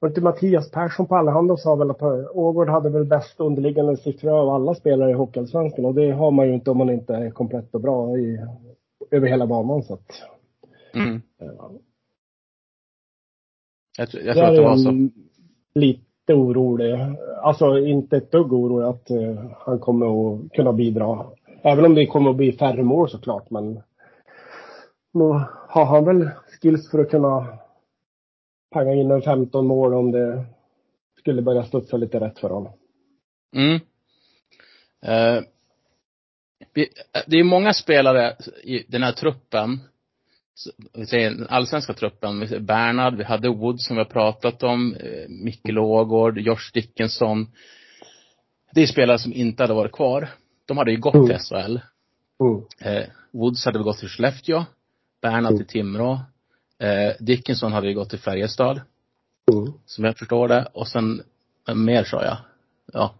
Var 0.00 0.08
inte 0.08 0.20
Mattias 0.20 0.70
Persson 0.70 1.06
på 1.06 1.16
Allehanda 1.16 1.56
sa 1.56 1.74
väl 1.74 1.90
att 1.90 2.02
Ågård 2.32 2.68
hade 2.68 2.90
väl 2.90 3.04
bäst 3.04 3.40
underliggande 3.40 3.96
siffror 3.96 4.40
av 4.40 4.48
alla 4.48 4.74
spelare 4.74 5.10
i 5.10 5.14
Hockeyallsvenskan 5.14 5.84
och 5.84 5.94
det 5.94 6.10
har 6.10 6.30
man 6.30 6.46
ju 6.46 6.54
inte 6.54 6.70
om 6.70 6.78
man 6.78 6.90
inte 6.90 7.14
är 7.14 7.30
komplett 7.30 7.74
och 7.74 7.80
bra 7.80 8.18
i, 8.18 8.46
över 9.10 9.28
hela 9.28 9.46
banan 9.46 9.82
så 9.82 9.94
att. 9.94 10.22
Mm. 10.94 11.22
Eh, 11.40 11.48
Jag, 13.98 14.08
jag 14.24 14.36
tror 14.36 14.44
att 14.44 14.54
det 14.54 14.62
var 14.62 14.76
så. 14.76 15.08
lite 15.74 16.34
orolig. 16.34 16.96
Alltså 17.42 17.78
inte 17.78 18.16
ett 18.16 18.32
dugg 18.32 18.52
orolig 18.52 18.86
att 18.86 19.10
eh, 19.10 19.44
han 19.58 19.78
kommer 19.78 20.06
att 20.06 20.52
kunna 20.52 20.72
bidra. 20.72 21.26
Även 21.62 21.84
om 21.84 21.94
det 21.94 22.06
kommer 22.06 22.30
att 22.30 22.36
bli 22.36 22.52
färre 22.52 22.82
mål 22.82 23.08
såklart, 23.08 23.50
men 23.50 23.82
nu 25.12 25.24
har 25.68 25.84
han 25.84 26.04
väl 26.04 26.30
skills 26.60 26.90
för 26.90 26.98
att 26.98 27.10
kunna 27.10 27.46
panga 28.70 28.92
in 28.94 29.10
en 29.10 29.22
15 29.22 29.66
mål 29.66 29.94
om 29.94 30.10
det 30.12 30.44
skulle 31.18 31.42
börja 31.42 31.64
studsa 31.64 31.96
lite 31.96 32.20
rätt 32.20 32.38
för 32.38 32.50
honom. 32.50 32.72
Mm. 33.56 33.80
Eh, 35.02 35.42
vi, 36.74 36.88
det 37.26 37.36
är 37.36 37.44
många 37.44 37.72
spelare 37.72 38.36
i 38.62 38.84
den 38.88 39.02
här 39.02 39.12
truppen. 39.12 39.80
Vi 40.94 41.06
säger 41.06 41.30
den 41.30 41.46
allsvenska 41.48 41.94
truppen. 41.94 42.40
Vi 42.40 42.48
säger 42.48 42.60
Bernhard, 42.60 43.14
vi 43.14 43.24
hade 43.24 43.48
Wood 43.48 43.80
som 43.80 43.96
vi 43.96 44.02
har 44.02 44.10
pratat 44.10 44.62
om. 44.62 44.94
Eh, 44.94 45.28
Micke 45.28 45.68
Ågård, 45.78 46.38
Josh 46.38 46.70
Dickinson. 46.74 47.46
Det 48.74 48.82
är 48.82 48.86
spelare 48.86 49.18
som 49.18 49.32
inte 49.32 49.62
hade 49.62 49.74
varit 49.74 49.92
kvar. 49.92 50.28
De 50.66 50.76
hade 50.78 50.90
ju 50.90 50.96
gått 51.00 51.14
Mm. 51.14 51.26
till 51.26 51.36
SHL. 51.38 51.80
Mm. 52.40 52.62
Eh, 52.80 53.08
Woods 53.32 53.64
hade 53.64 53.78
väl 53.78 53.84
gått 53.84 53.98
till 53.98 54.08
Skellefteå. 54.08 54.64
Bernhard 55.22 55.52
Mm. 55.52 55.56
till 55.58 55.66
Timrå. 55.66 56.20
Eh, 56.78 57.12
Dickinson 57.20 57.72
hade 57.72 57.88
ju 57.88 57.94
gått 57.94 58.10
till 58.10 58.18
Färjestad. 58.18 58.80
Mm. 59.52 59.72
Som 59.86 60.04
jag 60.04 60.18
förstår 60.18 60.48
det. 60.48 60.68
Och 60.72 60.88
sen, 60.88 61.22
vem 61.66 61.84
mer 61.84 62.04
sa 62.04 62.24
jag? 62.24 62.36
Ja. 62.92 63.14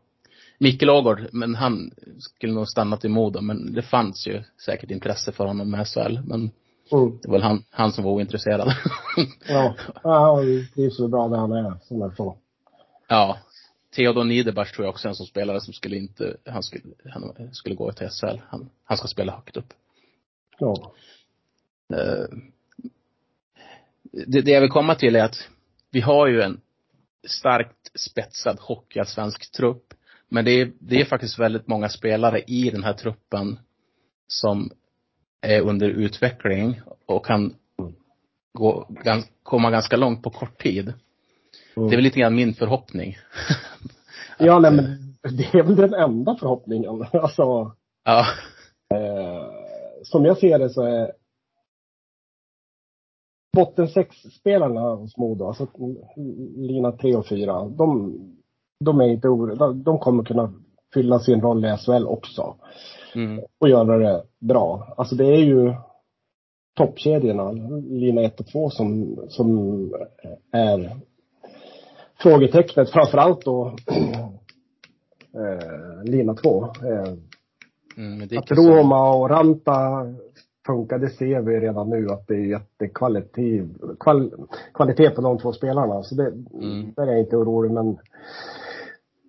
Mikael 0.59 0.91
Ågård, 0.91 1.29
men 1.33 1.55
han 1.55 1.91
skulle 2.19 2.53
nog 2.53 2.69
stannat 2.69 3.05
i 3.05 3.09
Modo. 3.09 3.41
Men 3.41 3.73
det 3.73 3.83
fanns 3.83 4.27
ju 4.27 4.43
säkert 4.65 4.91
intresse 4.91 5.33
för 5.33 5.47
honom 5.47 5.71
med 5.71 5.89
SHL. 5.89 6.19
Men 6.25 6.51
Mm. 6.93 7.19
det 7.23 7.29
var 7.29 7.33
väl 7.33 7.43
han, 7.43 7.65
han 7.71 7.93
som 7.93 8.05
var 8.05 8.13
ointresserad. 8.13 8.69
Ja, 9.49 9.75
ja 10.03 10.37
han 10.37 10.67
trivs 10.75 10.97
så 10.97 11.09
bra 11.09 11.29
där 11.29 11.37
han 11.37 11.53
är, 11.53 11.75
som 11.83 12.01
jag 12.01 12.37
ja. 13.09 13.39
Theodor 13.97 14.25
Niederbach 14.25 14.73
tror 14.73 14.85
jag 14.85 14.91
också 14.93 15.09
är 15.09 15.11
en 15.11 15.15
sån 15.15 15.27
spelare 15.27 15.61
som 15.61 15.75
skulle 15.75 15.97
inte, 15.97 16.37
han 16.45 16.63
skulle, 16.63 16.83
han 17.11 17.55
skulle 17.55 17.75
gå 17.75 17.93
till 17.93 18.09
SHL. 18.09 18.39
Han, 18.49 18.71
han 18.85 18.99
ska 18.99 19.09
spela 19.09 19.33
högt 19.33 19.57
upp. 19.57 19.73
Ja. 20.59 20.93
Eh, 21.95 22.39
det, 24.13 24.41
det 24.41 24.51
jag 24.51 24.61
vill 24.61 24.71
komma 24.71 24.95
till 24.95 25.17
är 25.17 25.25
att 25.25 25.49
vi 25.91 26.01
har 26.01 26.27
ju 26.27 26.43
en 26.43 26.61
starkt 27.29 28.01
spetsad 28.01 28.59
hockeyallsvensk 28.61 29.53
trupp. 29.53 29.95
Men 30.29 30.45
det 30.45 30.51
är, 30.51 30.73
det 30.81 31.01
är 31.01 31.05
faktiskt 31.05 31.39
väldigt 31.39 31.67
många 31.69 31.89
spelare 31.89 32.41
i 32.41 32.71
den 32.71 32.85
här 32.85 32.93
truppen 32.93 33.59
som 34.27 34.71
är 35.41 35.61
under 35.61 35.89
utveckling 35.89 36.81
och 37.07 37.27
kan 37.27 37.55
gå, 38.53 38.89
komma 39.43 39.71
ganska 39.71 39.97
långt 39.97 40.23
på 40.23 40.31
kort 40.31 40.63
tid. 40.63 40.93
Mm. 41.77 41.89
Det 41.89 41.95
är 41.95 41.97
väl 41.97 42.05
lite 42.05 42.21
grann 42.21 42.35
min 42.35 42.55
förhoppning. 42.55 43.19
Ja, 44.41 44.57
Att, 44.57 44.63
nej, 44.63 44.73
men 44.73 45.17
det 45.37 45.59
är 45.59 45.63
väl 45.63 45.77
den 45.77 45.95
enda 45.95 46.37
förhoppningen. 46.37 47.05
Alltså, 47.13 47.73
Ja. 48.05 48.27
eh, 48.95 49.47
som 50.03 50.25
jag 50.25 50.39
ser 50.39 50.59
det 50.59 50.71
så 50.71 50.83
är 50.83 51.13
botten 53.57 53.89
sex-spelarna 53.89 54.81
hos 54.81 55.17
Modo, 55.17 55.47
alltså 55.47 55.67
lina 56.57 56.93
tre 56.93 57.17
och 57.17 57.27
fyra, 57.27 57.65
de, 57.65 58.15
de 58.85 59.01
är 59.01 59.09
inte 59.09 59.29
oroliga. 59.29 59.69
De 59.73 59.99
kommer 59.99 60.25
kunna 60.25 60.53
fylla 60.95 61.19
sin 61.19 61.41
roll 61.41 61.65
i 61.65 61.77
SHL 61.77 62.07
också. 62.07 62.57
Mm. 63.15 63.45
och 63.59 63.69
göra 63.69 63.99
det 63.99 64.23
bra. 64.39 64.95
Alltså 64.97 65.15
det 65.15 65.27
är 65.27 65.45
ju 65.45 65.75
toppkedjorna, 66.77 67.51
lina 67.81 68.23
1 68.23 68.41
och 68.41 68.47
2 68.47 68.71
som, 68.71 69.19
som 69.29 69.59
är 70.53 70.97
frågetecknet. 72.23 72.91
Framförallt 72.91 73.45
då 73.45 73.67
eh, 75.35 76.05
lina 76.05 76.35
2. 76.35 76.65
Eh, 76.65 77.15
Mm, 77.99 78.39
att. 78.39 78.51
Roma 78.51 79.11
och 79.15 79.31
Ranta 79.31 80.07
funkar, 80.69 80.99
det 80.99 81.11
ser 81.11 81.41
vi 81.41 81.61
redan 81.61 81.91
nu 81.91 82.09
att 82.11 82.27
det 82.27 82.35
är 82.35 82.47
jättekvalitet 82.47 83.67
kval, 84.01 84.33
kvalitet 84.75 85.11
på 85.11 85.21
de 85.21 85.39
två 85.39 85.53
spelarna. 85.53 86.03
Så 86.03 86.15
det, 86.15 86.27
Mm. 86.55 86.93
där 86.97 87.07
är 87.07 87.13
jag 87.13 87.21
inte 87.21 87.37
orolig. 87.37 87.71
Men 87.71 87.99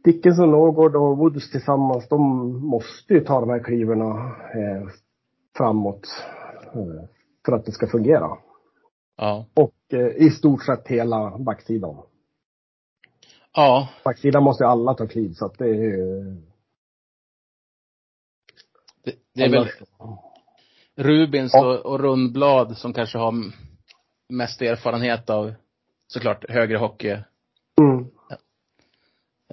Dickinson, 0.03 0.53
Ågård 0.53 0.95
och 0.95 1.17
Woods 1.17 1.51
tillsammans, 1.51 2.07
de 2.09 2.21
måste 2.65 3.13
ju 3.13 3.19
ta 3.19 3.39
de 3.39 3.49
här 3.49 3.63
kliverna 3.63 4.09
eh, 4.55 4.87
framåt 5.57 6.07
eh, 6.73 7.03
för 7.45 7.51
att 7.51 7.65
det 7.65 7.71
ska 7.71 7.87
fungera. 7.87 8.29
Ja. 9.17 9.45
Och 9.53 9.75
eh, 9.93 10.07
i 10.25 10.29
stort 10.29 10.63
sett 10.63 10.87
hela 10.87 11.37
backsidan. 11.37 11.97
Ja. 13.53 13.89
Backsidan 14.03 14.43
måste 14.43 14.63
ju 14.63 14.67
alla 14.67 14.93
ta 14.93 15.07
kliv 15.07 15.31
så 15.33 15.45
att 15.45 15.57
det 15.57 15.69
är. 15.69 15.97
Det, 19.03 19.13
det 19.35 19.43
är 19.43 19.49
väl 19.51 19.67
Rubins 20.99 21.51
Ja. 21.53 21.65
och, 21.65 21.85
och 21.85 21.99
Rundblad 21.99 22.77
som 22.77 22.93
kanske 22.93 23.17
har 23.17 23.33
mest 24.29 24.61
erfarenhet 24.61 25.29
av 25.29 25.53
såklart 26.07 26.49
högre 26.49 26.77
hockey. 26.77 27.17
Mm. 27.79 28.05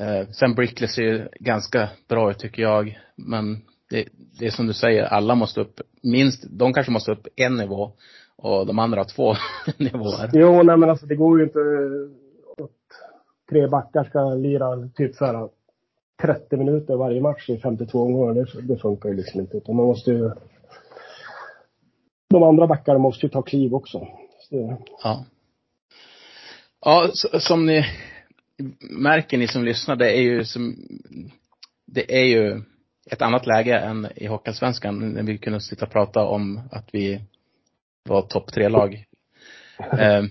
Eh, 0.01 0.29
sen 0.29 0.55
Brickley 0.55 0.89
ser 0.89 1.03
ju 1.03 1.29
ganska 1.41 1.89
bra 2.09 2.31
ut 2.31 2.39
tycker 2.39 2.63
jag. 2.63 2.99
Men 3.17 3.63
det, 3.91 4.09
det 4.39 4.47
är 4.47 4.51
som 4.51 4.67
du 4.67 4.73
säger, 4.73 5.05
alla 5.05 5.35
måste 5.35 5.61
upp 5.61 5.81
minst, 6.03 6.45
de 6.51 6.73
kanske 6.73 6.93
måste 6.93 7.13
upp 7.13 7.27
en 7.37 7.57
nivå 7.57 7.93
och 8.37 8.67
de 8.67 8.79
andra 8.79 9.01
har 9.01 9.05
två 9.05 9.35
nivåer. 9.85 10.31
Jo, 10.33 10.63
nej 10.63 10.77
men 10.77 10.91
alltså 10.91 11.07
det 11.07 11.17
går 11.17 11.39
ju 11.39 11.45
inte 11.45 11.59
eh, 11.59 12.65
att 12.65 12.71
tre 13.51 13.67
backar 13.69 14.05
ska 14.05 14.35
lira 14.35 14.89
typ 14.95 15.15
så 15.15 15.25
här 15.25 15.49
30 16.23 16.57
minuter 16.57 16.97
varje 16.97 17.21
match 17.21 17.51
i 17.51 17.59
52 17.59 18.03
omgångar. 18.03 18.35
Det, 18.35 18.63
det 18.63 18.77
funkar 18.77 19.09
ju 19.09 19.15
liksom 19.15 19.41
inte. 19.41 19.57
Utan 19.57 19.77
man 19.77 19.87
måste 19.87 20.11
ju... 20.11 20.31
De 22.29 22.43
andra 22.43 22.67
backarna 22.67 22.99
måste 22.99 23.27
ju 23.27 23.31
ta 23.31 23.43
kliv 23.43 23.75
också. 23.75 24.09
Så 24.39 24.85
Ja. 25.03 25.25
Ja, 26.81 27.11
som 27.41 27.67
ni 27.67 27.87
märker 28.91 29.39
ni 29.39 29.49
som 29.49 29.65
lyssnar, 29.65 29.97
det 29.97 30.11
är 30.17 30.21
ju 30.21 30.45
som, 30.45 30.77
det 31.87 32.21
är 32.21 32.25
ju 32.25 32.63
ett 33.11 33.23
annat 33.23 33.47
läge 33.47 33.79
än 33.79 34.09
i 34.17 34.27
Hockeyallsvenskan 34.27 35.13
när 35.13 35.23
vi 35.23 35.39
kunde 35.39 35.61
sitta 35.61 35.85
och 35.85 35.93
prata 35.93 36.25
om 36.25 36.61
att 36.71 36.89
vi 36.93 37.21
var 38.09 38.23
topp 38.23 38.53
tre-lag. 38.53 39.05
eh, 39.99 40.25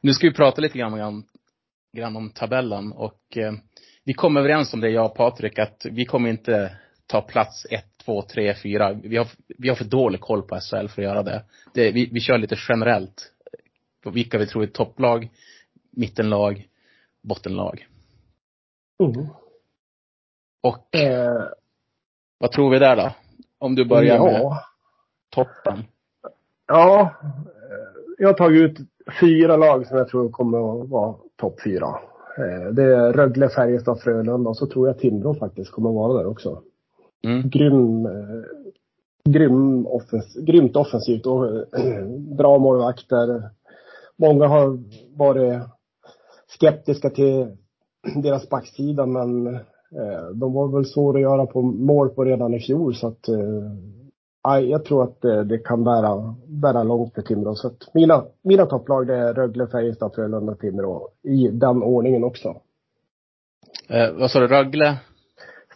nu 0.00 0.14
ska 0.14 0.26
vi 0.26 0.34
prata 0.34 0.60
lite 0.60 0.78
grann 0.78 1.00
om, 1.00 1.24
grann 1.96 2.16
om 2.16 2.30
tabellen 2.30 2.92
och 2.92 3.36
eh, 3.36 3.52
vi 4.04 4.14
kom 4.14 4.36
överens 4.36 4.74
om 4.74 4.80
det, 4.80 4.90
jag 4.90 5.06
och 5.06 5.16
Patrik, 5.16 5.58
att 5.58 5.86
vi 5.90 6.04
kommer 6.04 6.30
inte 6.30 6.78
ta 7.06 7.20
plats 7.20 7.66
ett, 7.70 7.95
två, 8.06 8.22
tre, 8.22 8.54
fyra. 8.54 8.92
Vi 8.92 9.16
har, 9.16 9.26
vi 9.58 9.68
har 9.68 9.76
för 9.76 9.84
dålig 9.84 10.20
koll 10.20 10.42
på 10.42 10.60
SHL 10.60 10.88
för 10.88 11.02
att 11.02 11.08
göra 11.08 11.22
det. 11.22 11.44
det 11.74 11.90
vi, 11.90 12.10
vi 12.12 12.20
kör 12.20 12.38
lite 12.38 12.56
generellt 12.68 13.32
på 14.02 14.10
vilka 14.10 14.38
vi 14.38 14.46
tror 14.46 14.62
är 14.62 14.66
topplag, 14.66 15.28
mittenlag, 15.90 16.68
bottenlag. 17.22 17.86
mm. 19.00 19.26
Och 20.62 20.94
eh, 20.96 21.42
vad 22.38 22.52
tror 22.52 22.70
vi 22.70 22.78
där 22.78 22.96
då? 22.96 23.12
Om 23.58 23.74
du 23.74 23.84
börjar 23.84 24.18
med 24.24 24.40
ja. 24.40 24.62
toppen. 25.30 25.84
Ja. 26.66 27.00
eh, 27.22 28.02
Jag 28.18 28.28
har 28.28 28.34
tagit 28.34 28.62
ut 28.62 28.78
fyra 29.20 29.56
lag 29.56 29.86
som 29.86 29.96
jag 29.96 30.08
tror 30.08 30.30
kommer 30.30 30.82
att 30.82 30.88
vara 30.88 31.14
topp 31.36 31.60
fyra. 31.64 31.86
Eh, 32.38 32.72
Det 32.72 32.82
är 32.82 33.12
Rögle, 33.12 33.48
Färjestad, 33.48 34.00
Frölunda 34.00 34.50
och 34.50 34.56
så 34.56 34.66
tror 34.66 34.86
jag 34.86 34.98
Timrå 34.98 35.34
faktiskt 35.34 35.70
kommer 35.70 35.88
att 35.90 35.94
vara 35.94 36.18
där 36.18 36.26
också. 36.26 36.62
Mm. 37.26 37.48
grym, 37.48 38.06
eh, 38.06 38.44
grym 39.24 39.86
offens, 39.86 40.34
grymt 40.34 40.76
offensivt 40.76 41.26
och 41.26 41.46
eh, 41.46 42.06
bra 42.38 42.58
målvakter. 42.58 43.42
Många 44.16 44.46
har 44.46 44.78
varit 45.16 45.62
skeptiska 46.46 47.10
till 47.10 47.56
deras 48.22 48.48
backsida 48.48 49.06
men 49.06 49.46
eh, 49.46 50.26
de 50.34 50.52
var 50.52 50.68
väl 50.68 50.86
svåra 50.86 51.18
att 51.18 51.22
göra 51.22 51.46
på 51.46 51.62
mål 51.62 52.08
på 52.08 52.24
redan 52.24 52.54
i 52.54 52.60
fjol 52.60 52.94
så 52.94 53.08
att 53.08 53.28
eh, 53.28 54.58
jag 54.60 54.84
tror 54.84 55.04
att 55.04 55.20
det, 55.20 55.44
det 55.44 55.58
kan 55.58 55.84
bära, 55.84 56.34
bära 56.46 56.82
långt 56.82 57.14
för 57.14 57.22
Timrå. 57.22 57.54
Så 57.54 57.66
att 57.66 57.94
mina, 57.94 58.24
mina 58.42 58.66
topplag 58.66 59.06
det 59.06 59.14
är 59.14 59.34
Rögle, 59.34 59.66
Färjestad, 59.66 60.14
Frölunda, 60.14 60.54
Timrå. 60.54 61.08
I 61.22 61.48
den 61.48 61.82
ordningen 61.82 62.24
också. 62.24 62.48
Eh, 63.88 64.12
vad 64.12 64.30
sa 64.30 64.40
du, 64.40 64.46
Rögle? 64.46 64.98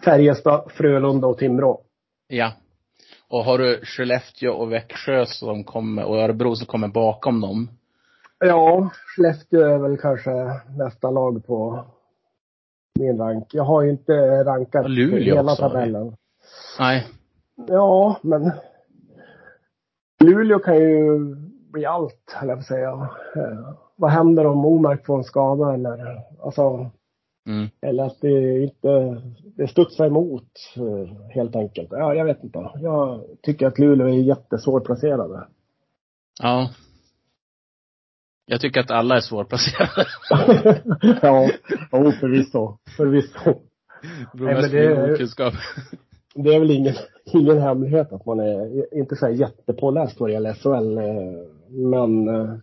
Färjestad, 0.04 0.70
Frölunda 0.72 1.26
och 1.26 1.38
Timrå. 1.38 1.80
Ja. 2.28 2.52
Och 3.28 3.44
har 3.44 3.58
du 3.58 3.80
Skellefteå 3.84 4.52
och 4.52 4.72
Växjö 4.72 5.26
som 5.26 5.64
kommer, 5.64 6.04
och 6.04 6.16
Örebro 6.16 6.56
som 6.56 6.66
kommer 6.66 6.88
bakom 6.88 7.40
dem? 7.40 7.68
Ja, 8.38 8.90
Skellefteå 8.92 9.60
är 9.60 9.78
väl 9.78 9.98
kanske 9.98 10.30
nästa 10.78 11.10
lag 11.10 11.46
på 11.46 11.84
min 12.98 13.18
rank. 13.18 13.44
Jag 13.52 13.64
har 13.64 13.82
ju 13.82 13.90
inte 13.90 14.44
rankat 14.44 14.90
Luleå 14.90 15.34
hela 15.34 15.52
också, 15.52 15.62
tabellen. 15.62 16.16
Nej. 16.78 17.06
Ja, 17.68 18.16
men 18.22 18.52
Luleå 20.24 20.58
kan 20.58 20.78
ju 20.78 21.18
bli 21.72 21.86
allt, 21.86 22.32
höll 22.34 22.48
jag 22.48 22.58
på 22.58 22.60
att 22.60 22.66
säga. 22.66 23.08
Eh, 23.36 23.74
vad 23.96 24.10
händer 24.10 24.46
om 24.46 24.66
Omark 24.66 25.06
får 25.06 25.16
en 25.16 25.24
skada 25.24 25.74
eller, 25.74 26.22
alltså, 26.42 26.90
Mm. 27.50 27.68
eller 27.80 28.04
att 28.04 28.20
det 28.20 28.62
inte, 28.62 29.22
det 29.56 29.68
studsar 29.68 30.06
emot 30.06 30.48
eh, 30.76 31.16
helt 31.30 31.56
enkelt. 31.56 31.88
Ja, 31.90 32.14
jag 32.14 32.24
vet 32.24 32.44
inte. 32.44 32.70
Jag 32.82 33.20
tycker 33.42 33.66
att 33.66 33.78
Luleå 33.78 34.08
är 34.08 34.12
jättesvårplacerade. 34.12 35.46
Ja. 36.42 36.70
Jag 38.46 38.60
tycker 38.60 38.80
att 38.80 38.90
alla 38.90 39.16
är 39.16 39.20
svårplacerade. 39.20 40.06
ja, 41.22 41.50
jo, 41.92 42.12
förvisso. 42.12 42.78
Förvisso. 42.96 43.60
Beror 44.34 44.52
men 44.52 44.70
det 44.70 44.84
är-. 44.84 45.70
Det 46.34 46.54
är 46.54 46.58
väl 46.60 46.70
ingen, 46.70 46.94
ingen 47.24 47.58
hemlighet 47.58 48.12
att 48.12 48.26
man 48.26 48.40
är 48.40 48.94
inte 48.98 49.16
så 49.16 49.28
jättepåläst 49.28 50.20
vad 50.20 50.28
det 50.28 50.32
gäller 50.32 50.54
SHL. 50.54 50.98
eh, 50.98 51.46
Men 51.68 52.28
eh, 52.28 52.54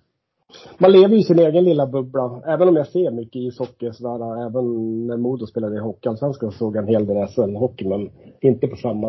man 0.78 0.92
lever 0.92 1.10
ju 1.16 1.20
i 1.20 1.24
sin 1.24 1.40
egen 1.40 1.64
lilla 1.64 1.88
bubbla. 1.88 2.42
Även 2.48 2.68
om 2.68 2.76
jag 2.76 2.88
ser 2.88 3.12
mycket 3.12 3.36
ishockey 3.36 3.92
sådär, 3.94 4.46
även 4.48 4.66
när 5.08 5.18
Modo 5.18 5.46
spelade 5.48 5.76
i 5.76 5.80
Hockeyallsvenskan 5.80 6.52
så 6.52 6.58
såg 6.58 6.76
jag 6.76 6.84
en 6.84 6.88
hel 6.90 7.06
del 7.06 7.18
SHL-hockey, 7.28 7.88
men 7.90 8.12
inte 8.42 8.68
på 8.68 8.76
samma... 8.76 9.08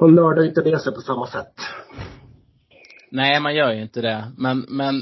Man 0.00 0.14
nördar 0.14 0.44
inte 0.44 0.62
ner 0.62 0.76
sig 0.76 0.94
på 0.94 1.00
samma 1.00 1.26
sätt. 1.26 1.52
Nej, 3.10 3.40
man 3.40 3.54
gör 3.54 3.72
ju 3.72 3.82
inte 3.82 4.00
det. 4.00 4.32
Men, 4.38 4.66
men 4.68 4.94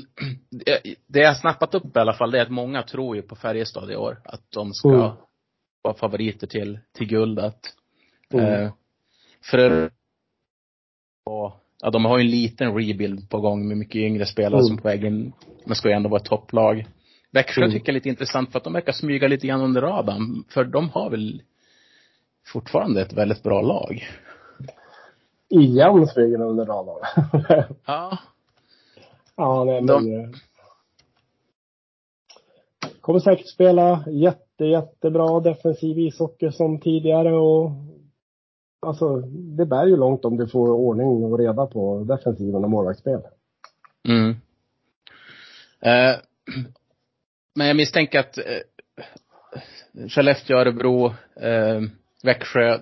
det- 0.50 0.82
det 1.06 1.20
jag 1.20 1.36
snappat 1.40 1.74
upp 1.74 1.96
i 1.96 2.00
alla 2.00 2.12
fall, 2.12 2.30
det 2.30 2.38
är 2.38 2.42
att 2.42 2.50
många 2.50 2.82
tror 2.82 3.16
ju 3.16 3.22
på 3.22 3.36
Färjestad 3.36 3.90
i 3.90 3.96
år. 3.96 4.20
Att 4.24 4.42
de 4.50 4.72
ska 4.74 4.88
Mm. 4.88 5.10
vara 5.82 5.94
favoriter 5.94 6.46
till, 6.46 6.78
till 6.92 7.06
guldet. 7.08 7.58
Mm. 8.32 8.44
Eh, 8.64 8.72
för 9.50 9.90
och, 11.26 11.52
ja, 11.82 11.90
de 11.90 12.04
har 12.04 12.18
ju 12.18 12.24
en 12.24 12.30
liten 12.30 12.74
rebuild 12.74 13.30
på 13.30 13.40
gång 13.40 13.68
med 13.68 13.76
mycket 13.76 13.96
yngre 13.96 14.26
spelare 14.26 14.60
Mm. 14.60 14.64
som 14.64 14.76
är 14.76 14.80
på 14.82 14.88
väg 14.88 15.04
in. 15.04 15.32
Men 15.66 15.74
ska 15.76 15.88
ju 15.88 15.94
ändå 15.94 16.08
vara 16.08 16.20
ett 16.20 16.26
topplag. 16.28 16.86
Växjö 17.32 17.60
Mm. 17.62 17.72
tycker 17.72 17.88
jag 17.88 17.92
är 17.92 17.98
lite 17.98 18.08
intressant 18.08 18.52
för 18.52 18.58
att 18.58 18.64
de 18.64 18.72
verkar 18.72 18.92
smyga 18.92 19.28
lite 19.28 19.46
grann 19.46 19.60
under 19.60 19.80
radarn. 19.80 20.44
För 20.48 20.64
de 20.64 20.88
har 20.90 21.10
väl 21.10 21.42
fortfarande 22.52 23.02
ett 23.02 23.12
väldigt 23.12 23.42
bra 23.42 23.62
lag. 23.62 24.06
Igen 25.48 26.06
smyger 26.06 26.42
under 26.42 26.66
radarn. 26.66 27.04
Ja. 27.86 28.18
ja, 29.36 29.64
nej, 29.64 29.74
men... 29.82 29.86
De- 29.86 30.12
eh, 30.14 30.28
Kommer 33.00 33.20
säkert 33.20 33.48
spela 33.48 34.04
jätte, 34.06 34.64
jättebra 34.64 35.40
defensiv 35.40 35.98
ishockey 35.98 36.50
som 36.52 36.80
tidigare 36.80 37.36
och 37.36 37.70
Alltså, 38.88 39.16
det 39.30 39.66
bär 39.66 39.86
ju 39.86 39.96
långt 39.96 40.24
om 40.24 40.36
du 40.36 40.48
får 40.48 40.68
ordning 40.68 41.24
och 41.24 41.38
reda 41.38 41.66
på 41.66 42.04
defensiven 42.04 42.64
och 42.64 42.70
målvaktsspel. 42.70 43.20
Mm. 44.08 44.30
Eh, 45.80 46.20
men 47.54 47.66
jag 47.66 47.76
misstänker 47.76 48.20
att 48.20 48.38
eh, 48.38 48.44
Skellefteå, 50.08 50.56
Örebro, 50.56 51.06
eh, 51.36 51.80
Växjö, 52.24 52.78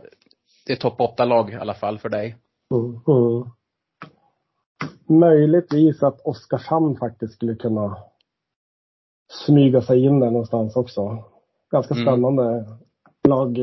det 0.67 0.73
är 0.73 0.77
topp 0.77 1.01
åtta 1.01 1.25
lag 1.25 1.51
i 1.51 1.55
alla 1.55 1.75
fall 1.75 1.99
för 1.99 2.09
dig. 2.09 2.37
Mm. 2.75 3.01
Mm. 3.07 3.51
Möjligtvis 5.21 6.03
att 6.03 6.21
Oskarshamn 6.21 6.97
faktiskt 6.97 7.35
skulle 7.35 7.55
kunna 7.55 7.97
smyga 9.47 9.83
sig 9.83 10.05
in 10.05 10.21
där 10.21 10.31
någonstans 10.31 10.77
också. 10.77 11.25
Ganska 11.71 11.95
Mm. 11.95 12.07
spännande 12.07 12.67
lag. 13.29 13.59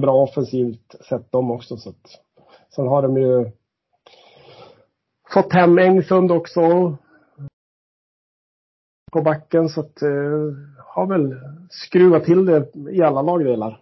Bra 0.00 0.22
offensivt 0.22 0.94
sett 1.08 1.32
dem 1.32 1.50
också. 1.50 1.76
Så 1.76 1.90
att. 1.90 2.20
Sen 2.74 2.86
har 2.86 3.02
de 3.02 3.16
ju 3.16 3.50
fått 5.32 5.52
hem 5.52 5.78
Engsund 5.78 6.32
också. 6.32 6.96
På 9.12 9.22
backen 9.22 9.68
så 9.68 9.80
att 9.80 10.02
eh, 10.02 10.10
har 10.86 11.06
väl 11.06 11.40
skruvat 11.70 12.24
till 12.24 12.46
det 12.46 12.72
i 12.90 13.02
alla 13.02 13.22
lagdelar. 13.22 13.80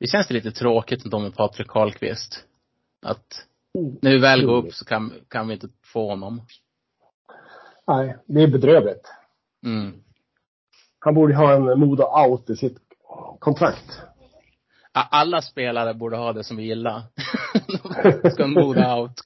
Det 0.00 0.06
känns 0.06 0.28
det 0.28 0.34
lite 0.34 0.50
tråkigt 0.50 1.04
ändå 1.04 1.18
med 1.18 1.34
Patrik 1.36 1.68
Karlqvist. 1.68 2.44
Att 3.02 3.46
när 3.74 4.10
vi 4.10 4.18
väl 4.18 4.46
går 4.46 4.56
upp 4.56 4.74
så 4.74 4.84
kan, 4.84 5.12
kan 5.28 5.48
vi 5.48 5.54
inte 5.54 5.68
få 5.84 6.08
honom. 6.08 6.40
Nej, 7.86 8.16
det 8.26 8.42
är 8.42 8.48
bedrövligt. 8.48 9.12
Mm. 9.66 10.02
Han 10.98 11.14
borde 11.14 11.34
ha 11.34 11.52
en 11.52 11.80
Modo 11.80 12.04
out 12.28 12.50
i 12.50 12.56
sitt 12.56 12.78
kontrakt. 13.38 14.02
Alla 14.92 15.42
spelare 15.42 15.94
borde 15.94 16.16
ha 16.16 16.32
det 16.32 16.44
som 16.44 16.56
vi 16.56 16.62
gillar. 16.62 17.02
Ska 18.32 18.44
en 18.44 18.52
moda 18.52 18.96
out. 18.96 19.20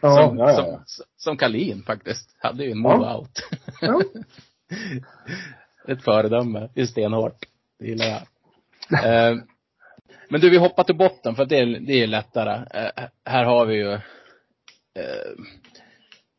Ja, 0.00 0.16
som, 0.16 0.38
ja, 0.38 0.50
ja. 0.50 0.82
Som, 0.86 1.04
som 1.16 1.36
Kalin 1.36 1.82
faktiskt. 1.82 2.36
Hade 2.38 2.64
ju 2.64 2.70
en 2.70 2.78
moda 2.78 2.96
Ja. 3.06 3.18
out. 3.18 3.48
Ja. 3.80 4.02
Ett 5.92 6.04
föredöme. 6.04 6.68
Det 6.74 6.80
är 6.80 6.86
stenhårt. 6.86 7.46
Det 7.78 7.86
gillar 7.86 8.06
jag. 8.06 8.22
Eh, 9.04 9.36
men 10.28 10.40
du, 10.40 10.50
vi 10.50 10.56
hoppar 10.58 10.84
till 10.84 10.96
botten 10.96 11.34
för 11.34 11.42
att 11.42 11.48
det 11.48 11.58
är, 11.58 11.66
det 11.66 11.92
är 11.92 12.06
lättare. 12.06 12.64
Eh, 12.80 13.04
här 13.24 13.44
har 13.44 13.66
vi 13.66 13.74
ju 13.74 13.92
eh, 13.92 14.00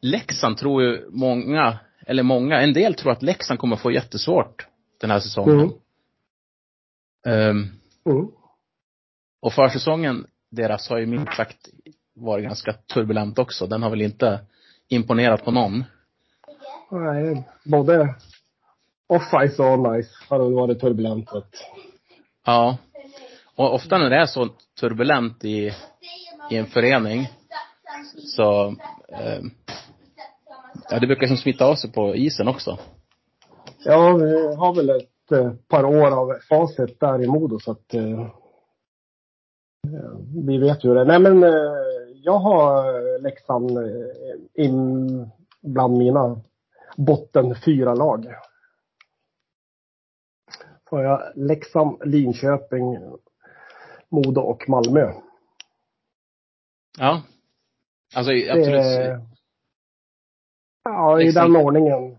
Leksand 0.02 0.58
tror 0.58 0.84
ju 0.84 1.10
många, 1.10 1.80
eller 2.08 2.24
många, 2.24 2.62
en 2.62 2.74
del 2.74 2.96
tror 2.96 3.12
att 3.12 3.24
Leksand 3.24 3.60
kommer 3.60 3.76
få 3.76 3.92
jättesvårt 3.92 4.68
den 5.02 5.12
här 5.12 5.20
säsongen. 5.20 5.72
Mm. 7.26 7.70
Mm. 8.06 8.32
Och 9.44 9.54
försäsongen 9.54 10.26
deras 10.52 10.90
har 10.90 10.98
ju 10.98 11.06
minst 11.06 11.34
sagt 11.34 11.58
varit 12.16 12.46
ganska 12.46 12.74
turbulent 12.74 13.40
också. 13.40 13.68
Den 13.68 13.84
har 13.84 13.90
väl 13.90 14.02
inte 14.02 14.40
imponerat 14.88 15.46
på 15.46 15.52
någon. 15.52 15.84
Nej, 16.92 17.44
både 17.66 18.16
off-ice 19.08 19.60
och 19.60 19.66
on-ice 19.66 20.30
har 20.30 20.40
det 20.40 20.56
varit 20.56 20.80
turbulent. 20.80 21.30
Ja. 22.46 22.78
Och 23.56 23.74
ofta 23.74 23.98
när 23.98 24.10
det 24.10 24.16
är 24.16 24.26
så 24.26 24.50
turbulent 24.80 25.46
i, 25.46 25.74
i 26.52 26.58
en 26.58 26.66
förening 26.66 27.28
så, 28.18 28.76
eh, 29.08 29.42
ja 30.90 31.00
det 31.00 31.08
brukar 31.08 31.28
som 31.28 31.38
smitta 31.38 31.66
av 31.66 31.76
sig 31.76 31.92
på 31.92 32.16
isen 32.16 32.48
också. 32.48 32.78
Ja, 33.86 34.14
vi 34.14 34.56
har 34.56 34.76
väl 34.76 34.90
ett 34.90 35.32
eh, 35.32 35.52
par 35.68 35.86
år 35.86 36.12
av 36.12 36.34
facit 36.50 37.00
där 37.00 37.24
i 37.24 37.28
Modo 37.28 37.60
så 37.60 37.72
att 37.72 37.94
eh, 37.94 38.28
vi 40.48 40.58
vet 40.58 40.86
hur 40.86 40.96
det. 40.96 41.04
Nej 41.06 41.20
men 41.20 41.44
eh, 41.44 41.50
jag 42.24 42.38
har 42.40 42.88
eh, 43.16 43.22
Leksand 43.22 43.78
eh, 43.78 43.86
in 44.66 45.30
bland 45.62 45.98
mina 45.98 46.42
botten 46.98 47.56
fyra 47.66 47.96
lag. 47.96 48.36
Så 50.90 50.96
har 50.96 51.04
jag 51.04 51.22
Leksand, 51.36 51.98
Linköping, 52.06 52.98
Modo 54.10 54.42
och 54.42 54.70
Malmö. 54.70 55.14
Ja. 57.00 57.22
Alltså 58.16 58.32
Det 58.32 58.50
absolut. 58.50 58.80
är- 58.80 59.20
Ja, 60.84 61.22
i 61.22 61.26
Leksand- 61.26 61.54
den 61.54 61.66
ordningen 61.66 62.18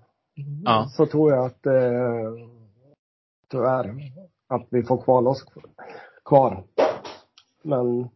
Ja. 0.64 0.88
så 0.96 1.06
tror 1.06 1.32
jag 1.32 1.44
att 1.46 1.66
eh, 1.66 2.32
tyvärr 3.50 3.94
att 4.48 4.66
vi 4.70 4.82
får 4.82 5.02
kvala 5.02 5.30
oss 5.30 5.44
kvar. 6.24 6.64
Men 7.64 8.08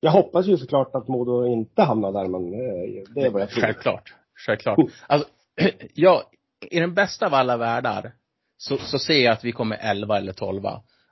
jag 0.00 0.10
hoppas 0.10 0.46
ju 0.46 0.56
såklart 0.56 0.94
att 0.94 1.08
Modo 1.08 1.46
inte 1.46 1.82
hamnar 1.82 2.12
där, 2.12 2.26
men 2.28 2.52
eh, 2.54 3.04
det 3.14 3.20
är 3.20 3.30
vad 3.30 3.42
jag 3.42 3.50
tror. 3.50 3.62
Självklart. 3.62 4.14
Självklart. 4.46 4.78
Alltså, 5.06 5.28
ja, 5.94 6.30
i 6.70 6.80
den 6.80 6.94
bästa 6.94 7.26
av 7.26 7.34
alla 7.34 7.56
världar 7.56 8.12
så, 8.56 8.78
så 8.78 8.98
ser 8.98 9.24
jag 9.24 9.32
att 9.32 9.44
vi 9.44 9.52
kommer 9.52 9.76
11 9.80 10.16
eller 10.18 10.32
12. 10.32 10.62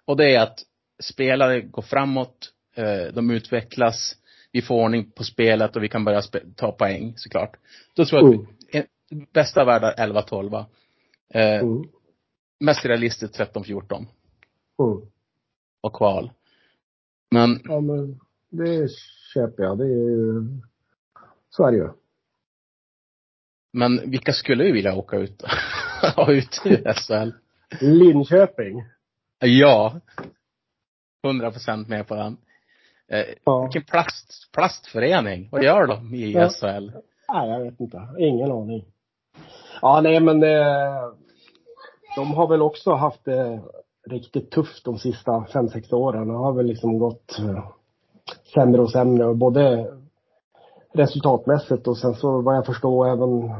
Och 0.04 0.16
det 0.16 0.34
är 0.34 0.40
att 0.42 0.58
spelare 1.02 1.60
går 1.60 1.82
framåt, 1.82 2.52
eh, 2.76 3.14
de 3.14 3.30
utvecklas, 3.30 4.16
vi 4.52 4.62
får 4.62 4.74
ordning 4.82 5.10
på 5.10 5.24
spelet 5.24 5.76
och 5.76 5.82
vi 5.82 5.88
kan 5.88 6.04
börja 6.04 6.22
ta 6.56 6.72
poäng 6.72 7.12
såklart. 7.16 7.56
Då 7.96 8.04
tror 8.04 8.20
jag 8.20 8.28
att 8.28 8.34
Mm. 8.34 8.46
vi, 8.72 8.78
i 9.18 9.26
bästa 9.32 9.60
av 9.60 9.66
världar 9.66 9.94
11-12. 9.98 10.64
Eh, 11.34 11.60
Mm. 11.60 11.84
Mest 12.60 12.84
realistiskt 12.84 13.34
13-14 13.38 14.06
Mm. 14.82 15.06
och 15.80 15.92
kval. 15.92 16.30
Men 17.32 17.60
Ja, 17.64 17.80
men 17.80 18.20
det 18.50 18.90
köper 19.34 19.62
jag. 19.62 19.78
Det 19.78 19.84
är 19.84 19.88
ju, 19.88 20.42
så 21.50 21.66
är 21.66 21.70
det 21.72 21.76
ju. 21.78 21.88
Men 23.72 24.10
vilka 24.10 24.32
skulle 24.32 24.64
vi 24.64 24.72
vilja 24.72 24.94
åka 24.96 25.16
ut 25.16 25.42
ha 26.16 26.32
ut 26.32 26.60
i 26.66 26.76
SHL? 26.76 27.30
Linköping. 27.80 28.84
Ja. 29.38 30.00
100 31.24 31.50
procent 31.50 31.88
med 31.88 32.06
på 32.08 32.14
den. 32.14 32.36
Eh, 33.08 33.24
Ja. 33.44 33.62
vilken 33.62 33.82
plast, 33.84 34.52
plastförening. 34.52 35.48
Vad 35.52 35.64
gör 35.64 35.86
de 35.86 36.14
i 36.14 36.32
Ja. 36.32 36.48
SHL? 36.50 36.90
Nej, 37.32 37.48
jag 37.50 37.60
vet 37.64 37.80
inte. 37.80 38.08
Ingen 38.18 38.52
aning. 38.52 38.84
Ja, 39.82 40.00
nej 40.00 40.20
men 40.20 40.42
eh, 40.42 41.08
de 42.16 42.34
har 42.34 42.48
väl 42.48 42.62
också 42.62 42.92
haft 42.94 43.24
det 43.24 43.60
riktigt 44.07 44.50
tufft 44.50 44.84
de 44.84 44.98
sista 44.98 45.44
fem 45.44 45.68
sex 45.68 45.92
åren. 45.92 46.28
Det 46.28 46.34
har 46.34 46.53
väl 46.53 46.66
liksom 46.66 46.98
gått 46.98 47.38
eh, 47.38 47.64
sämre 48.55 48.82
och 48.82 48.90
sämre 48.90 49.24
och 49.24 49.36
både 49.36 49.92
resultatmässigt 50.92 51.88
och 51.88 51.98
sen 51.98 52.14
så 52.14 52.40
vad 52.40 52.57
jag 52.57 52.66
förstår 52.66 53.09
även 53.09 53.50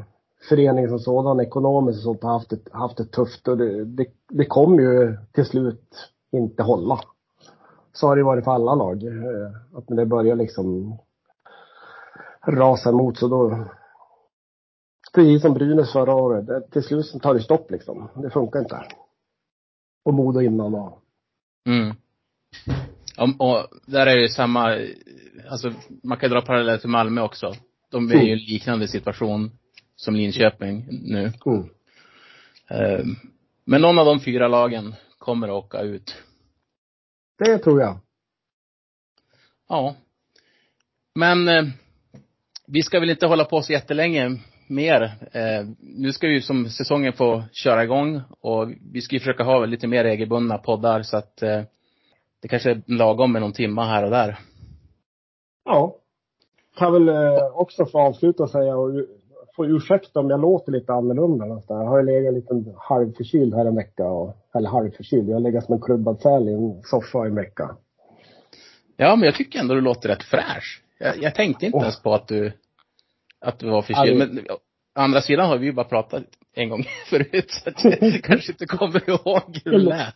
föreningen 0.49 0.91
som 0.91 0.99
sådan 0.99 1.41
ekonomiskt 1.41 1.99
och 1.99 2.03
sånt 2.03 2.23
har 2.23 2.33
haft 2.33 2.51
det, 2.51 2.73
haft 2.73 2.97
det 2.97 3.05
tufft 3.05 3.49
och 3.49 3.59
det, 3.59 3.85
det, 3.85 4.07
det 4.29 4.45
kommer 4.45 4.83
ju 4.83 5.17
till 5.33 5.45
slut 5.45 6.11
inte 6.33 6.63
hålla. 6.63 7.01
Så 7.93 8.07
har 8.07 8.17
det 8.17 8.23
varit 8.23 8.45
för 8.45 8.53
alla 8.53 8.75
lag. 8.75 9.03
Eh, 9.03 9.79
att 9.79 9.89
när 9.89 9.97
det 9.97 10.07
börjar 10.07 10.37
liksom 10.37 10.99
rasa 12.47 12.91
emot 12.91 13.19
så 13.19 13.29
då 13.29 13.65
Precis 15.15 15.43
som 15.43 15.55
Brynäs 15.55 15.93
förra 15.93 16.15
året. 16.15 16.71
Till 16.71 16.83
slut 16.83 17.07
så 17.07 17.19
tar 17.19 17.35
det 17.35 17.41
stopp 17.41 17.71
liksom. 17.71 18.09
Det 18.15 18.31
funkar 18.31 18.61
inte. 18.61 18.83
Och 20.05 20.15
Modo 20.15 20.41
innan 20.41 20.75
och 20.75 21.03
Mm. 21.67 21.95
Och, 23.17 23.51
och 23.51 23.69
där 23.87 24.07
är 24.07 24.17
det 24.17 24.29
samma, 24.29 24.79
alltså 25.49 25.73
man 26.03 26.19
kan 26.19 26.31
dra 26.31 26.43
paralleller 26.43 26.79
till 26.79 26.89
Malmö 26.89 27.21
också. 27.21 27.55
De 27.91 28.11
är 28.11 28.15
ju 28.15 28.29
i 28.29 28.33
en 28.33 28.39
liknande 28.39 28.89
situation 28.89 29.51
som 29.97 30.15
Linköping 30.15 30.87
nu. 30.91 31.33
mm. 32.69 33.17
Men 33.65 33.81
någon 33.81 33.99
av 33.99 34.07
de 34.07 34.21
fyra 34.21 34.49
lagen 34.49 34.95
kommer 35.19 35.49
att 35.49 35.65
åka 35.65 35.81
ut. 35.81 36.15
Det 37.39 37.59
tror 37.59 37.81
jag. 37.81 37.99
Ja. 39.69 39.97
Men 41.15 41.49
eh, 41.49 41.65
vi 42.67 42.83
ska 42.83 43.01
väl 43.01 43.11
inte 43.11 43.27
hålla 43.27 43.45
på 43.45 43.63
så 43.63 43.73
jättelänge 43.73 44.39
mer. 44.73 45.03
Eh, 45.33 45.67
nu 45.81 46.13
ska 46.13 46.27
ju 46.27 46.41
som 46.41 46.69
säsongen 46.69 47.13
få 47.13 47.43
köra 47.53 47.85
igång 47.85 48.21
och 48.41 48.69
vi 48.93 49.01
ska 49.01 49.17
ju 49.17 49.21
försöka 49.21 49.45
ha 49.45 49.65
lite 49.65 49.87
mer 49.87 50.05
regelbundna 50.05 50.59
poddar 50.59 51.03
så 51.03 51.17
att 51.17 51.43
eh, 51.43 51.63
det 52.43 52.49
kanske 52.49 52.71
är 52.71 52.83
lagom 52.87 53.33
med 53.33 53.43
någon 53.43 53.53
timma 53.53 53.85
här 53.85 54.05
och 54.05 54.11
där. 54.11 54.39
Ja. 55.65 55.97
Kan 56.79 56.93
väl 56.93 57.09
eh, 57.09 57.47
också 57.55 57.87
få 57.87 58.01
avsluta 58.01 58.43
och 58.43 58.51
säga 58.51 58.77
och 58.77 58.91
få 59.57 59.67
ursäkta 59.67 60.21
om 60.21 60.31
jag 60.31 60.41
låter 60.41 60.73
lite 60.73 60.93
annorlunda 60.93 61.47
nästan. 61.47 61.81
Jag 61.81 61.89
har 61.89 61.99
ju 61.99 62.07
legat 62.07 62.35
lite 62.35 62.75
halvförkyld 62.77 63.55
här 63.55 63.65
en 63.65 63.77
vecka. 63.77 64.05
Och, 64.05 64.37
eller 64.55 64.69
halvförkyld. 64.69 65.29
Jag 65.29 65.35
har 65.35 65.41
legat 65.41 65.65
som 65.65 65.75
en 65.75 65.81
klubbad 65.81 66.21
säl 66.21 66.49
i 66.49 66.53
en 66.53 66.83
soffa 66.83 67.25
i 67.25 67.29
en 67.29 67.35
vecka. 67.35 67.77
Ja, 68.97 69.17
men 69.17 69.27
jag 69.27 69.35
tycker 69.35 69.59
ändå 69.59 69.75
du 69.75 69.81
låter 69.81 70.09
rätt 70.09 70.23
fräsch. 70.23 70.83
Jag, 70.99 71.23
jag 71.23 71.35
tänkte 71.35 71.67
inte 71.67 71.79
Åh. 71.79 71.83
ens 71.83 72.03
på 72.03 72.15
att 72.15 72.29
du, 72.29 72.53
att 73.43 73.59
du 73.59 73.71
var 73.71 73.83
förkyld. 73.83 74.21
Ja, 74.21 74.27
Men 74.27 74.39
å 74.39 74.59
andra 74.95 75.21
sidan 75.21 75.49
har 75.49 75.59
vi 75.59 75.67
ju 75.67 75.73
bara 75.73 75.87
pratat 75.87 76.23
en 76.55 76.69
gång 76.69 76.85
förut, 77.11 77.51
så 77.51 77.71
att 77.71 77.85
jag 77.85 77.99
kanske 78.25 78.53
inte 78.53 78.67
kommer 78.67 79.11
ihåg 79.11 79.61
hur 79.65 79.73
det 79.73 79.79
lät. 79.79 80.15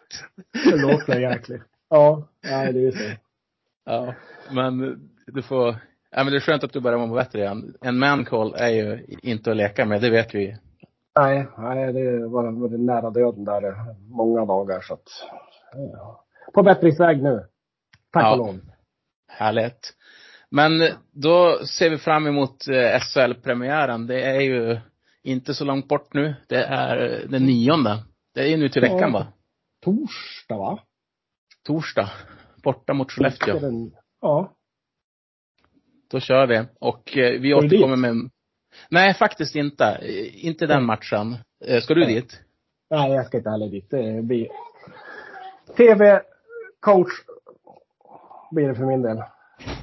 Det 0.64 0.76
låter 0.76 1.20
jäkligt. 1.20 1.62
Ja, 1.90 2.28
nej 2.44 2.72
det 2.72 2.86
är 2.86 2.90
så. 2.90 3.18
Ja, 3.84 4.14
men 4.50 4.98
du 5.26 5.42
får, 5.42 5.76
ja 6.10 6.24
men 6.24 6.26
det 6.26 6.36
är 6.36 6.40
skönt 6.40 6.64
att 6.64 6.72
du 6.72 6.80
börjar 6.80 6.98
må 7.06 7.14
bättre 7.14 7.38
igen. 7.38 7.74
En 7.80 7.98
mancall 7.98 8.54
är 8.56 8.68
ju 8.68 9.06
inte 9.22 9.50
att 9.50 9.56
leka 9.56 9.84
med, 9.84 10.00
det 10.00 10.10
vet 10.10 10.34
vi. 10.34 10.56
Nej, 11.18 11.46
nej 11.58 11.92
det 11.92 12.28
var, 12.28 12.60
var 12.60 12.68
det 12.68 12.78
nära 12.78 13.10
döden 13.10 13.44
där 13.44 13.74
många 14.10 14.44
dagar 14.44 14.80
så 14.80 14.94
att. 14.94 15.08
Ja. 15.74 16.24
På 16.54 16.62
bättringsväg 16.62 17.22
nu. 17.22 17.46
Tack 18.12 18.22
Ja. 18.22 18.32
och 18.32 18.38
lov. 18.38 18.60
Härligt. 19.28 19.95
Men 20.56 20.82
då 21.12 21.58
ser 21.66 21.90
vi 21.90 21.98
fram 21.98 22.26
emot 22.26 22.68
eh, 22.68 23.00
SHL-premiären. 23.00 24.06
Det 24.06 24.22
är 24.22 24.40
ju 24.40 24.78
inte 25.22 25.54
så 25.54 25.64
långt 25.64 25.88
bort 25.88 26.14
nu. 26.14 26.34
Det 26.48 26.64
är 26.64 27.20
eh, 27.22 27.28
den 27.28 27.42
nionde. 27.46 27.98
Det 28.34 28.40
är 28.40 28.46
ju 28.48 28.56
nu 28.56 28.68
till 28.68 28.82
veckan 28.82 29.12
va? 29.12 29.26
Torsdag 29.84 30.56
va? 30.56 30.78
Torsdag. 31.66 32.10
Borta 32.62 32.92
mot 32.94 33.12
Skellefteå. 33.12 33.58
Den- 33.58 33.92
Ja. 34.20 34.52
Då 36.10 36.20
kör 36.20 36.46
vi. 36.46 36.64
Och 36.80 37.16
eh, 37.16 37.40
vi 37.40 37.54
återkommer 37.54 37.96
med... 37.96 38.30
Nej, 38.90 39.14
faktiskt 39.14 39.54
inte. 39.56 39.84
Eh, 39.84 40.46
Inte 40.46 40.66
den 40.66 40.84
matchen. 40.84 41.36
Eh, 41.64 41.80
Ska 41.80 41.94
du 41.94 42.04
Nej. 42.04 42.14
dit? 42.14 42.40
Nej, 42.90 43.12
jag 43.12 43.26
ska 43.26 43.36
inte 43.36 43.50
heller 43.50 43.68
dit. 43.68 43.90
Det 43.90 44.22
blir 44.22 44.48
TV-coach 45.76 47.08
blir 48.50 48.68
det 48.68 48.74
för 48.74 48.84
min 48.84 49.02
del. 49.02 49.22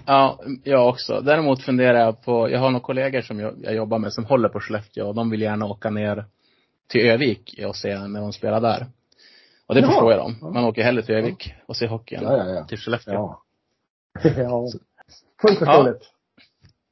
Ja, 0.05 0.39
jag 0.63 0.89
också. 0.89 1.21
Däremot 1.21 1.63
funderar 1.63 1.99
jag 1.99 2.21
på, 2.21 2.49
jag 2.49 2.59
har 2.59 2.71
några 2.71 2.83
kollegor 2.85 3.21
som 3.21 3.39
jag, 3.39 3.53
jag 3.61 3.75
jobbar 3.75 3.99
med 3.99 4.13
som 4.13 4.25
håller 4.25 4.49
på 4.49 4.59
Skellefteå 4.59 5.07
och 5.07 5.15
de 5.15 5.29
vill 5.29 5.41
gärna 5.41 5.65
åka 5.65 5.89
ner 5.89 6.25
till 6.87 7.01
Övik 7.01 7.59
och 7.67 7.75
se 7.75 8.07
när 8.07 8.21
de 8.21 8.33
spelar 8.33 8.61
där. 8.61 8.87
Och 9.67 9.75
det 9.75 9.81
Jaha. 9.81 9.91
förstår 9.91 10.11
jag 10.11 10.19
dem. 10.19 10.53
Man 10.53 10.65
åker 10.65 10.83
hellre 10.83 11.03
till 11.03 11.15
Övik 11.15 11.53
och 11.67 11.77
ser 11.77 11.87
hockey 11.87 12.15
än 12.15 12.23
Ja, 12.23 12.37
ja, 12.37 12.49
ja. 12.49 12.65
till 12.65 12.77
Skellefteå. 12.77 13.13
Ja. 13.13 13.43
ja. 14.37 14.67
Fullt 15.41 15.59
förståeligt. 15.59 16.09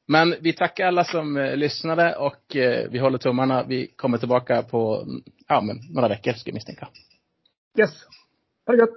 Men 0.07 0.36
vi 0.41 0.53
tackar 0.53 0.88
alla 0.88 1.03
som 1.03 1.38
eh, 1.38 1.55
lyssnade 1.55 2.15
och 2.15 2.55
eh, 2.55 2.89
vi 2.89 2.99
håller 2.99 3.17
tummarna. 3.17 3.63
Vi 3.63 3.88
kommer 3.88 4.17
tillbaka 4.17 4.63
på, 4.63 5.05
ja 5.47 5.61
men 5.61 5.77
några 5.89 6.07
veckor 6.07 6.34
ska 6.34 6.49
jag 6.49 6.53
misstänka. 6.53 6.88
Yes. 7.79 7.91
Ha 8.67 8.73
det 8.73 8.79
gött. 8.79 8.89